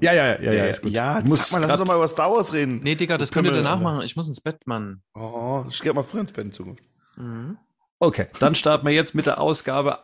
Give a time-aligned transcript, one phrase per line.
[0.00, 0.92] Ja, ja, ja, ja, ja, ist gut.
[0.92, 2.80] Ja, sag mal, lass uns doch mal über Star Wars reden.
[2.82, 4.02] Nee, Digga, das können könnt ihr wir- danach machen.
[4.04, 5.02] Ich muss ins Bett, Mann.
[5.14, 6.82] Oh, ich geh mal früher ins Bett in Zukunft.
[7.16, 7.58] Mhm.
[7.98, 9.98] Okay, dann starten wir jetzt mit der Ausgabe.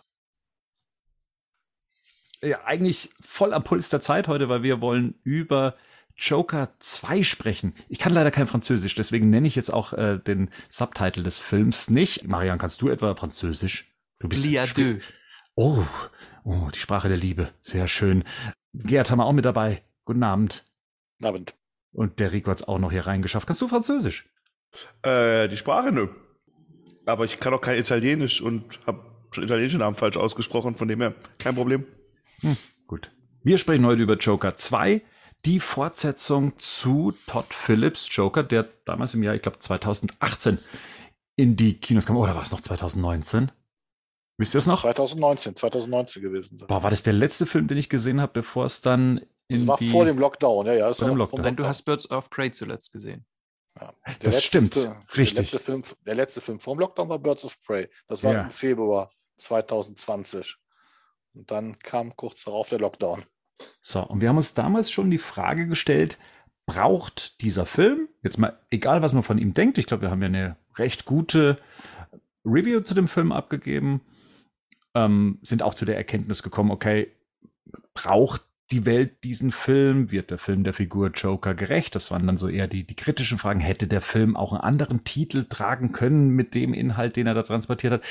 [2.43, 5.75] Ja, eigentlich voll am Puls der Zeit heute, weil wir wollen über
[6.19, 7.75] Joker 2 sprechen.
[7.89, 11.89] Ich kann leider kein Französisch, deswegen nenne ich jetzt auch äh, den Subtitle des Films
[11.91, 12.27] nicht.
[12.29, 13.93] Marian, kannst du etwa Französisch?
[14.19, 15.03] Du Lia Sp- deux.
[15.55, 15.85] Oh,
[16.45, 17.51] oh, die Sprache der Liebe.
[17.63, 18.25] Sehr schön.
[18.85, 19.83] Gerd haben wir auch mit dabei.
[20.05, 20.65] Guten Abend.
[21.23, 21.55] Abend.
[21.93, 23.47] Und der Rico hat's auch noch hier reingeschafft.
[23.47, 24.29] Kannst du Französisch?
[25.03, 26.09] Äh, die Sprache, nö.
[27.07, 31.01] Aber ich kann auch kein Italienisch und habe schon italienische Namen falsch ausgesprochen, von dem
[31.01, 31.87] her kein Problem.
[32.87, 33.11] Gut.
[33.43, 35.03] Wir sprechen heute über Joker 2,
[35.45, 40.59] die Fortsetzung zu Todd Phillips Joker, der damals im Jahr, ich glaube 2018
[41.37, 42.17] in die Kinos kam.
[42.17, 43.53] Oder war es noch 2019?
[44.39, 44.81] Wisst ihr es noch?
[44.83, 46.67] 2019, 2019 gewesen sein.
[46.69, 49.67] Boah, war das der letzte Film, den ich gesehen habe, bevor es dann in Das
[49.67, 49.91] war die...
[49.91, 50.89] vor dem Lockdown, ja, ja.
[50.89, 51.43] Das Vor dem Lockdown.
[51.43, 53.25] Nein, du hast Birds of Prey zuletzt gesehen.
[53.81, 53.91] Ja.
[54.07, 55.35] Der Das letzte stimmt, Film- richtig.
[55.35, 57.89] Der letzte, Film, der letzte Film vor dem Lockdown war Birds of Prey.
[58.09, 58.43] Das war Ja.
[58.43, 60.57] im Februar 2020.
[61.35, 63.23] Und dann kam kurz darauf der Lockdown.
[63.81, 66.19] So, und wir haben uns damals schon die Frage gestellt,
[66.67, 70.21] braucht dieser Film, jetzt mal egal, was man von ihm denkt, ich glaube, wir haben
[70.23, 71.59] ja eine recht gute
[72.45, 74.01] Review zu dem Film abgegeben,
[74.97, 77.13] ähm, sind auch zu der Erkenntnis gekommen, okay,
[77.93, 80.11] braucht die Welt diesen Film?
[80.11, 81.95] Wird der Film der Figur Joker gerecht?
[81.95, 83.61] Das waren dann so eher die, die kritischen Fragen.
[83.61, 87.43] Hätte der Film auch einen anderen Titel tragen können mit dem Inhalt, den er da
[87.43, 88.05] transportiert hat?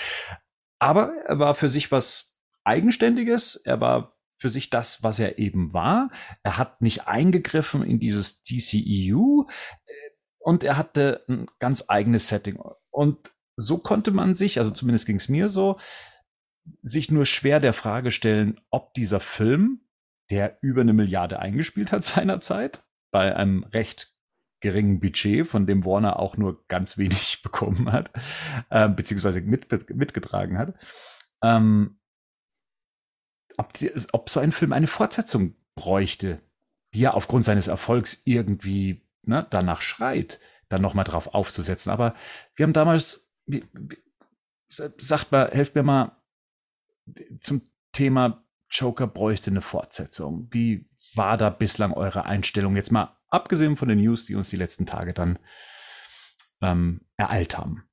[0.80, 3.56] Aber er war für sich was Eigenständiges.
[3.56, 6.12] Er war für sich das, was er eben war.
[6.44, 9.46] Er hat nicht eingegriffen in dieses DCEU
[10.38, 12.60] und er hatte ein ganz eigenes Setting.
[12.92, 15.80] Und so konnte man sich, also zumindest ging es mir so,
[16.82, 19.82] sich nur schwer der Frage stellen, ob dieser Film,
[20.30, 24.14] der über eine Milliarde eingespielt hat seinerzeit, bei einem recht
[24.62, 28.12] geringen Budget, von dem Warner auch nur ganz wenig bekommen hat,
[28.70, 30.74] äh, beziehungsweise mit, mitgetragen hat,
[31.44, 32.00] ähm,
[33.58, 36.42] ob, die, ob so ein Film eine Fortsetzung bräuchte,
[36.94, 40.40] die ja aufgrund seines Erfolgs irgendwie ne, danach schreit,
[40.70, 41.92] dann nochmal drauf aufzusetzen.
[41.92, 42.16] Aber
[42.56, 43.32] wir haben damals,
[44.70, 46.15] sagt mal, helft mir mal
[47.42, 47.62] zum
[47.92, 50.48] Thema Joker bräuchte eine Fortsetzung.
[50.52, 52.76] Wie war da bislang eure Einstellung?
[52.76, 55.40] Jetzt mal abgesehen von den News, die uns die letzten Tage dann
[56.62, 57.84] ähm, ereilt haben.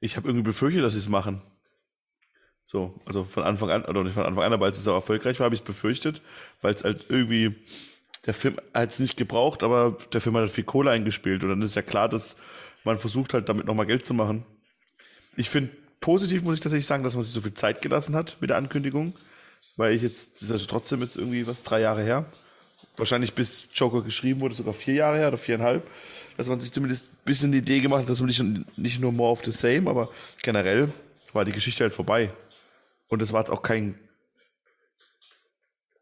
[0.00, 1.42] Ich habe irgendwie befürchtet, dass sie es machen.
[2.64, 5.40] So, also von Anfang an, oder nicht von Anfang an, aber als es auch erfolgreich
[5.40, 6.22] war, habe ich es befürchtet,
[6.60, 7.56] weil es halt irgendwie,
[8.26, 11.48] der Film hat es nicht gebraucht, aber der Film hat halt viel Kohle eingespielt und
[11.48, 12.36] dann ist ja klar, dass
[12.84, 14.46] man versucht halt damit nochmal Geld zu machen.
[15.36, 18.36] Ich finde, positiv muss ich tatsächlich sagen, dass man sich so viel Zeit gelassen hat
[18.40, 19.14] mit der Ankündigung,
[19.76, 22.24] weil ich jetzt, das ist also trotzdem jetzt irgendwie was, drei Jahre her,
[22.96, 25.86] wahrscheinlich bis Joker geschrieben wurde, sogar vier Jahre her oder viereinhalb,
[26.36, 29.12] dass man sich zumindest ein bisschen die Idee gemacht hat, dass man nicht, nicht nur
[29.12, 30.10] more of the same, aber
[30.42, 30.92] generell
[31.32, 32.32] war die Geschichte halt vorbei.
[33.08, 33.98] Und es war jetzt auch kein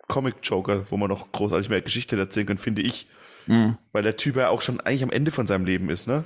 [0.08, 3.06] Comic-Joker, wo man noch großartig mehr Geschichte erzählen kann, finde ich.
[3.46, 3.78] Mhm.
[3.92, 6.24] Weil der Typ ja auch schon eigentlich am Ende von seinem Leben ist, ne?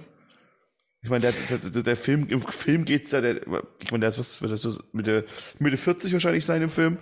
[1.03, 3.43] Ich meine, der, der, der Film, im Film geht's ja, der,
[3.81, 5.27] ich meine, der ist was, wird das so Mitte,
[5.59, 6.99] Mitte 40 wahrscheinlich sein im Film.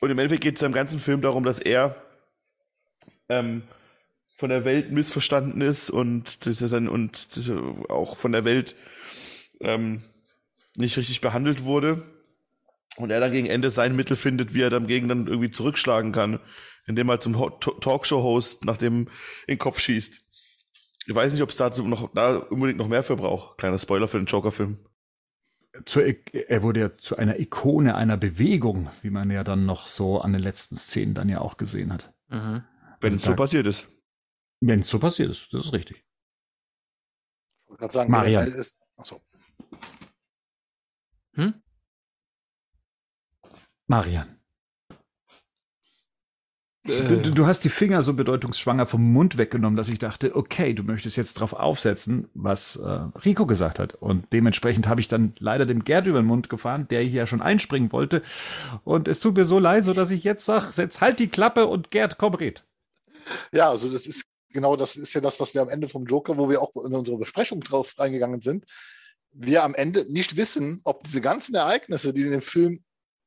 [0.00, 1.96] Und im Endeffekt geht es ja im ganzen Film darum, dass er
[3.30, 3.62] ähm,
[4.34, 7.28] von der Welt missverstanden ist und, und
[7.88, 8.76] auch von der Welt
[9.60, 10.02] ähm,
[10.76, 12.02] nicht richtig behandelt wurde.
[12.96, 16.12] Und er dann gegen Ende sein Mittel findet, wie er dann gegen dann irgendwie zurückschlagen
[16.12, 16.40] kann,
[16.86, 19.08] indem er zum Talkshow-Host nach dem
[19.46, 20.22] in den Kopf schießt.
[21.10, 23.58] Ich weiß nicht, ob es dazu noch da unbedingt noch mehr für braucht.
[23.58, 24.78] Kleiner Spoiler für den Joker-Film.
[26.32, 30.32] Er wurde ja zu einer Ikone einer Bewegung, wie man ja dann noch so an
[30.32, 32.14] den letzten Szenen dann ja auch gesehen hat.
[32.28, 32.62] Mhm.
[33.00, 33.88] Wenn Also es so passiert ist.
[34.60, 35.96] Wenn es so passiert ist, das ist richtig.
[35.96, 38.44] Ich wollte gerade sagen, Marian.
[38.44, 38.80] generell ist.
[38.94, 39.20] Achso.
[41.34, 41.60] Hm?
[43.88, 44.39] Marian.
[46.84, 50.72] Du, Äh, du, hast die Finger so bedeutungsschwanger vom Mund weggenommen, dass ich dachte, okay,
[50.72, 52.88] du möchtest jetzt drauf aufsetzen, was äh,
[53.24, 53.94] Rico gesagt hat.
[53.94, 57.26] Und dementsprechend habe ich dann leider dem Gerd über den Mund gefahren, der hier ja
[57.26, 58.22] schon einspringen wollte.
[58.84, 61.66] Und es tut mir so leid, so dass ich jetzt sage, jetzt halt die Klappe
[61.66, 62.64] und Gerd, komm, red.
[63.52, 66.38] Ja, also das ist genau das ist ja das, was wir am Ende vom Joker,
[66.38, 68.64] wo wir auch in unsere Besprechung drauf reingegangen sind,
[69.32, 72.80] wir am Ende nicht wissen, ob diese ganzen Ereignisse, die in dem Film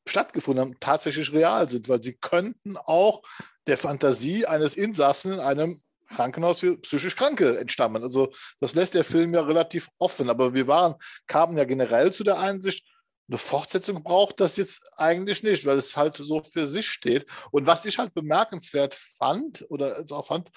[0.08, 3.22] stattgefunden haben, tatsächlich real sind, weil sie könnten auch
[3.68, 5.80] der Fantasie eines Insassen in einem
[6.10, 8.04] Krankenhaus für psychisch Kranke entstammen.
[8.04, 10.30] Also das lässt der Film ja relativ offen.
[10.30, 10.96] Aber wir waren,
[11.28, 12.86] kamen ja generell zu der Einsicht,
[13.30, 17.26] eine Fortsetzung braucht das jetzt eigentlich nicht, weil es halt so für sich steht.
[17.52, 20.50] Und was ich halt bemerkenswert fand oder auch fand,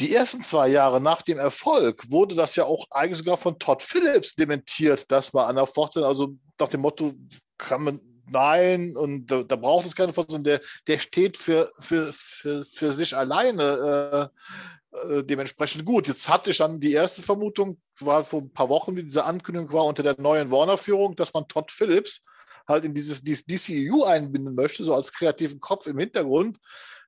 [0.00, 3.82] die ersten zwei Jahre nach dem Erfolg wurde das ja auch eigentlich sogar von Todd
[3.82, 7.12] Phillips dementiert, dass man an der Fortsetzung, also nach dem Motto,
[7.58, 12.12] kann man, nein, und da, da braucht es keine Fortsetzung, der, der steht für, für,
[12.12, 14.30] für, für sich alleine.
[14.32, 16.08] Äh, äh, dementsprechend gut.
[16.08, 19.70] Jetzt hatte ich dann die erste Vermutung, war vor ein paar Wochen, wie diese Ankündigung
[19.72, 22.22] war unter der neuen Warner-Führung, dass man Todd Phillips
[22.66, 26.58] halt in dieses, dieses DCU einbinden möchte, so als kreativen Kopf im Hintergrund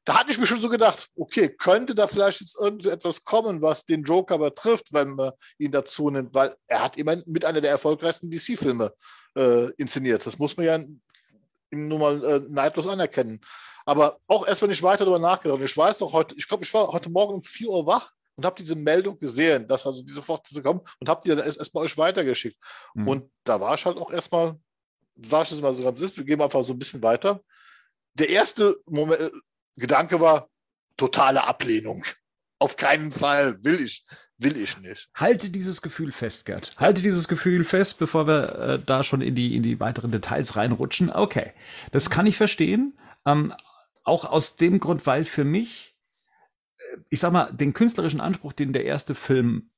[0.04, 3.84] da hatte ich mir schon so gedacht, okay, könnte da vielleicht jetzt irgendetwas kommen, was
[3.84, 7.70] den Joker betrifft, wenn man ihn dazu nimmt, weil er hat immerhin mit einer der
[7.70, 8.92] erfolgreichsten DC-Filme
[9.36, 10.26] äh, inszeniert.
[10.26, 10.78] Das muss man ja
[11.70, 13.40] nur mal äh, neidlos anerkennen.
[13.86, 15.60] Aber auch erstmal nicht weiter darüber nachgedacht.
[15.62, 18.44] Ich weiß noch heute, ich glaube, ich war heute Morgen um 4 Uhr wach und
[18.44, 21.96] habe diese Meldung gesehen, dass also diese Fortsetzung kommt und habe die dann erstmal euch
[21.96, 22.58] weitergeschickt.
[22.94, 23.08] Mhm.
[23.08, 24.54] Und da war ich halt auch erstmal,
[25.16, 27.42] sage ich es mal so ganz ist, wir gehen einfach so ein bisschen weiter.
[28.14, 29.32] Der erste Moment,
[29.76, 30.48] Gedanke war,
[30.96, 32.04] totale Ablehnung.
[32.58, 34.04] Auf keinen Fall will ich,
[34.42, 35.08] will ich nicht.
[35.14, 36.74] Halte dieses Gefühl fest, Gerd.
[36.78, 40.56] Halte dieses Gefühl fest, bevor wir äh, da schon in die, in die weiteren Details
[40.56, 41.10] reinrutschen.
[41.10, 41.52] Okay,
[41.92, 42.98] das kann ich verstehen.
[43.26, 43.52] Ähm,
[44.04, 45.96] auch aus dem Grund, weil für mich,
[46.78, 49.70] äh, ich sag mal, den künstlerischen Anspruch, den der erste Film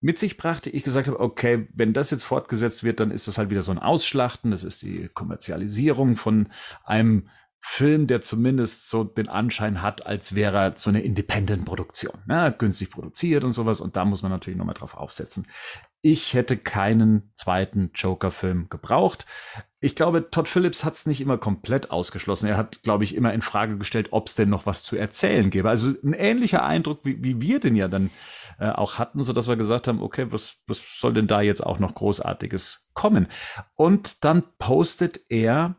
[0.00, 3.38] mit sich brachte, ich gesagt habe, okay, wenn das jetzt fortgesetzt wird, dann ist das
[3.38, 6.48] halt wieder so ein Ausschlachten, das ist die Kommerzialisierung von
[6.84, 7.28] einem
[7.64, 12.52] Film, der zumindest so den Anschein hat, als wäre er so eine Independent-Produktion, ne?
[12.58, 13.80] günstig produziert und sowas.
[13.80, 15.46] Und da muss man natürlich nochmal drauf aufsetzen.
[16.00, 19.26] Ich hätte keinen zweiten Joker-Film gebraucht.
[19.78, 22.48] Ich glaube, Todd Phillips hat es nicht immer komplett ausgeschlossen.
[22.48, 25.48] Er hat, glaube ich, immer in Frage gestellt, ob es denn noch was zu erzählen
[25.48, 25.70] gäbe.
[25.70, 28.10] Also ein ähnlicher Eindruck, wie, wie wir den ja dann
[28.58, 31.64] äh, auch hatten, so dass wir gesagt haben, okay, was, was soll denn da jetzt
[31.64, 33.28] auch noch Großartiges kommen?
[33.76, 35.76] Und dann postet er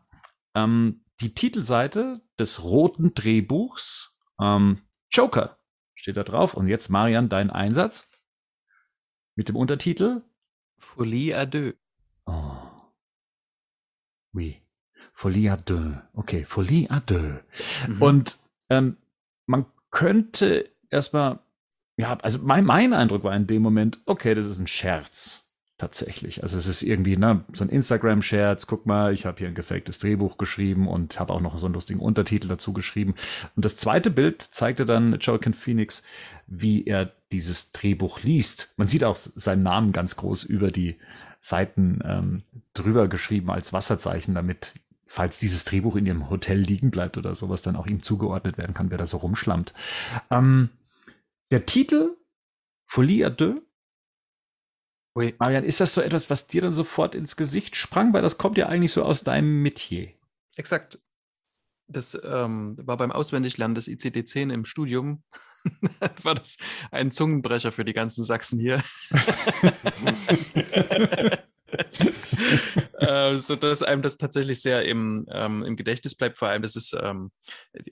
[0.55, 4.15] ähm, die Titelseite des roten Drehbuchs.
[4.39, 4.81] Ähm,
[5.11, 5.59] Joker
[5.95, 6.53] steht da drauf.
[6.53, 8.11] Und jetzt, Marian, dein Einsatz
[9.35, 10.23] mit dem Untertitel
[10.77, 11.75] Folie à deux.
[12.25, 12.57] Oh.
[14.33, 14.61] Oui.
[15.13, 15.95] Folie à deux.
[16.13, 17.39] Okay, Folie à deux.
[17.87, 18.01] Mhm.
[18.01, 18.39] Und
[18.69, 18.97] ähm,
[19.45, 21.39] man könnte erstmal,
[21.97, 25.42] ja, also mein, mein Eindruck war in dem Moment, okay, das ist ein Scherz
[25.77, 26.43] tatsächlich.
[26.43, 29.99] Also es ist irgendwie ne, so ein Instagram-Scherz, guck mal, ich habe hier ein gefaktes
[29.99, 33.15] Drehbuch geschrieben und habe auch noch so einen lustigen Untertitel dazu geschrieben.
[33.55, 36.03] Und das zweite Bild zeigte dann Joaquin Phoenix,
[36.47, 38.73] wie er dieses Drehbuch liest.
[38.77, 40.99] Man sieht auch seinen Namen ganz groß über die
[41.41, 42.43] Seiten ähm,
[42.73, 44.75] drüber geschrieben als Wasserzeichen, damit,
[45.05, 48.73] falls dieses Drehbuch in ihrem Hotel liegen bleibt oder sowas, dann auch ihm zugeordnet werden
[48.73, 49.73] kann, wer da so rumschlammt.
[50.29, 50.69] Ähm,
[51.51, 52.15] der Titel
[52.85, 53.61] Folie à deux
[55.15, 55.35] Ui.
[55.37, 58.13] Marian, ist das so etwas, was dir dann sofort ins Gesicht sprang?
[58.13, 60.09] Weil das kommt ja eigentlich so aus deinem Metier.
[60.55, 60.99] Exakt.
[61.87, 65.23] Das ähm, war beim Auswendiglernen des ICD-10 im Studium.
[66.23, 66.57] war das
[66.91, 68.81] ein Zungenbrecher für die ganzen Sachsen hier.
[73.03, 76.37] äh, so dass einem das tatsächlich sehr im, ähm, im Gedächtnis bleibt.
[76.37, 77.31] Vor allem, das ist, ähm,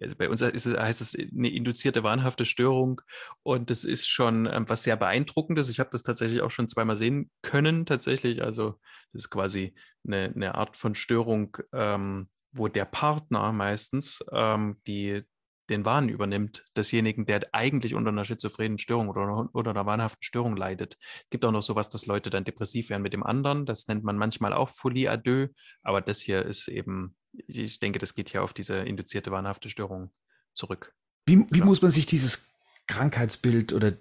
[0.01, 3.01] also bei uns ist heißt es eine induzierte wahnhafte Störung
[3.43, 5.69] und das ist schon ähm, was sehr beeindruckendes.
[5.69, 8.43] Ich habe das tatsächlich auch schon zweimal sehen können, tatsächlich.
[8.43, 8.79] Also,
[9.13, 9.73] das ist quasi
[10.05, 15.23] eine, eine Art von Störung, ähm, wo der Partner meistens ähm, die
[15.71, 20.55] den Wahn übernimmt, desjenigen, der eigentlich unter einer schizophrenen Störung oder unter einer wahnhaften Störung
[20.55, 20.97] leidet.
[21.01, 23.65] Es gibt auch noch sowas, dass Leute dann depressiv werden mit dem anderen.
[23.65, 25.49] Das nennt man manchmal auch Folie à deux.
[25.81, 30.11] Aber das hier ist eben, ich denke, das geht hier auf diese induzierte wahnhafte Störung
[30.53, 30.93] zurück.
[31.25, 32.53] Wie, wie muss man sich dieses
[32.87, 33.93] Krankheitsbild oder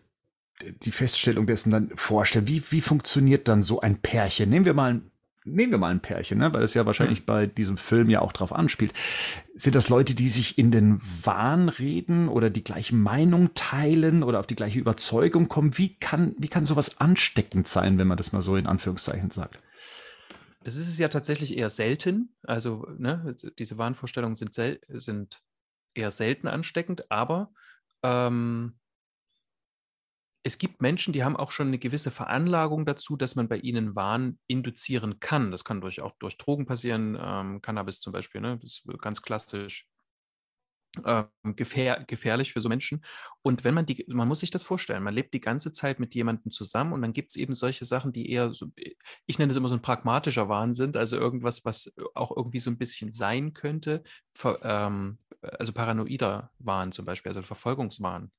[0.63, 2.49] die Feststellung dessen dann vorstellen?
[2.49, 4.51] Wie, wie funktioniert dann so ein Pärchen?
[4.51, 5.11] Nehmen wir mal ein
[5.45, 6.53] nehmen wir mal ein Pärchen, ne?
[6.53, 7.27] weil es ja wahrscheinlich mhm.
[7.27, 8.93] bei diesem Film ja auch drauf anspielt.
[9.55, 14.41] Sind das Leute, die sich in den Wahn reden oder die gleiche Meinung teilen oder
[14.41, 15.77] auf die gleiche Überzeugung kommen?
[15.79, 19.59] Wie kann, wie kann sowas ansteckend sein, wenn man das mal so in Anführungszeichen sagt?
[20.63, 22.35] Das ist es ja tatsächlich eher selten.
[22.43, 24.55] Also ne, diese Wahnvorstellungen sind,
[24.89, 25.43] sind
[25.95, 27.53] eher selten ansteckend, aber
[28.03, 28.75] ähm,
[30.43, 33.95] es gibt Menschen, die haben auch schon eine gewisse Veranlagung dazu, dass man bei ihnen
[33.95, 35.51] Wahn induzieren kann.
[35.51, 38.59] Das kann durch, auch durch Drogen passieren, ähm, Cannabis zum Beispiel, ne?
[38.63, 39.87] das ist ganz klassisch
[41.05, 43.05] ähm, gefähr gefährlich für so Menschen.
[43.43, 46.15] Und wenn man die, man muss sich das vorstellen, man lebt die ganze Zeit mit
[46.15, 48.67] jemandem zusammen und dann gibt es eben solche Sachen, die eher so,
[49.27, 52.71] ich nenne es immer so ein pragmatischer Wahn sind, also irgendwas, was auch irgendwie so
[52.71, 54.03] ein bisschen sein könnte,
[54.35, 58.33] ver, ähm, also paranoider Wahn zum Beispiel, also Verfolgungswahn.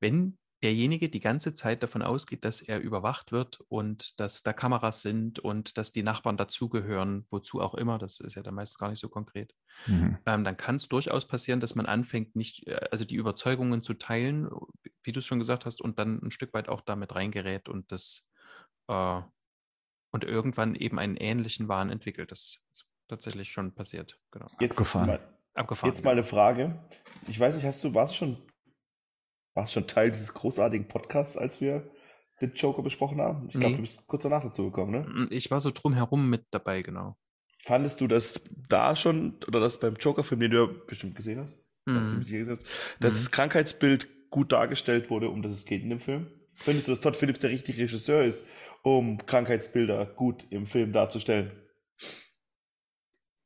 [0.00, 5.02] Wenn derjenige die ganze Zeit davon ausgeht, dass er überwacht wird und dass da Kameras
[5.02, 8.88] sind und dass die Nachbarn dazugehören, wozu auch immer, das ist ja dann meistens gar
[8.90, 9.54] nicht so konkret,
[9.86, 10.18] Mhm.
[10.26, 13.94] ähm, dann kann es durchaus passieren, dass man anfängt, nicht, äh, also die Überzeugungen zu
[13.94, 14.48] teilen,
[15.02, 17.90] wie du es schon gesagt hast, und dann ein Stück weit auch damit reingerät und
[17.90, 18.28] das
[18.88, 19.20] äh,
[20.14, 22.30] und irgendwann eben einen ähnlichen Wahn entwickelt.
[22.30, 24.18] Das ist tatsächlich schon passiert.
[24.30, 24.46] Genau.
[24.60, 25.06] Jetzt Abgefahren.
[25.06, 25.20] Mal,
[25.54, 25.90] Abgefahren.
[25.90, 26.78] jetzt mal eine Frage.
[27.28, 28.36] Ich weiß nicht, hast du, warst schon,
[29.54, 31.90] warst schon Teil dieses großartigen Podcasts, als wir
[32.40, 33.46] den Joker besprochen haben?
[33.48, 33.76] Ich glaube, Nee.
[33.76, 35.04] du bist kurz danach dazu gekommen, ne?
[35.04, 35.26] genau.
[35.30, 37.16] Ich war so drumherum mit dabei, genau.
[37.58, 41.58] Fandest du das da schon, oder das beim Joker-Film, den du ja bestimmt gesehen hast,
[41.86, 42.10] Mhm.
[42.18, 42.62] gesehen hast,
[43.00, 43.18] dass Mhm.
[43.18, 46.26] das Krankheitsbild gut dargestellt wurde, um das es geht in dem Film?
[46.54, 48.44] Findest du, dass Todd Phillips der richtige Regisseur ist,
[48.82, 51.52] um Krankheitsbilder gut im Film darzustellen?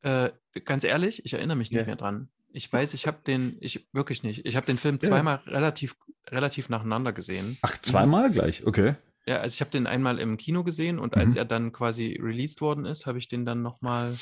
[0.02, 0.30] Äh,
[0.64, 1.86] ganz ehrlich, ich erinnere mich nicht Ja.
[1.86, 2.28] mehr dran.
[2.56, 4.46] Ich weiß, ich habe den, ich wirklich nicht.
[4.46, 5.08] Ich habe den Film Ja.
[5.08, 5.94] zweimal relativ,
[6.28, 7.58] relativ nacheinander gesehen.
[7.60, 8.94] Ach, zweimal gleich, okay.
[9.26, 11.38] Ja, also ich habe den einmal im Kino gesehen und als Mhm.
[11.38, 14.16] er dann quasi released worden ist, habe ich den dann nochmal,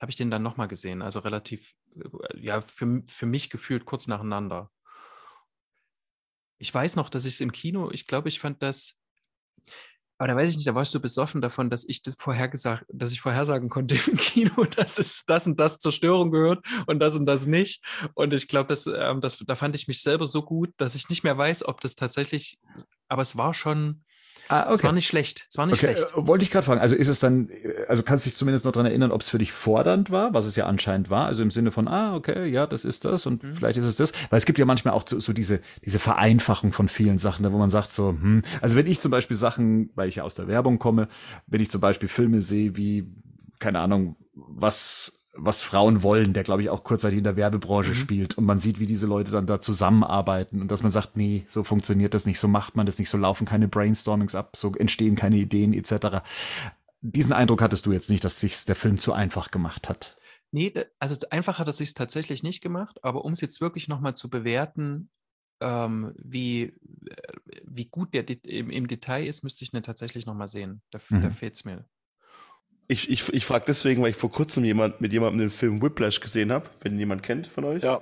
[0.00, 1.02] habe ich den dann nochmal gesehen.
[1.02, 4.70] Also relativ, äh, ja, für, für mich gefühlt kurz nacheinander.
[6.56, 8.98] Ich weiß noch, dass ich es im Kino, ich glaube, ich fand das,
[10.22, 13.10] aber da weiß ich nicht, da warst du besoffen davon, dass ich das vorhergesagt, dass
[13.10, 17.16] ich vorhersagen konnte im Kino, dass es das und das zur Störung gehört und das
[17.16, 17.82] und das nicht.
[18.14, 21.08] Und ich glaube, das, ähm, das, da fand ich mich selber so gut, dass ich
[21.08, 22.60] nicht mehr weiß, ob das tatsächlich,
[23.08, 24.04] aber es war schon,
[24.52, 25.46] Ah, es war nicht schlecht.
[25.48, 26.12] Es war nicht Okay, schlecht.
[26.16, 26.80] äh, wollte ich gerade fragen.
[26.80, 29.28] Also ist es dann, äh, also kannst du dich zumindest noch dran erinnern, ob es
[29.30, 31.26] für dich fordernd war, was es ja anscheinend war.
[31.26, 33.54] Also im Sinne von, ah, okay, ja, das ist das und Mhm.
[33.54, 34.12] vielleicht ist es das.
[34.30, 37.52] Weil es gibt ja manchmal auch so, so diese, diese Vereinfachung von vielen Sachen, da
[37.52, 40.34] wo man sagt so, hm, also wenn ich zum Beispiel Sachen, weil ich ja aus
[40.34, 41.08] der Werbung komme,
[41.46, 43.06] wenn ich zum Beispiel Filme sehe wie,
[43.58, 47.94] keine Ahnung, was was Frauen wollen, der glaube ich auch kurzzeitig in der Werbebranche Mhm.
[47.94, 51.44] spielt und man sieht, wie diese Leute dann da zusammenarbeiten und dass man sagt, nee,
[51.46, 54.72] so funktioniert das nicht, so macht man das nicht, so laufen keine Brainstormings ab, so
[54.74, 56.22] entstehen keine Ideen etc.
[57.00, 60.16] Diesen Eindruck hattest du jetzt nicht, dass sich der Film zu einfach gemacht hat.
[60.50, 64.14] Nee, also einfach hat er sich tatsächlich nicht gemacht, aber um es jetzt wirklich nochmal
[64.14, 65.08] zu bewerten,
[65.60, 67.32] ähm, wie, äh,
[67.64, 70.82] wie gut der im, im Detail ist, müsste ich ihn tatsächlich nochmal sehen.
[70.90, 71.32] Da, f- da Mhm.
[71.32, 71.86] fehlt es mir.
[72.88, 76.20] Ich, ich, ich frage deswegen, weil ich vor kurzem jemand, mit jemandem den Film Whiplash
[76.20, 77.82] gesehen habe, wenn ihn jemand kennt von euch.
[77.82, 78.00] Ja.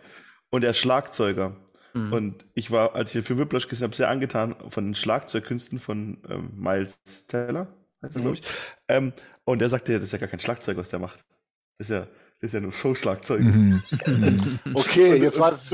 [0.51, 1.57] Und er ist Schlagzeuger.
[1.95, 2.13] Mhm.
[2.13, 5.79] Und ich war, als ich den Film Whiplash gesehen habe, sehr angetan von den Schlagzeugkünsten
[5.79, 7.69] von ähm, Miles Teller,
[8.03, 8.23] heißt er, Mhm.
[8.25, 8.43] glaube ich.
[8.89, 9.13] Ähm,
[9.45, 11.25] und er sagte, das ist ja gar kein Schlagzeug, was der macht.
[11.79, 12.01] Das ist ja,
[12.41, 13.41] das ist ja nur Showschlagzeug.
[13.41, 13.83] Mhm.
[14.75, 15.71] Okay, jetzt war es.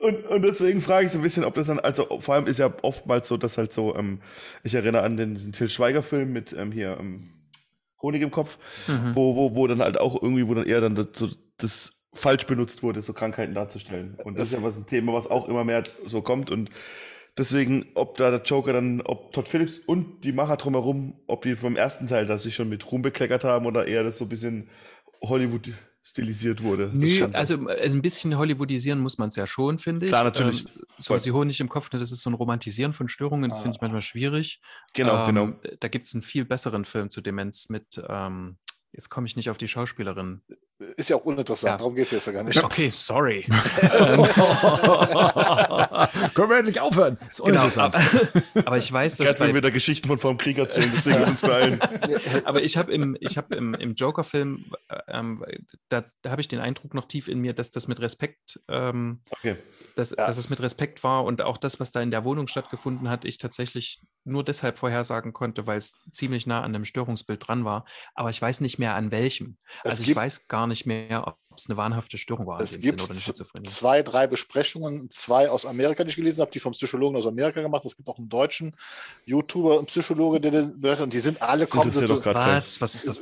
[0.00, 2.46] Und, und, und deswegen frage ich so ein bisschen, ob das dann, also vor allem
[2.46, 4.20] ist ja oftmals so, dass halt so, ähm,
[4.62, 7.28] ich erinnere an den, diesen Till Schweiger-Film mit ähm, hier ähm,
[8.02, 9.14] Honig im Kopf, Mhm.
[9.14, 11.28] wo, wo, wo dann halt auch irgendwie, wo dann eher dann das, so,
[11.58, 14.16] das falsch benutzt wurde, so Krankheiten darzustellen.
[14.24, 16.50] Und das ist ja was ein Thema, was auch immer mehr so kommt.
[16.50, 16.70] Und
[17.36, 21.54] deswegen, ob da der Joker dann, ob Todd Phillips und die Macher drumherum, ob die
[21.56, 24.28] vom ersten Teil das sich schon mit Ruhm bekleckert haben oder eher das so ein
[24.28, 24.68] bisschen
[25.22, 25.68] Hollywood
[26.08, 26.90] stilisiert wurde.
[26.92, 30.10] Nö, also äh, ein bisschen hollywoodisieren muss man es ja schon, finde ich.
[30.10, 30.64] Klar, natürlich.
[30.64, 33.50] Ähm, so was wie Honig im Kopf, ne, das ist so ein Romantisieren von Störungen,
[33.50, 33.84] das finde ich Ah.
[33.84, 34.60] manchmal schwierig.
[34.94, 35.44] genau, genau.
[35.44, 38.56] ähm, Da gibt es einen viel besseren Film zu Demenz mit, ähm,
[38.92, 40.40] jetzt komme ich nicht auf die Schauspielerin.
[40.96, 41.76] Ist ja auch uninteressant, Ja.
[41.76, 42.62] darum geht es jetzt ja gar nicht.
[42.62, 43.42] Okay, sorry.
[46.34, 47.18] Können wir endlich aufhören?
[47.26, 47.94] Ist genau, uninteressant.
[47.94, 50.90] aber, aber ich weiß, dass Gerd will bei, wieder Geschichten von vor dem Krieg erzählen,
[50.94, 51.80] deswegen uns beeilen.
[52.44, 55.44] aber ich habe im, ich hab im, im Joker-Film, äh, ähm,
[55.88, 59.20] da, da habe ich den Eindruck noch tief in mir, dass das mit Respekt, ähm,
[59.30, 59.56] Okay.
[59.98, 60.26] Dass, Ja.
[60.26, 63.24] dass es mit Respekt war und auch das, was da in der Wohnung stattgefunden hat,
[63.24, 67.84] ich tatsächlich nur deshalb vorhersagen konnte, weil es ziemlich nah an einem Störungsbild dran war.
[68.14, 69.58] Aber ich weiß nicht mehr an welchem.
[69.84, 72.60] Es Also ich weiß gar nicht mehr, ob es eine wahnhafte Störung war.
[72.60, 73.00] Es gibt
[73.66, 77.60] zwei, drei Besprechungen, zwei aus Amerika, die ich gelesen habe, die vom Psychologen aus Amerika
[77.60, 77.84] gemacht.
[77.84, 78.74] Es gibt auch einen deutschen
[79.26, 82.24] YouTuber und Psychologe, der den berichtet, und die sind alle so- doch.
[82.24, 82.80] Was?
[82.80, 83.20] Was ist das?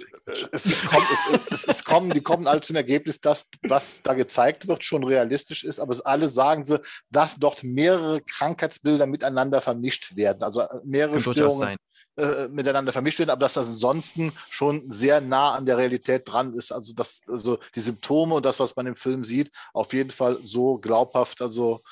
[0.53, 4.15] es, es, kommt, es, es, es kommen, die kommen alle zum Ergebnis, dass was da
[4.15, 9.61] gezeigt wird, schon realistisch ist, aber es alle sagen sie, dass dort mehrere Krankheitsbilder miteinander
[9.61, 10.43] vermischt werden.
[10.43, 11.77] Also äh, mehrere Kann Störungen sein.
[12.17, 16.55] Äh, miteinander vermischt werden, aber dass das ansonsten schon sehr nah an der Realität dran
[16.55, 16.73] ist.
[16.73, 20.39] Also dass also die Symptome und das, was man im Film sieht, auf jeden Fall
[20.43, 21.83] so glaubhaft also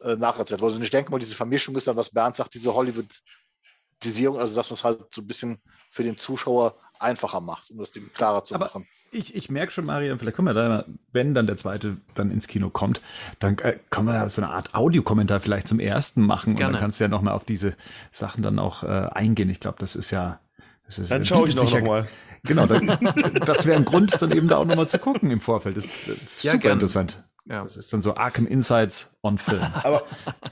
[0.00, 0.76] äh, nacherzählt wurde.
[0.76, 4.70] Und ich denke mal, diese Vermischung ist dann, was Bernd sagt, diese Hollywoodisierung, also das,
[4.70, 8.54] was halt so ein bisschen für den Zuschauer einfacher macht, um das dem klarer zu
[8.54, 8.88] Aber- machen.
[9.12, 12.48] Ich, ich merke schon, Marian, vielleicht kommen wir da, wenn dann der zweite dann ins
[12.48, 13.00] Kino kommt,
[13.38, 16.72] dann äh, können wir ja so eine Art Audiokommentar vielleicht zum ersten machen und Gerne.
[16.72, 17.74] dann kannst du ja nochmal auf diese
[18.12, 19.48] Sachen dann auch äh, eingehen.
[19.48, 20.40] Ich glaube, das ist ja.
[20.86, 22.08] Das ist, Dann schaue ich noch, ja- noch mal.
[22.44, 22.96] Genau, dann,
[23.44, 25.78] das wäre ein Grund, dann eben da auch nochmal zu gucken im Vorfeld.
[25.78, 26.72] Das, ist Ja, super gern.
[26.74, 27.24] interessant.
[27.48, 27.62] Ja.
[27.62, 29.62] Das ist dann so Arkham Insights on Film.
[29.82, 30.02] Aber,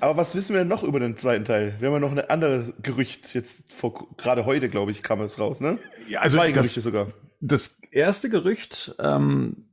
[0.00, 1.74] aber was wissen wir denn noch über den zweiten Teil?
[1.78, 5.38] Wir haben ja noch ein anderes Gerücht, jetzt vor, gerade heute, glaube ich, kam es
[5.38, 5.78] raus, ne?
[6.08, 7.06] Ja, also Zwei das, Gerüchte sogar.
[7.40, 9.68] das erste Gerücht ähm,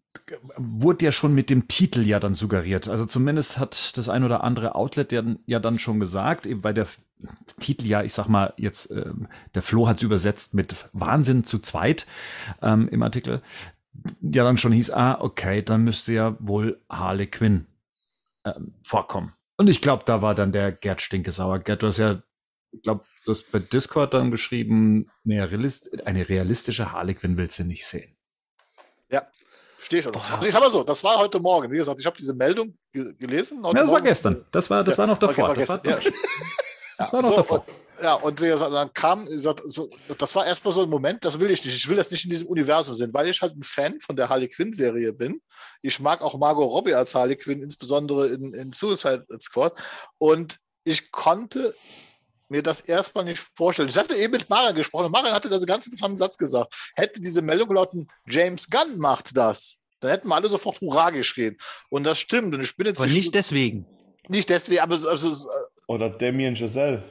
[0.57, 2.87] wurde ja schon mit dem Titel ja dann suggeriert.
[2.87, 6.73] Also zumindest hat das ein oder andere Outlet ja, ja dann schon gesagt, eben weil
[6.73, 6.87] der
[7.59, 11.59] Titel ja, ich sag mal jetzt, ähm, der Flo hat es übersetzt mit Wahnsinn zu
[11.59, 12.07] zweit
[12.61, 13.41] ähm, im Artikel,
[14.21, 17.67] ja dann schon hieß, ah, okay, dann müsste ja wohl Harley Quinn
[18.45, 19.33] ähm, vorkommen.
[19.57, 21.59] Und ich glaube, da war dann der Gerd Stinkesauer.
[21.59, 22.21] Gerd, du hast ja,
[22.71, 27.59] ich glaube, du hast bei Discord dann geschrieben, eine, realist eine realistische Harley Quinn willst
[27.59, 28.15] du nicht sehen.
[29.81, 30.15] Stehe schon.
[30.15, 31.71] Also ich sag mal so, das war heute Morgen.
[31.71, 33.57] Wie gesagt, ich habe diese Meldung ge gelesen.
[33.63, 34.03] Ja, das war Morgen.
[34.03, 34.45] gestern.
[34.51, 35.49] Das war, das war noch davor.
[35.49, 35.97] war Das war, ja.
[36.97, 37.65] das war noch so, davor.
[37.67, 40.89] Und, ja, und wie gesagt, dann kam, wie gesagt, so, das war erstmal so ein
[40.89, 41.75] Moment, das will ich nicht.
[41.75, 44.29] Ich will das nicht in diesem Universum sehen, weil ich halt ein Fan von der
[44.29, 45.41] Harley Quinn-Serie bin.
[45.81, 49.73] Ich mag auch Margot Robbie als Harley Quinn, insbesondere in, in Suicide Squad.
[50.19, 51.75] Und ich konnte
[52.51, 53.89] mir das erstmal nicht vorstellen.
[53.89, 56.73] Ich hatte eben mit Marian gesprochen und Marian hatte das ganz interessanten Satz gesagt.
[56.95, 61.57] Hätte diese Meldung gelauten, James Gunn macht das, dann hätten wir alle sofort Hurra geschrien.
[61.89, 62.53] Und das stimmt.
[62.53, 63.87] Und ich bin jetzt Aber nicht deswegen.
[64.27, 65.49] nicht deswegen, aber also,
[65.87, 67.03] Oder Damien Giselle.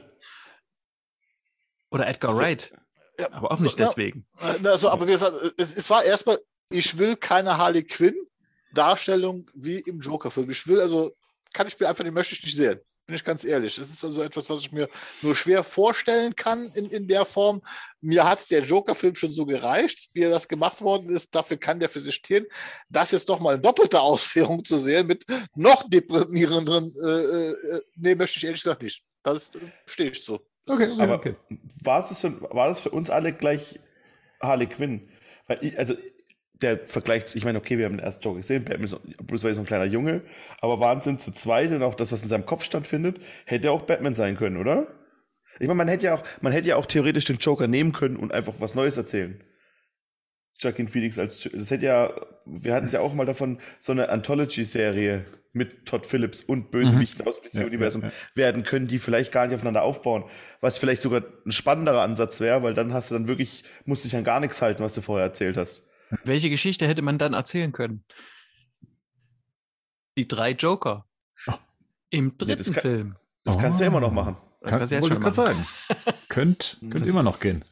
[1.89, 2.71] Oder Edgar Wright.
[3.19, 3.89] Ja, Aber auch nicht so, ja.
[3.89, 4.25] deswegen.
[4.39, 9.79] Äh, Also, aber wie gesagt, es, es war erstmal, ich will keine Harley Quinn-Darstellung wie
[9.79, 10.49] im Joker-Film.
[10.49, 11.11] Ich will also,
[11.53, 12.79] kann ich mir einfach, die möchte ich nicht sehen.
[13.11, 13.77] Bin ich ganz ehrlich.
[13.77, 14.87] Es ist also etwas, was ich mir
[15.21, 17.61] nur schwer vorstellen kann in, in der Form.
[17.99, 21.35] Mir hat der Joker-Film schon so gereicht, wie er das gemacht worden ist.
[21.35, 22.45] Dafür kann der für sich stehen.
[22.87, 25.25] Das jetzt nochmal in doppelter Ausführung zu sehen mit
[25.55, 29.03] noch deprimierenderen, äh, äh, nee, möchte ich ehrlich gesagt nicht.
[29.23, 30.35] Das äh, stehe ich zu.
[30.65, 31.35] Okay, okay, Aber okay.
[31.83, 33.77] war, es so, war das für uns alle gleich
[34.41, 35.09] Harley Quinn?
[35.47, 35.95] Weil ich, also
[36.61, 39.51] der Vergleich, ich meine, okay, wir haben den ersten Joker gesehen, Batman ist, Bruce Wayne
[39.51, 40.21] ist so ein kleiner Junge,
[40.59, 44.15] aber Wahnsinn zu zweit und auch das, was in seinem Kopf stattfindet, hätte auch Batman
[44.15, 44.87] sein können, oder?
[45.59, 48.15] Ich meine, man hätte ja auch, man hätte ja auch theoretisch den Joker nehmen können
[48.15, 49.43] und einfach was Neues erzählen.
[50.59, 52.13] Joaquin Phoenix als, das hätte ja,
[52.45, 57.27] wir hatten es ja auch mal davon, so eine Anthology-Serie mit Todd Phillips und Bösewichten
[57.27, 58.13] aus dem Ja, DC-Universum ja, ja.
[58.35, 60.23] werden können, die vielleicht gar nicht aufeinander aufbauen.
[60.61, 64.15] Was vielleicht sogar ein spannenderer Ansatz wäre, weil dann hast du dann wirklich, musst dich
[64.15, 65.87] an gar nichts halten, was du vorher erzählt hast.
[66.23, 68.03] Welche Geschichte hätte man dann erzählen können?
[70.17, 71.05] Die drei Joker.
[72.09, 73.15] Im dritten das kann- Film.
[73.43, 74.37] Das kannst du ja immer noch machen.
[74.61, 75.65] Das kannst du jetzt wollte schon ich gerade machen.
[75.87, 76.17] sagen.
[76.29, 77.65] Könnt, könnt immer noch gehen.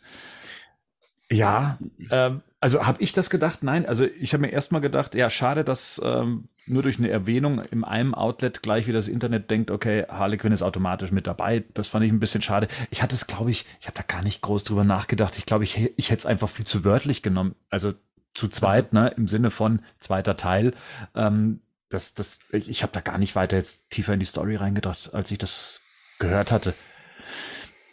[1.29, 1.77] Ja,
[2.09, 3.61] ähm, also habe ich das gedacht?
[3.61, 7.61] Nein, also ich habe mir erstmal gedacht, ja, schade, dass ähm, nur durch eine Erwähnung
[7.61, 11.63] in einem Outlet gleich wie das Internet denkt, okay, Harley Quinn ist automatisch mit dabei.
[11.75, 12.67] Das fand ich ein bisschen schade.
[12.89, 15.37] Ich hatte es, glaube ich, ich habe da gar nicht groß drüber nachgedacht.
[15.37, 17.53] Ich glaube, ich, ich hätte es einfach viel zu wörtlich genommen.
[17.69, 17.93] Also
[18.33, 20.73] zu zweit, ne, im Sinne von zweiter Teil.
[21.15, 24.55] Ähm, das, das, ich, ich habe da gar nicht weiter jetzt tiefer in die Story
[24.55, 25.81] reingedacht, als ich das
[26.19, 26.73] gehört hatte.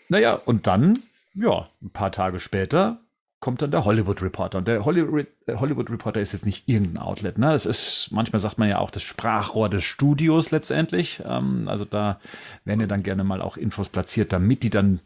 [0.09, 0.99] Naja, und dann,
[1.35, 3.01] ja, ein paar Tage später
[3.41, 4.59] kommt dann der Hollywood Reporter.
[4.59, 7.39] Und der Hollywood, der Hollywood Reporter ist jetzt nicht irgendein Outlet.
[7.39, 7.51] Ne?
[7.53, 11.23] Das ist, manchmal sagt man ja auch das Sprachrohr des Studios letztendlich.
[11.25, 12.21] Ähm, also da
[12.65, 15.01] werden ja dann gerne mal auch Infos platziert, damit die dann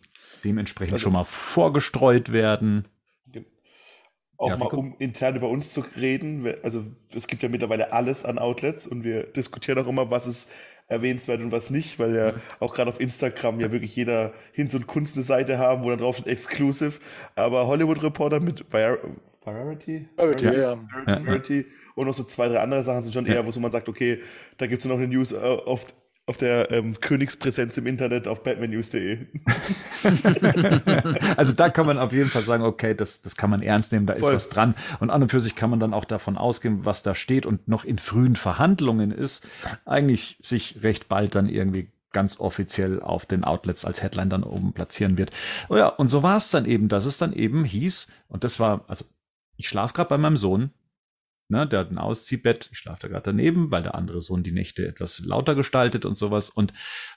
[0.44, 2.86] dementsprechend Also- schon mal vorgestreut werden.
[4.40, 6.50] Auch Ja, mal, um intern über uns zu reden.
[6.62, 6.82] Also
[7.14, 10.50] es gibt ja mittlerweile alles an Outlets und wir diskutieren auch immer, was ist
[10.88, 14.86] erwähnenswert und was nicht, weil ja auch gerade auf Instagram ja wirklich jeder Hinz und
[14.86, 17.00] Kunst eine Seite haben, wo dann drauf steht Exclusive.
[17.36, 18.96] Aber Hollywood Reporter mit Var
[19.44, 20.08] Variety?
[20.16, 20.78] Variety, ja, ja.
[20.90, 23.72] Variety, Variety und noch so zwei, drei andere Sachen sind schon eher, wo so man
[23.72, 24.22] sagt, okay,
[24.56, 25.86] da gibt es noch eine News äh, auf,
[26.30, 29.18] auf der ähm, Königspräsenz im Internet auf batmannews.de.
[31.36, 34.06] also da kann man auf jeden Fall sagen, okay, das, das kann man ernst nehmen,
[34.06, 34.34] da ist Voll.
[34.34, 34.76] was dran.
[35.00, 37.66] Und an und für sich kann man dann auch davon ausgehen, was da steht und
[37.66, 39.44] noch in frühen Verhandlungen ist,
[39.84, 44.72] eigentlich sich recht bald dann irgendwie ganz offiziell auf den Outlets als Headline dann oben
[44.72, 45.32] platzieren wird.
[45.68, 48.60] Oh ja, und so war es dann eben, dass es dann eben hieß, und das
[48.60, 49.04] war, also
[49.56, 50.70] ich schlafe gerade bei meinem Sohn,
[51.50, 54.52] ne, der hat ein Ausziehbett, ich schlafe da gerade daneben, weil der andere Sohn die
[54.52, 56.50] Nächte etwas lauter gestaltet und sowas.
[56.50, 56.72] Und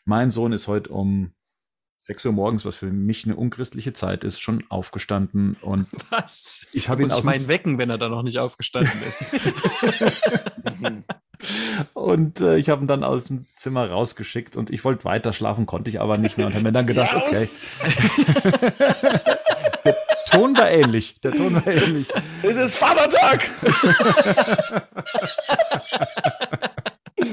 [0.05, 1.33] mein Sohn ist heute um
[1.99, 6.67] 6 Uhr morgens, was für mich eine unchristliche Zeit ist, schon aufgestanden und Was?
[6.73, 10.23] ich habe ihn aus meinen wecken, wenn er da noch nicht aufgestanden ist.
[11.93, 15.65] Und äh, ich habe ihn dann aus dem Zimmer rausgeschickt und ich wollte weiter schlafen,
[15.65, 17.47] konnte ich aber nicht mehr und habe mir dann gedacht, okay!
[20.33, 22.09] Ton war ähnlich, der Ton war ähnlich.
[22.41, 23.49] Es ist Vatertag!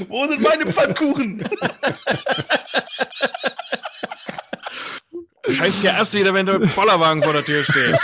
[0.08, 1.44] Wo sind meine Pfannkuchen?
[5.42, 7.98] Du scheißt ja erst wieder, wenn der Bollerwagen vor der Tür steht.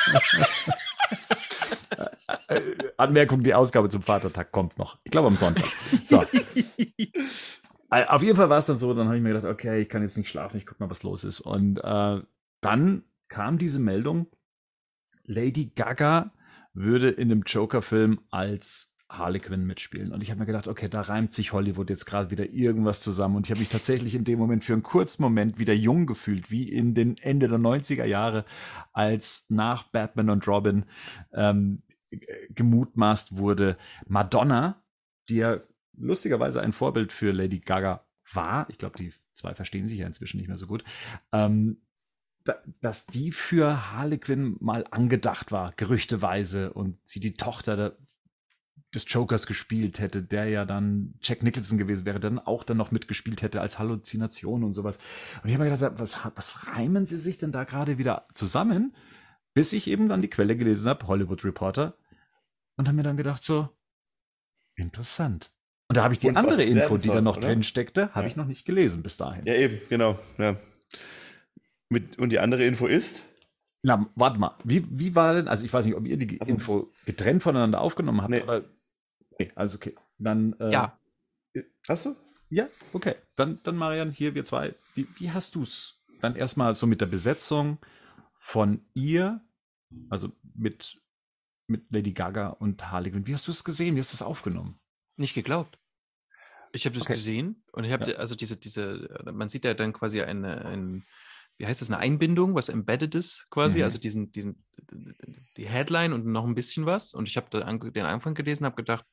[2.97, 4.99] Anmerkung, die Ausgabe zum Vatertag kommt noch.
[5.05, 5.65] Ich glaube am Sonntag.
[5.67, 6.25] So.
[7.89, 10.03] Auf jeden Fall war es dann so, dann habe ich mir gedacht, okay, ich kann
[10.03, 11.41] jetzt nicht schlafen, ich gucke mal, was los ist.
[11.41, 12.21] Und äh,
[12.61, 14.27] dann kam diese Meldung,
[15.27, 16.33] Lady Gaga
[16.73, 20.13] würde in dem Joker-Film als Harley Quinn mitspielen.
[20.13, 23.37] Und ich habe mir gedacht, okay, da reimt sich Hollywood jetzt gerade wieder irgendwas zusammen.
[23.37, 26.51] Und ich habe mich tatsächlich in dem Moment für einen kurzen Moment wieder jung gefühlt,
[26.51, 28.45] wie in den Ende der 90er Jahre,
[28.93, 30.85] als nach Batman und Robin
[31.33, 31.83] ähm,
[32.51, 34.83] gemutmaßt wurde, Madonna,
[35.29, 35.61] die ja
[35.97, 40.39] lustigerweise ein Vorbild für Lady Gaga war, ich glaube, die zwei verstehen sich ja inzwischen
[40.39, 40.85] nicht mehr so gut,
[41.33, 41.79] ähm,
[42.81, 47.97] dass die für Harley Quinn mal angedacht war, gerüchteweise, und sie die Tochter
[48.95, 52.91] des Jokers gespielt hätte, der ja dann Jack Nicholson gewesen wäre, dann auch dann noch
[52.91, 54.99] mitgespielt hätte als Halluzination und sowas.
[55.43, 58.95] Und ich habe mir gedacht, was, was reimen sie sich denn da gerade wieder zusammen?
[59.55, 61.97] Bis ich eben dann die Quelle gelesen habe, Hollywood Reporter,
[62.77, 63.69] und habe mir dann gedacht, so,
[64.77, 65.51] interessant.
[65.89, 67.49] Und da habe ich die und andere Info, die da noch oder?
[67.49, 68.27] drin steckte, habe ja.
[68.29, 69.47] ich noch nicht gelesen bis dahin.
[69.47, 70.19] Ja, eben, genau.
[70.37, 70.57] Ja.
[71.89, 73.25] Mit, und die andere Info ist?
[73.83, 74.57] Na, warte mal.
[74.65, 77.81] Wie, wie war denn, also ich weiß nicht, ob ihr die also, Info getrennt voneinander
[77.81, 78.43] aufgenommen habt, nee.
[78.43, 78.65] aber
[79.39, 79.95] Nee, also okay.
[80.19, 80.55] Dann.
[80.61, 80.99] Äh, ja.
[81.89, 82.17] Hast du?
[82.49, 83.15] Ja, okay.
[83.35, 84.75] Dann, dann Marian, hier wir zwei.
[84.95, 87.79] Wie, wie hast du es dann erstmal so mit der Besetzung
[88.39, 89.41] von ihr,
[90.11, 91.01] also mit,
[91.67, 93.97] mit Lady Gaga und Harley Quinn, wie hast du es gesehen?
[93.97, 94.79] Wie hast du es aufgenommen?
[95.17, 95.79] Nicht geglaubt.
[96.73, 97.15] Ich habe das okay.
[97.15, 98.19] gesehen und ich habe ja.
[98.19, 101.07] also diese, diese, man sieht ja dann quasi eine, ein,
[101.59, 103.85] wie heißt das, eine Einbindung, was embedded ist quasi, mhm.
[103.85, 104.65] also diesen, diesen,
[105.57, 107.15] die Headline und noch ein bisschen was.
[107.15, 107.49] Und ich habe
[107.91, 109.05] den Anfang gelesen, habe gedacht,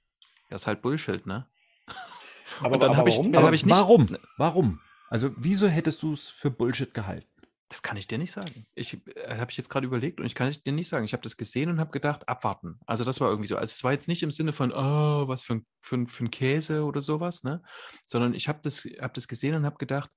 [0.50, 1.48] das ist halt Bullshit, ne?
[2.60, 3.76] Aber, dann habe ich, hab ich nicht.
[3.76, 4.18] Warum?
[4.38, 4.80] Warum?
[5.10, 7.28] Also, wieso hättest du es für Bullshit gehalten?
[7.70, 8.68] Das kann ich dir nicht sagen.
[8.76, 11.06] Ich äh, habe ich jetzt gerade überlegt und ich kann es dir nicht sagen.
[11.06, 12.80] Ich habe das gesehen und habe gedacht, abwarten.
[12.86, 13.58] Also das war irgendwie so.
[13.58, 16.30] Also es war jetzt nicht im Sinne von, oh, was für ein, für für ein
[16.30, 17.64] Käse oder sowas, ne?
[18.06, 20.12] Sondern ich habe das, hab das gesehen und habe gedacht,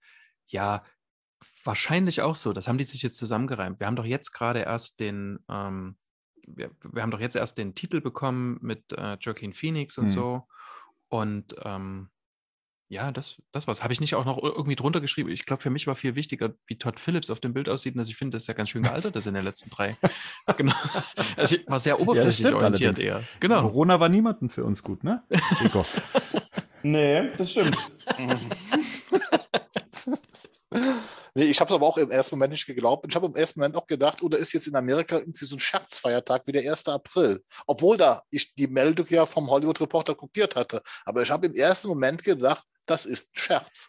[0.48, 0.84] ja,
[1.66, 2.52] wahrscheinlich auch so.
[2.52, 3.81] Das haben die sich jetzt zusammengereimt.
[3.81, 5.96] Wir haben doch jetzt gerade erst den, ähm,
[6.46, 10.11] wir, wir, haben doch jetzt erst den Titel bekommen mit äh, Joaquin Phoenix und mhm.
[10.11, 10.48] so.
[11.09, 12.09] Und ähm,
[12.88, 13.83] ja, das, das was.
[13.83, 15.31] Habe ich nicht auch noch irgendwie drunter geschrieben?
[15.31, 17.94] Ich glaube, für mich war viel wichtiger, wie Todd Phillips auf dem Bild aussieht.
[17.94, 19.96] Und dass ich finde, das ist ja ganz schön gealtert, das in den letzten drei.
[20.57, 20.74] genau.
[21.37, 23.24] Also ich war sehr oberflächlich ja, orientiert eher.
[23.40, 23.62] Genau.
[23.62, 25.24] Corona war niemanden für uns gut, ne?
[26.83, 27.76] nee, das stimmt.
[31.37, 33.05] Nee, ich habe es aber auch im ersten Moment nicht geglaubt.
[33.07, 35.61] Ich habe im ersten Moment auch gedacht, oder ist jetzt in Amerika irgendwie so ein
[35.61, 36.88] Scherzfeiertag wie der 1.
[36.88, 37.44] April.
[37.66, 40.81] Obwohl da ich die Meldung ja vom Hollywood Reporter kopiert hatte.
[41.05, 43.88] Aber ich habe im ersten Moment gedacht, das ist ein Scherz.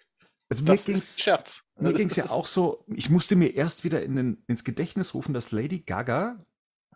[0.49, 1.63] Also mir das ist Scherz.
[1.77, 5.13] Mir ging es ja auch so, ich musste mir erst wieder in den, ins Gedächtnis
[5.13, 6.37] rufen, dass Lady Gaga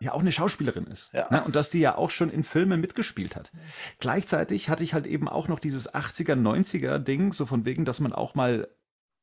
[0.00, 1.08] ja auch eine Schauspielerin ist.
[1.14, 1.28] Ja.
[1.30, 1.42] Ne?
[1.44, 3.52] Und dass die ja auch schon in Filmen mitgespielt hat.
[4.00, 8.00] Gleichzeitig hatte ich halt eben auch noch dieses 80er, 90er Ding, so von wegen, dass
[8.00, 8.68] man auch mal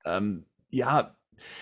[0.06, 1.16] ähm, ja,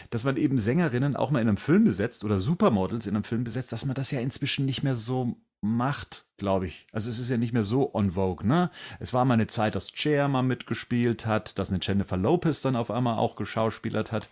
[0.10, 3.44] dass man eben Sängerinnen auch mal in einem Film besetzt oder Supermodels in einem Film
[3.44, 6.88] besetzt, dass man das ja inzwischen nicht mehr so macht, glaube ich.
[6.92, 8.70] Also es ist ja nicht mehr so on vogue, ne?
[9.00, 12.76] Es war mal eine Zeit, dass Cher mal mitgespielt hat, dass eine Jennifer Lopez dann
[12.76, 14.30] auf einmal auch geschauspielert hat.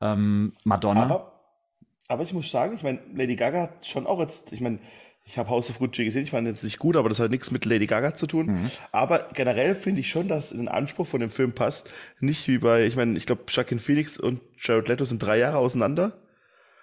[0.00, 1.02] Ähm, Madonna.
[1.02, 1.32] Aber,
[2.08, 4.80] aber ich muss sagen, ich meine, Lady Gaga hat schon auch jetzt, ich meine,
[5.28, 7.50] ich habe House of Gucci gesehen, ich fand jetzt nicht gut, aber das hat nichts
[7.50, 8.46] mit Lady Gaga zu tun.
[8.46, 8.70] Mhm.
[8.92, 11.90] Aber generell finde ich schon, dass in den Anspruch von dem Film passt.
[12.20, 15.58] Nicht wie bei, ich meine, ich glaube, Joaquin Phoenix und Jared Leto sind drei Jahre
[15.58, 16.16] auseinander.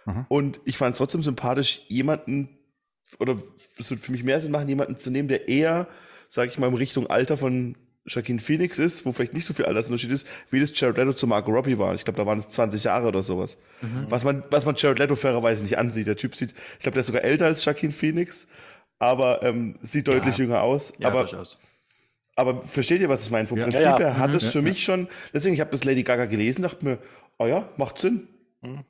[0.06, 0.26] Mhm.
[0.28, 2.50] Und ich fand es trotzdem sympathisch, jemanden,
[3.18, 3.42] oder
[3.80, 5.88] es würde für mich mehr Sinn machen, jemanden zu nehmen, der eher,
[6.28, 9.66] sage ich mal, in Richtung Alter von Joaquin Phoenix ist, wo vielleicht nicht so viel
[9.66, 11.96] Altersunterschied ist, wie das Jared Leto zu Marco Robbie war.
[11.96, 13.58] Ich glaube, da waren es 20 Jahre oder sowas.
[13.82, 14.08] Mhm.
[14.10, 16.08] Was man, was man Jared Leto fairerweise nicht ansieht.
[16.08, 18.48] Der Typ sieht, ich glaube, der ist sogar älter als Joaquin Phoenix,
[19.00, 20.44] aber ähm, sieht deutlich ja.
[20.44, 20.94] jünger aus.
[20.98, 21.58] Ja, aber, durchaus.
[22.36, 23.48] aber versteht ihr, was ich meine?
[23.48, 23.66] Vom ja.
[23.66, 24.38] Prinzip her hat mhm.
[24.38, 26.98] es für mich schon, deswegen, ich habe das Lady Gaga gelesen, dachte mir,
[27.38, 28.28] oh ja, macht Sinn.
[28.62, 28.84] Mhm.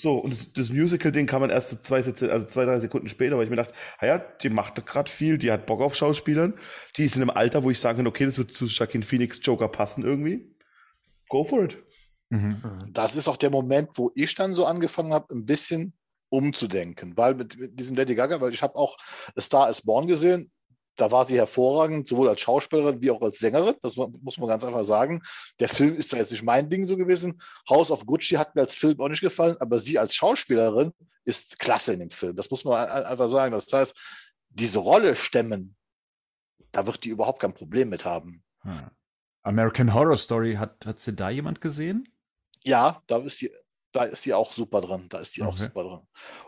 [0.00, 2.12] So, und das, das Musical-Ding kann man erst zwei, also
[2.46, 5.66] zwei, drei Sekunden später, weil ich mir dachte, ja, die macht gerade viel, die hat
[5.66, 6.54] Bock auf Schauspielern,
[6.96, 9.40] die ist in einem Alter, wo ich sagen kann, okay, das wird zu Joaquin Phoenix
[9.42, 10.54] Joker passen irgendwie.
[11.28, 11.82] Go for it.
[12.30, 12.62] Mhm.
[12.92, 15.94] Das ist auch der Moment, wo ich dann so angefangen habe, ein bisschen
[16.28, 18.96] umzudenken, weil mit, mit diesem Lady Gaga, weil ich habe auch
[19.34, 20.52] A Star is Born gesehen,
[20.98, 23.76] da war sie hervorragend, sowohl als Schauspielerin wie auch als Sängerin.
[23.82, 25.22] Das muss man ganz einfach sagen.
[25.60, 27.40] Der Film ist ja jetzt nicht mein Ding so gewesen.
[27.68, 30.92] House of Gucci hat mir als Film auch nicht gefallen, aber sie als Schauspielerin
[31.24, 32.34] ist klasse in dem Film.
[32.34, 33.52] Das muss man einfach sagen.
[33.52, 33.96] Das heißt,
[34.48, 35.76] diese Rolle stemmen,
[36.72, 38.42] da wird die überhaupt kein Problem mit haben.
[38.62, 38.90] Hm.
[39.42, 42.08] American Horror Story, hat, hat sie da jemand gesehen?
[42.64, 43.52] Ja, da ist sie
[43.92, 45.06] da ist sie auch super drin.
[45.08, 45.50] Da ist sie okay.
[45.50, 46.00] auch super drin.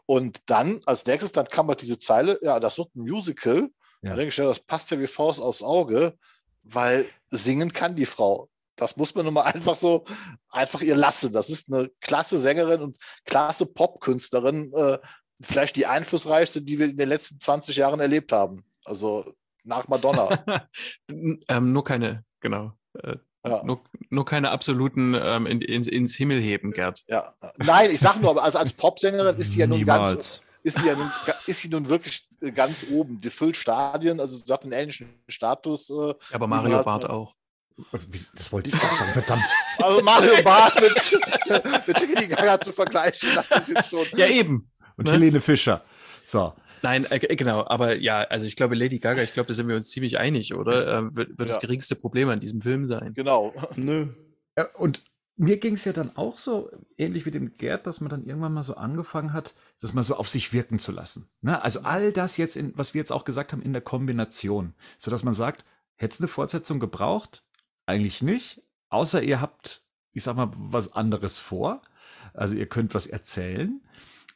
[0.07, 3.71] Und dann als nächstes, dann kam halt diese Zeile, ja, das wird ein Musical
[4.03, 4.17] Ja.
[4.19, 6.15] Ich, das passt ja wie Faust aufs Auge,
[6.63, 8.49] weil singen kann die Frau.
[8.77, 10.05] Das muss man nun mal einfach so,
[10.49, 11.33] einfach ihr lassen.
[11.33, 14.73] Das ist eine klasse Sängerin und klasse Popkünstlerin.
[14.75, 14.99] Äh,
[15.41, 18.65] vielleicht die einflussreichste, die wir in den letzten 20 Jahren erlebt haben.
[18.85, 19.25] Also
[19.65, 20.45] nach Madonna.
[21.09, 22.73] ähm, nur keine, genau.
[22.95, 23.63] Äh, ja.
[23.65, 27.03] nur, nur, keine absoluten ähm, in, in, ins Himmel heben, Gerd.
[27.07, 27.33] Ja.
[27.57, 30.13] Nein, ich sage nur, also als Popsängerin ist sie ja nun Niemals.
[30.13, 31.11] ganz ist sie ja nun,
[31.47, 33.21] ist sie nun wirklich äh, ganz oben.
[33.21, 35.91] Die füllt Stadien, also sie hat einen ähnlichen Status.
[35.91, 37.35] Äh, aber Mario hat, Barth auch.
[38.37, 39.45] Das wollte ich auch sagen, verdammt.
[39.79, 44.07] Also Mario Barth mit, mit Lady Gaga zu vergleichen, das ist schon.
[44.15, 44.71] Ja, eben.
[44.97, 45.13] Und ne?
[45.13, 45.83] Helene Fischer.
[46.25, 46.53] So.
[46.83, 49.77] Nein, äh, genau, aber ja, also ich glaube, Lady Gaga, ich glaube, da sind wir
[49.77, 50.87] uns ziemlich einig, oder?
[50.87, 51.45] Äh, wird, wird ja.
[51.47, 53.13] das geringste Problem an diesem Film sein.
[53.15, 53.55] Genau.
[53.77, 54.09] Nö.
[54.75, 55.03] Und
[55.41, 58.53] mir ging es ja dann auch so, ähnlich wie dem Gerd, dass man dann irgendwann
[58.53, 61.31] mal so angefangen hat, das mal so auf sich wirken zu lassen.
[61.41, 61.63] Ne?
[61.63, 65.25] Also all das jetzt, in, was wir jetzt auch gesagt haben, in der Kombination, sodass
[65.25, 65.65] man sagt,
[65.97, 67.43] hätte es eine Fortsetzung gebraucht?
[67.87, 71.81] Eigentlich nicht, außer ihr habt, ich sag mal, was anderes vor.
[72.35, 73.81] Also ihr könnt was erzählen.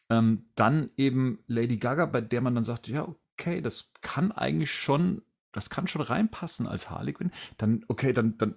[0.08, 4.72] Ähm, dann eben Lady Gaga, bei der man dann sagt, ja, okay, das kann eigentlich
[4.72, 5.20] schon,
[5.52, 7.30] das kann schon reinpassen als Harley Quinn.
[7.58, 8.54] Dann, okay, dann, dann,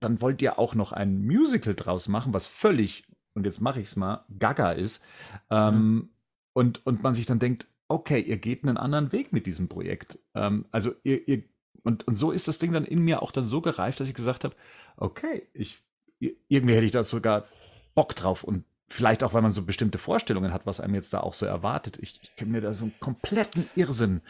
[0.00, 3.88] dann wollt ihr auch noch ein Musical draus machen, was völlig, und jetzt mache ich
[3.88, 5.02] es mal, Gaga ist.
[5.50, 6.08] Ähm, mhm.
[6.52, 10.18] und, und man sich dann denkt, okay, ihr geht einen anderen Weg mit diesem Projekt.
[10.34, 11.44] Ähm, also ihr, ihr
[11.82, 14.14] und, und so ist das Ding dann in mir auch dann so gereift, dass ich
[14.14, 14.54] gesagt habe,
[14.96, 15.82] okay, ich
[16.48, 17.46] irgendwie hätte ich da sogar
[17.94, 21.20] Bock drauf und vielleicht auch, weil man so bestimmte Vorstellungen hat, was einem jetzt da
[21.20, 21.98] auch so erwartet.
[22.00, 24.20] Ich, ich kann mir da so einen kompletten Irrsinn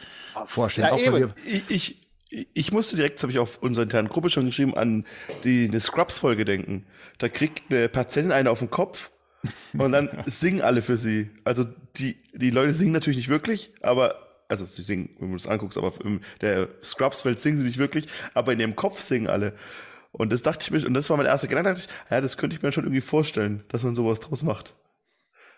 [0.45, 0.87] vorstellen.
[0.97, 4.75] Ja, ich, ich, ich musste direkt, das habe ich auf unserer internen Gruppe schon geschrieben,
[4.75, 5.05] an
[5.43, 6.85] die eine Scrubs-Folge denken.
[7.17, 9.11] Da kriegt eine Patientin eine auf den Kopf
[9.73, 11.29] und dann singen alle für sie.
[11.43, 11.65] Also
[11.97, 14.15] die, die Leute singen natürlich nicht wirklich, aber
[14.47, 18.07] also sie singen, wenn du es anguckst, aber in der Scrubs-Welt singen sie nicht wirklich,
[18.33, 19.53] aber in ihrem Kopf singen alle.
[20.13, 22.37] Und das dachte ich mir, und das war mein erster Gedanke, dachte ich, ja, das
[22.37, 24.73] könnte ich mir schon irgendwie vorstellen, dass man sowas draus macht.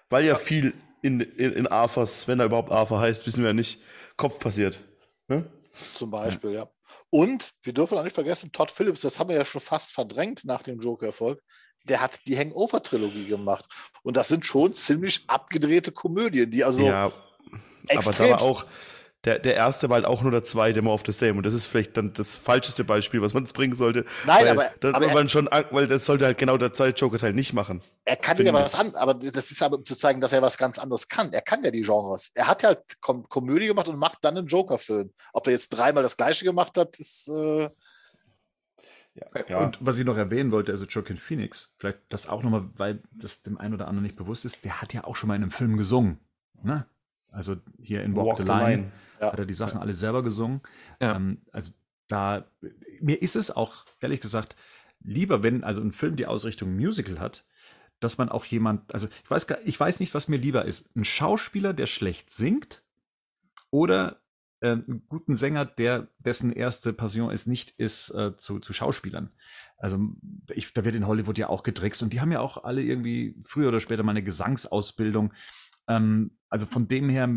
[0.10, 3.54] Weil ja viel in, in, in AFAs, wenn er überhaupt AFA heißt, wissen wir ja
[3.54, 3.82] nicht,
[4.16, 4.80] Kopf passiert.
[5.28, 5.46] Ne?
[5.96, 6.64] Zum Beispiel, ja.
[6.64, 6.70] ja.
[7.10, 10.46] Und wir dürfen auch nicht vergessen, Todd Phillips, das haben wir ja schon fast verdrängt
[10.46, 11.42] nach dem Joker-Erfolg,
[11.84, 13.66] der hat die Hangover-Trilogie gemacht.
[14.04, 16.86] Und das sind schon ziemlich abgedrehte Komödien, die also.
[16.86, 17.12] Ja,
[17.90, 18.66] aber da war auch,
[19.26, 21.34] der, der erste war halt auch nur der zweite More of the Same.
[21.34, 24.06] Und das ist vielleicht dann das falscheste Beispiel, was man jetzt bringen sollte.
[24.26, 27.34] Nein, weil aber, dann, aber man schon, weil das sollte halt genau der zweite Joker-Teil
[27.34, 27.82] nicht machen.
[28.04, 30.58] Er kann ja was an, aber das ist aber um zu zeigen, dass er was
[30.58, 31.32] ganz anderes kann.
[31.32, 32.32] Er kann ja die Genres.
[32.34, 35.12] Er hat ja halt Kom Komödie gemacht und macht dann einen Joker-Film.
[35.32, 37.30] Ob er jetzt dreimal das gleiche gemacht hat, ist.
[37.30, 37.70] Äh
[39.16, 39.60] ja, ja.
[39.60, 43.44] Und was ich noch erwähnen wollte, also Joaquin Phoenix, vielleicht das auch nochmal, weil das
[43.44, 45.52] dem einen oder anderen nicht bewusst ist, der hat ja auch schon mal in einem
[45.52, 46.20] Film gesungen.
[46.64, 46.88] Ne?
[47.34, 48.66] Also hier in Walk, Walk the, the Line.
[48.66, 49.32] Line ja.
[49.32, 50.62] hat er die Sachen alle selber gesungen.
[51.02, 51.16] Ja.
[51.16, 51.72] Ähm, also
[52.08, 52.46] da,
[53.02, 54.56] mir ist es auch, ehrlich gesagt,
[55.04, 57.46] lieber, wenn also ein Film die Ausrichtung Musical hat,
[58.00, 60.96] dass man auch jemand, also ich weiß, ich weiß nicht, was mir lieber ist.
[60.96, 62.84] Ein Schauspieler, der schlecht singt
[63.72, 64.22] oder
[64.60, 69.32] äh, einen guten Sänger, der dessen erste Passion es nicht ist, äh, zu, zu Schauspielern.
[69.78, 70.00] Also
[70.52, 73.36] ich, da wird in Hollywood ja auch getrickst und die haben ja auch alle irgendwie
[73.46, 75.34] früher oder später mal eine Gesangsausbildung.
[75.88, 77.30] Ähm, also von dem her,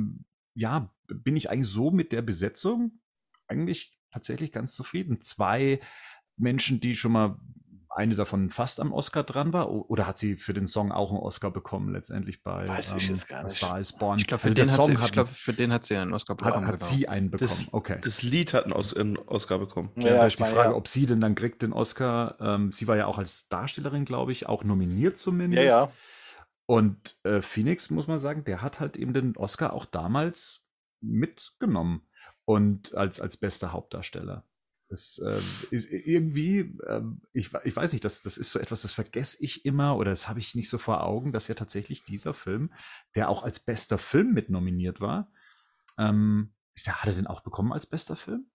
[0.54, 3.00] ja, bin ich eigentlich so mit der Besetzung
[3.46, 5.20] eigentlich tatsächlich ganz zufrieden.
[5.20, 5.80] Zwei
[6.36, 7.38] Menschen, die schon mal
[7.96, 11.18] eine davon fast am Oscar dran war, oder hat sie für den Song auch einen
[11.18, 13.56] Oscar bekommen letztendlich bei Weiß ich ähm, gar nicht.
[13.56, 14.18] Star is Born?
[14.18, 16.66] Ich glaube, für, also den hat sie, glaub, für den hat sie einen Oscar bekommen.
[16.66, 16.90] Hat, hat genau.
[16.90, 17.48] sie einen bekommen?
[17.48, 17.98] Das, okay.
[18.02, 19.90] Das Lied hat einen, Os einen Oscar bekommen.
[19.96, 20.74] Ja, ja ist die Frage, ja.
[20.74, 22.36] ob sie denn dann kriegt den Oscar.
[22.38, 25.62] Ähm, sie war ja auch als Darstellerin, glaube ich, auch nominiert zumindest.
[25.62, 25.92] Ja, ja.
[26.66, 30.68] Und äh, Phoenix, muss man sagen, der hat halt eben den Oscar auch damals
[31.00, 32.08] mitgenommen
[32.44, 34.44] und als, als bester Hauptdarsteller.
[34.88, 37.02] Das äh, ist irgendwie, äh,
[37.32, 40.28] ich, ich weiß nicht, das, das ist so etwas, das vergesse ich immer oder das
[40.28, 42.72] habe ich nicht so vor Augen, dass ja tatsächlich dieser Film,
[43.16, 45.30] der auch als bester Film mit nominiert war,
[45.98, 48.48] ähm, ist der, hat er den auch bekommen als bester Film?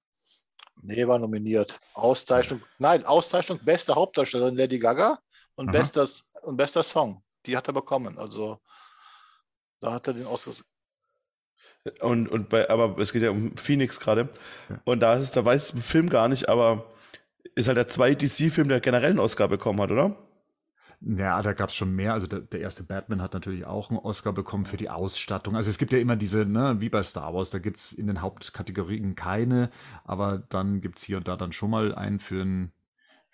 [0.82, 1.80] Nee, war nominiert.
[1.93, 5.19] Auszeichnung, nein, Auszeichnung beste Hauptdarstellerin Lady Gaga
[5.56, 7.24] und, bestes, und bester Song.
[7.45, 8.17] Die hat er bekommen.
[8.17, 8.60] Also
[9.80, 10.54] da hat er den Oscar.
[12.01, 14.30] Und, und bei, aber es geht ja um Phoenix gerade.
[14.84, 16.91] Und da ist es, da weiß ich im Film gar nicht, aber
[17.56, 20.15] ist halt der zweite DC-Film, der generell einen Oscar bekommen hat, oder?
[21.04, 22.13] Ja, da gab es schon mehr.
[22.13, 25.56] Also der, der, erste Batman hat natürlich auch einen Oscar bekommen für die Ausstattung.
[25.56, 28.06] Also es gibt ja immer diese, ne, wie bei Star Wars, da gibt es in
[28.06, 29.71] den Hauptkategorien keine,
[30.04, 32.71] aber dann gibt es hier und da dann schon mal einen für, einen,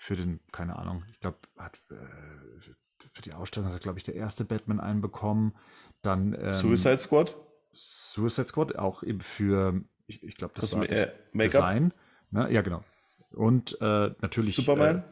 [0.08, 1.96] für den, keine Ahnung, ich glaube, hat äh,
[3.12, 5.54] für die Ausstattung hat, glaube ich, der erste Batman einen bekommen.
[6.02, 7.36] Dann ähm, Suicide Squad?
[7.74, 11.52] Suicide Squad, auch eben für ich, ich glaube, das Kostüm, war das äh, Make-up?
[11.52, 11.94] Design.
[12.32, 12.50] Ne?
[12.54, 12.86] Ja, genau.
[13.32, 14.56] Und äh, natürlich.
[14.56, 15.04] Superman?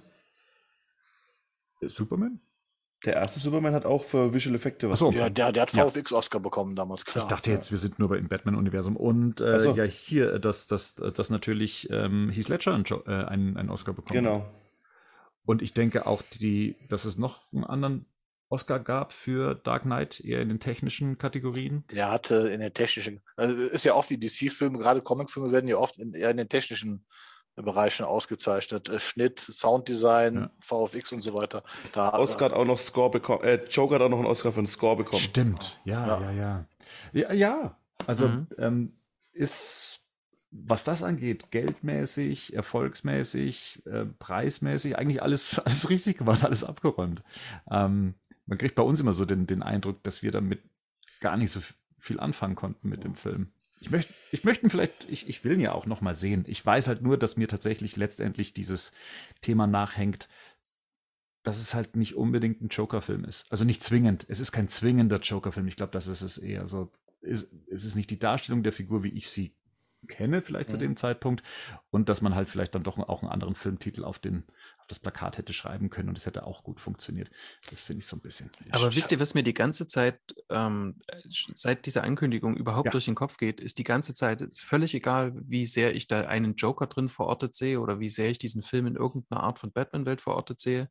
[1.81, 2.39] Äh, Superman?
[3.03, 4.99] Der erste Superman hat auch für Visual Effekte was.
[5.01, 5.11] Ach so.
[5.11, 5.89] Ja, der, der hat Ja.
[5.89, 7.25] VFX-Oscar bekommen damals, klar.
[7.25, 8.95] Ich dachte jetzt, wir sind nur bei- im Batman-Universum.
[8.95, 9.75] Und äh, so.
[9.75, 14.25] ja, hier, dass das, das natürlich ähm, Heath Ledger einen, äh, einen, einen Oscar bekommen
[14.25, 14.45] hat.
[15.45, 18.05] Und ich denke auch, die, dass es noch einen anderen
[18.49, 21.83] Oscar gab für Dark Knight, eher in den technischen Kategorien.
[21.91, 25.77] Der hatte in den technischen, also ist ja oft die DC-Filme, gerade Comic-Filme werden ja
[25.77, 27.05] oft in, eher in den technischen
[27.55, 28.89] Bereichen ausgezeichnet.
[28.89, 30.49] Äh, Schnitt, Sounddesign, Ja.
[30.61, 31.63] VFX und so weiter.
[31.93, 33.43] Da, Oscar hat auch noch Score bekommen.
[33.43, 35.21] Äh, Joker hat auch noch einen Oscar für den Score bekommen.
[35.21, 36.31] Stimmt, ja, ja, Ja.
[36.31, 36.65] ja.
[37.13, 37.77] Ja, ja.
[38.05, 38.47] also Mhm.
[38.57, 38.93] ähm,
[39.31, 40.04] ist,
[40.63, 47.23] was das angeht, geldmäßig, erfolgsmäßig, äh, preismäßig, eigentlich alles, alles richtig gemacht, alles abgeräumt.
[47.69, 48.15] Ähm,
[48.45, 50.61] man kriegt bei uns immer so den, den Eindruck, dass wir damit
[51.19, 51.61] gar nicht so
[51.97, 53.51] viel anfangen konnten mit dem Film.
[53.81, 56.45] Ich möchte, ich möchte ihn vielleicht, ich, ich will ihn ja auch noch mal sehen.
[56.47, 58.93] Ich weiß halt nur, dass mir tatsächlich letztendlich dieses
[59.41, 60.29] Thema nachhängt,
[61.43, 63.45] dass es halt nicht unbedingt ein Joker-Film ist.
[63.51, 64.25] Also nicht zwingend.
[64.29, 65.67] Es ist kein zwingender Joker-Film.
[65.67, 66.91] Ich glaube, das ist es eher so.
[67.21, 69.55] Ist, es ist nicht die Darstellung der Figur, wie ich sie
[70.07, 70.81] kenne, vielleicht zu Mhm.
[70.81, 71.43] dem Zeitpunkt.
[71.89, 74.43] Und dass man halt vielleicht dann doch auch einen anderen Filmtitel auf, den,
[74.77, 77.29] auf das Plakat hätte schreiben können und es hätte auch gut funktioniert.
[77.69, 78.49] Das finde ich so ein bisschen.
[78.71, 80.99] Aber wisst ihr, was mir die ganze Zeit, ähm,
[81.53, 82.91] seit dieser Ankündigung überhaupt Ja.
[82.91, 86.55] durch den Kopf geht, ist die ganze Zeit völlig egal, wie sehr ich da einen
[86.55, 90.21] Joker drin verortet sehe oder wie sehr ich diesen Film in irgendeiner Art von Batman-Welt
[90.21, 90.89] verortet sehe,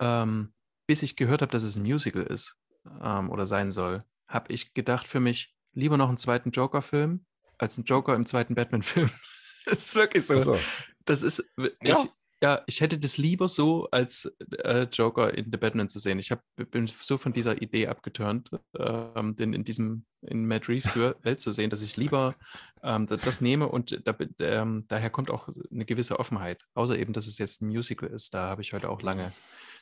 [0.00, 0.52] ähm,
[0.86, 2.56] bis ich gehört habe, dass es ein Musical ist
[3.02, 7.24] ähm, oder sein soll, habe ich gedacht für mich, lieber noch einen zweiten Joker-Film
[7.64, 9.10] als einen Joker im zweiten Batman-Film.
[9.66, 10.38] das ist wirklich so.
[10.38, 10.58] so.
[11.04, 11.98] Das ist, Ja.
[12.02, 12.10] ich,
[12.42, 14.30] ja, ich hätte das lieber so als
[14.64, 16.18] äh, Joker in The Batman zu sehen.
[16.18, 20.94] Ich hab, bin so von dieser Idee abgeturnt, ähm, den in diesem, in Matt Reeves
[20.96, 22.34] Welt zu sehen, dass ich lieber
[22.82, 26.62] ähm, da- das nehme und da, ähm, daher kommt auch eine gewisse Offenheit.
[26.74, 28.34] Außer eben, dass es jetzt ein Musical ist.
[28.34, 29.32] Da habe ich heute auch lange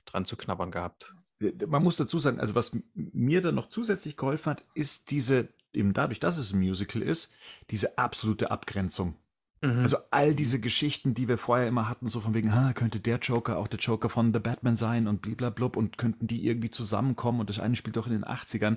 [0.04, 1.14] dran zu knabbern gehabt.
[1.66, 5.92] Man muss dazu sagen, also was mir dann noch zusätzlich geholfen hat, ist diese, eben
[5.92, 7.32] dadurch, dass es ein Musical ist,
[7.70, 9.16] diese absolute Abgrenzung.
[9.62, 9.78] Mhm.
[9.78, 13.18] Also all diese Geschichten, die wir vorher immer hatten, so von wegen, ah, könnte der
[13.18, 17.40] Joker auch der Joker von The Batman sein und bliblablub und könnten die irgendwie zusammenkommen
[17.40, 18.76] und das eine spielt doch in den 80ern.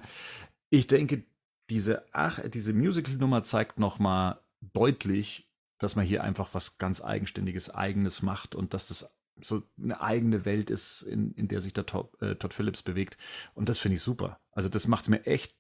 [0.70, 1.24] Ich denke,
[1.70, 8.22] diese, ach, diese Musical-Nummer zeigt nochmal deutlich, dass man hier einfach was ganz Eigenständiges, Eigenes
[8.22, 12.10] macht und dass das so eine eigene Welt ist, in, in der sich der Todd,
[12.22, 13.18] äh, Todd Phillips bewegt.
[13.54, 14.40] Und das finde ich super.
[14.52, 15.56] Also das macht es mir echt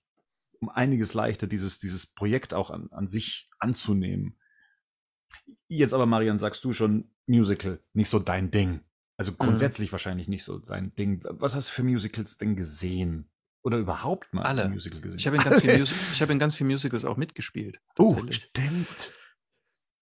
[0.60, 4.38] um einiges leichter, dieses, dieses Projekt auch an, an sich anzunehmen.
[5.68, 8.82] Jetzt aber, Marian, sagst du schon Musical, nicht so dein Ding.
[9.18, 11.24] Also grundsätzlich wahrscheinlich nicht so dein Ding.
[11.24, 13.30] Was hast du für Musicals denn gesehen?
[13.63, 14.70] Oder überhaupt mal Alle.
[14.70, 15.18] Musical gesehen?
[15.18, 15.63] Ich habe in, ganz
[16.13, 17.80] ich habe in ganz vielen Musicals auch mitgespielt.
[17.98, 19.13] Oh, stimmt.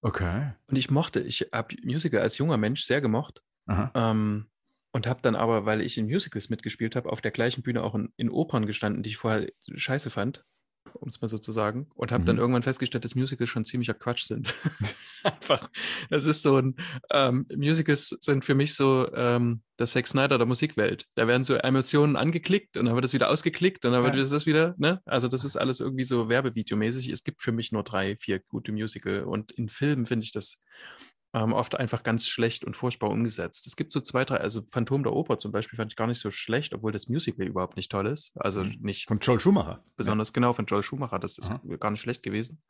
[0.01, 0.53] Okay.
[0.67, 3.41] Und ich mochte, ich habe Musical als junger Mensch sehr gemocht.
[3.67, 3.91] Aha.
[3.95, 4.47] Ähm,
[4.93, 7.95] und habe dann aber, weil ich in Musicals mitgespielt habe, auf der gleichen Bühne auch
[7.95, 10.45] in, in Opern gestanden, die ich vorher scheiße fand,
[10.93, 11.87] um es mal so zu sagen.
[11.95, 12.41] Und habe dann Mhm.
[12.41, 14.53] irgendwann festgestellt, dass Musicals schon ziemlicher Quatsch sind.
[15.23, 15.69] Einfach.
[16.09, 16.75] Das ist so ein,
[17.09, 21.07] ähm, Musicals sind für mich so ähm, das Zack Snyder der Musikwelt.
[21.15, 24.21] Da werden so Emotionen angeklickt und dann wird das wieder ausgeklickt und dann wird Ja.
[24.21, 25.01] das wieder, ne?
[25.05, 27.09] Also das ist alles irgendwie so Werbevideomäßig.
[27.09, 30.59] Es gibt für mich nur drei, vier gute Musical und in Filmen finde ich das
[31.33, 33.65] ähm, oft einfach ganz schlecht und furchtbar umgesetzt.
[33.67, 36.19] Es gibt so zwei, drei, also Phantom der Oper zum Beispiel fand ich gar nicht
[36.19, 38.31] so schlecht, obwohl das Musical überhaupt nicht toll ist.
[38.35, 38.77] Also Mhm.
[38.81, 39.83] nicht Von Joel Schumacher.
[39.95, 41.61] besonders genau von Joel Schumacher, das ist Aha.
[41.79, 42.61] gar nicht schlecht gewesen.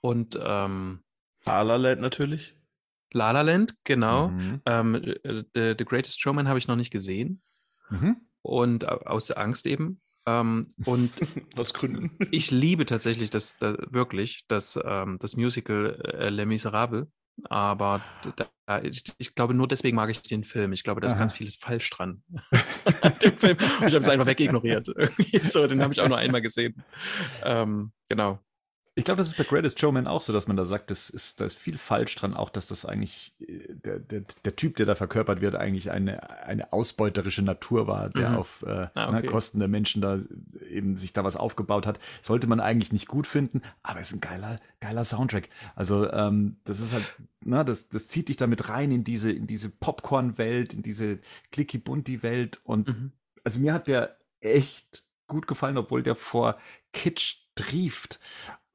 [0.00, 1.02] Und ähm,
[1.44, 2.56] La La Land natürlich.
[3.12, 4.28] La La Land, genau.
[4.28, 4.60] Mhm.
[4.66, 7.42] Ähm, äh, The, The Greatest Showman habe ich noch nicht gesehen
[7.90, 8.16] Mhm.
[8.42, 10.00] und au- aus der Angst eben.
[10.26, 11.12] Ähm, und
[11.56, 12.10] Aus Gründen.
[12.32, 17.06] ich liebe tatsächlich das, da, wirklich das, ähm, das Musical äh, Les Miserables.
[17.44, 18.00] Aber
[18.36, 20.72] da, ich, ich glaube, nur deswegen mag ich den Film.
[20.72, 21.20] Ich glaube, da ist Aha.
[21.20, 22.22] ganz vieles falsch dran
[23.02, 23.56] an dem Film.
[23.58, 24.88] Und ich habe es einfach wegignoriert.
[25.42, 26.82] So, den habe ich auch nur einmal gesehen.
[27.42, 28.40] Ähm, genau.
[28.98, 31.38] Ich glaube, das ist bei Greatest Showman auch so, dass man da sagt, das ist,
[31.40, 34.86] da ist viel falsch dran, auch dass das eigentlich äh, der, der, der Typ, der
[34.86, 38.36] da verkörpert wird, eigentlich eine, eine ausbeuterische Natur war, der Mhm.
[38.36, 39.26] auf äh, Ah, ne, okay.
[39.26, 40.18] Kosten der Menschen da
[40.70, 41.98] eben sich da was aufgebaut hat.
[42.22, 45.50] Sollte man eigentlich nicht gut finden, aber es ist ein geiler, geiler Soundtrack.
[45.74, 47.04] Also ähm, das ist halt,
[47.44, 51.18] ne, das, das zieht dich damit rein in diese, in diese Popcorn-Welt, in diese
[51.52, 53.12] Clicky-Bunty-Welt und Mhm.
[53.44, 56.56] also mir hat der echt gut gefallen, obwohl der vor
[56.94, 58.20] Kitsch trieft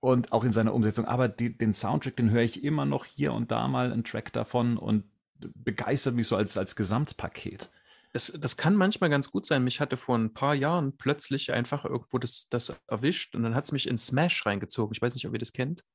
[0.02, 1.06] und auch in seiner Umsetzung.
[1.06, 4.34] Aber die, den Soundtrack, den höre ich immer noch hier und da mal einen Track
[4.34, 5.06] davon und
[5.40, 7.72] begeistert mich so als, als Gesamtpaket.
[8.12, 9.64] Das, das kann manchmal ganz gut sein.
[9.64, 13.64] Mich hatte vor ein paar Jahren plötzlich einfach irgendwo das, das erwischt und dann hat
[13.64, 14.94] es mich in Smash reingezogen.
[14.94, 15.86] Ich weiß nicht, ob ihr das kennt.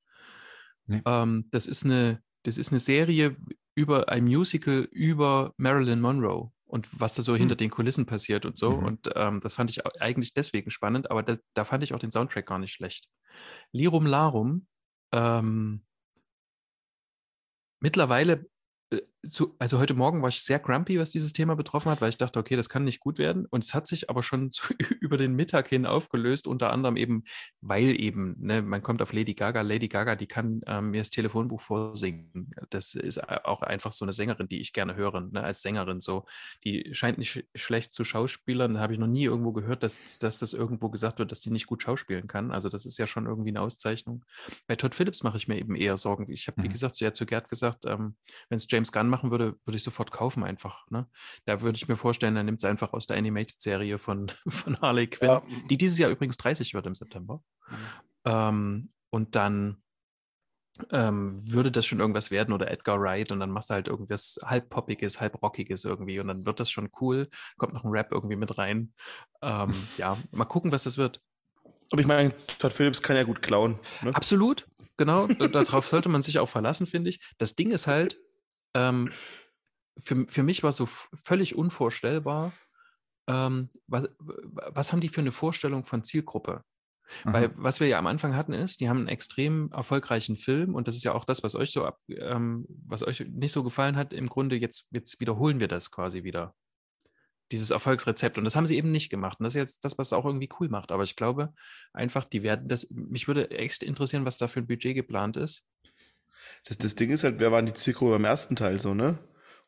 [0.87, 1.03] Nee.
[1.05, 3.37] Ähm, das ist eine, das ist eine Serie
[3.75, 7.39] über ein Musical über Marilyn Monroe und was da so mhm.
[7.39, 8.77] hinter den Kulissen passiert und so.
[8.77, 8.85] Mhm.
[8.85, 12.11] Und ähm, das fand ich eigentlich deswegen spannend, aber das, da fand ich auch den
[12.11, 13.09] Soundtrack gar nicht schlecht.
[13.73, 14.67] Lirum Larum,
[15.13, 15.85] ähm,
[17.81, 18.49] mittlerweile
[19.23, 22.17] so, also heute Morgen war ich sehr grumpy, was dieses Thema betroffen hat, weil ich
[22.17, 23.47] dachte, okay, das kann nicht gut werden.
[23.47, 24.63] Und es hat sich aber schon so
[25.01, 27.25] über den Mittag hin aufgelöst, unter anderem eben,
[27.61, 29.63] weil eben, ne, man kommt auf Lady Gaga.
[29.63, 32.53] Lady Gaga, die kann ähm, mir das Telefonbuch vorsingen.
[32.71, 36.27] Das ist auch einfach so eine Sängerin, die ich gerne höre, ne, als Sängerin so.
[36.65, 38.75] Die scheint nicht sch schlecht zu schauspielern.
[38.75, 41.51] Da habe ich noch nie irgendwo gehört, dass, dass das irgendwo gesagt wird, dass die
[41.51, 42.53] nicht gut schauspielen kann.
[42.53, 44.25] Also das ist ja schon irgendwie eine Auszeichnung.
[44.67, 46.31] Bei Todd Phillips mache ich mir eben eher Sorgen.
[46.31, 46.65] Ich habe, mhm.
[46.65, 48.15] wie gesagt, so ja zu Gerd gesagt, ähm,
[48.49, 50.91] wenn es James Gunn machen würde, würde ich sofort kaufen einfach.
[50.91, 51.09] Ne?
[51.45, 55.09] Da würde ich mir vorstellen, er nimmt es einfach aus der Animated-Serie von, von Harley
[55.09, 55.43] Quinn, ja.
[55.71, 57.43] die dieses Jahr übrigens 30 wird im September.
[57.69, 57.77] Mhm.
[58.25, 59.83] Ähm, und dann
[60.91, 64.39] ähm, würde das schon irgendwas werden oder Edgar Wright und dann machst du halt irgendwas
[64.45, 67.29] halb poppiges, halb rockiges irgendwie und dann wird das schon cool.
[67.57, 68.93] Kommt noch ein Rap irgendwie mit rein.
[69.43, 71.21] Ähm, ja, mal gucken, was das wird.
[71.93, 73.79] Aber ich meine, Todd Phillips kann ja gut klauen.
[74.03, 74.15] Ne?
[74.15, 75.29] Absolut, genau.
[75.29, 77.21] Darauf sollte man sich auch verlassen, finde ich.
[77.39, 78.19] Das Ding ist halt,
[78.77, 79.11] ähm,
[79.99, 80.87] für, für mich war so
[81.25, 82.53] völlig unvorstellbar,
[83.27, 86.63] ähm, was, was haben die für eine Vorstellung von Zielgruppe?
[87.25, 87.33] Mhm.
[87.33, 90.89] Weil was wir ja am Anfang hatten ist, die haben einen extrem erfolgreichen Film und
[90.89, 93.97] das ist ja auch das, was euch so ab, ähm, was euch nicht so gefallen
[93.97, 94.13] hat.
[94.13, 96.55] Im Grunde jetzt, jetzt wiederholen wir das quasi wieder.
[97.53, 98.39] Dieses Erfolgsrezept.
[98.39, 99.39] Und das haben sie eben nicht gemacht.
[99.39, 100.91] Und das ist jetzt das, was es auch irgendwie cool macht.
[100.91, 101.55] Aber ich glaube
[101.93, 105.65] einfach, die werden das, mich würde echt interessieren, was da für ein Budget geplant ist.
[106.67, 109.19] Das, das Ding ist halt, wer waren die Zielgruppe beim ersten Teil so, ne?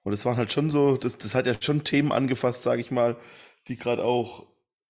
[0.02, 2.90] Und es waren halt schon so, das, das hat ja schon Themen angefasst, sage ich
[2.90, 3.16] mal,
[3.68, 4.46] die gerade auch.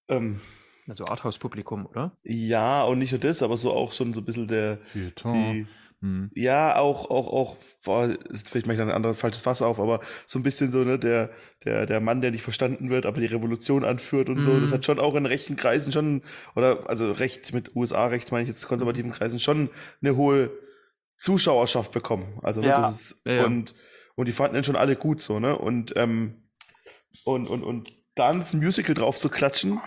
[0.09, 0.41] Ähm,
[0.87, 2.17] also Arthouse-Publikum, oder?
[2.23, 4.79] Ja, und nicht nur das, aber so auch schon so ein bisschen der.
[4.95, 5.67] Die,
[6.01, 6.31] hm.
[6.35, 9.99] Ja, auch, auch, auch, boah, vielleicht mache ich dann ein anderes falsches Fass auf, aber
[10.27, 11.31] so ein bisschen so, ne, der,
[11.65, 14.43] der, der Mann, der nicht verstanden wird, aber die Revolution anführt und hm.
[14.43, 16.23] so, das hat schon auch in rechten Kreisen schon,
[16.55, 19.71] oder also recht mit USA-Recht meine ich jetzt konservativen Kreisen schon
[20.01, 20.51] eine hohe
[21.19, 22.39] Zuschauerschaft bekommen.
[22.43, 22.81] Also ne, ja.
[22.81, 23.45] das ist, ja, ja.
[23.45, 23.75] und
[24.19, 25.57] und die fanden ihn schon alle gut so, ne?
[25.57, 26.43] Und, ähm,
[27.25, 29.81] und, und, und dann das Musical drauf zu klatschen,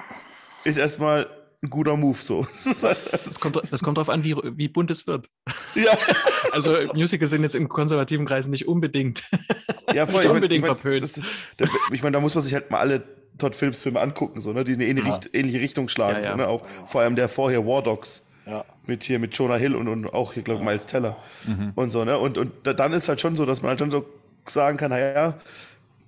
[0.64, 1.30] ist erstmal
[1.62, 2.48] ein guter Move so.
[3.12, 5.28] Das kommt, das kommt drauf an, wie, wie bunt es wird.
[5.76, 5.98] Ja.
[6.54, 9.24] Also Musicals sind jetzt im konservativen Kreis nicht unbedingt,
[9.94, 11.04] ja, voll, nicht unbedingt ich mein, verpönt.
[11.04, 11.24] Ist,
[11.58, 13.04] da, ich meine, da muss man sich halt mal alle
[13.38, 14.64] Todd Phillips Filme angucken, so, ne?
[14.64, 15.20] die eine ähnliche, ja.
[15.34, 16.24] ähnliche Richtung schlagen.
[16.24, 16.32] Ja, ja.
[16.32, 16.48] So, ne?
[16.48, 18.26] Auch vor allem der vorher War Dogs.
[18.46, 18.66] Ja.
[18.86, 21.18] Mit hier, mit Jonah Hill und, und auch hier, glaube ich, Miles Teller.
[21.46, 21.74] Mhm.
[21.76, 22.18] Und so, ne?
[22.18, 24.06] Und, und dann ist halt schon so, dass man halt schon so
[24.46, 25.40] sagen kann, naja,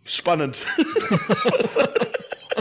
[0.03, 0.65] spannend.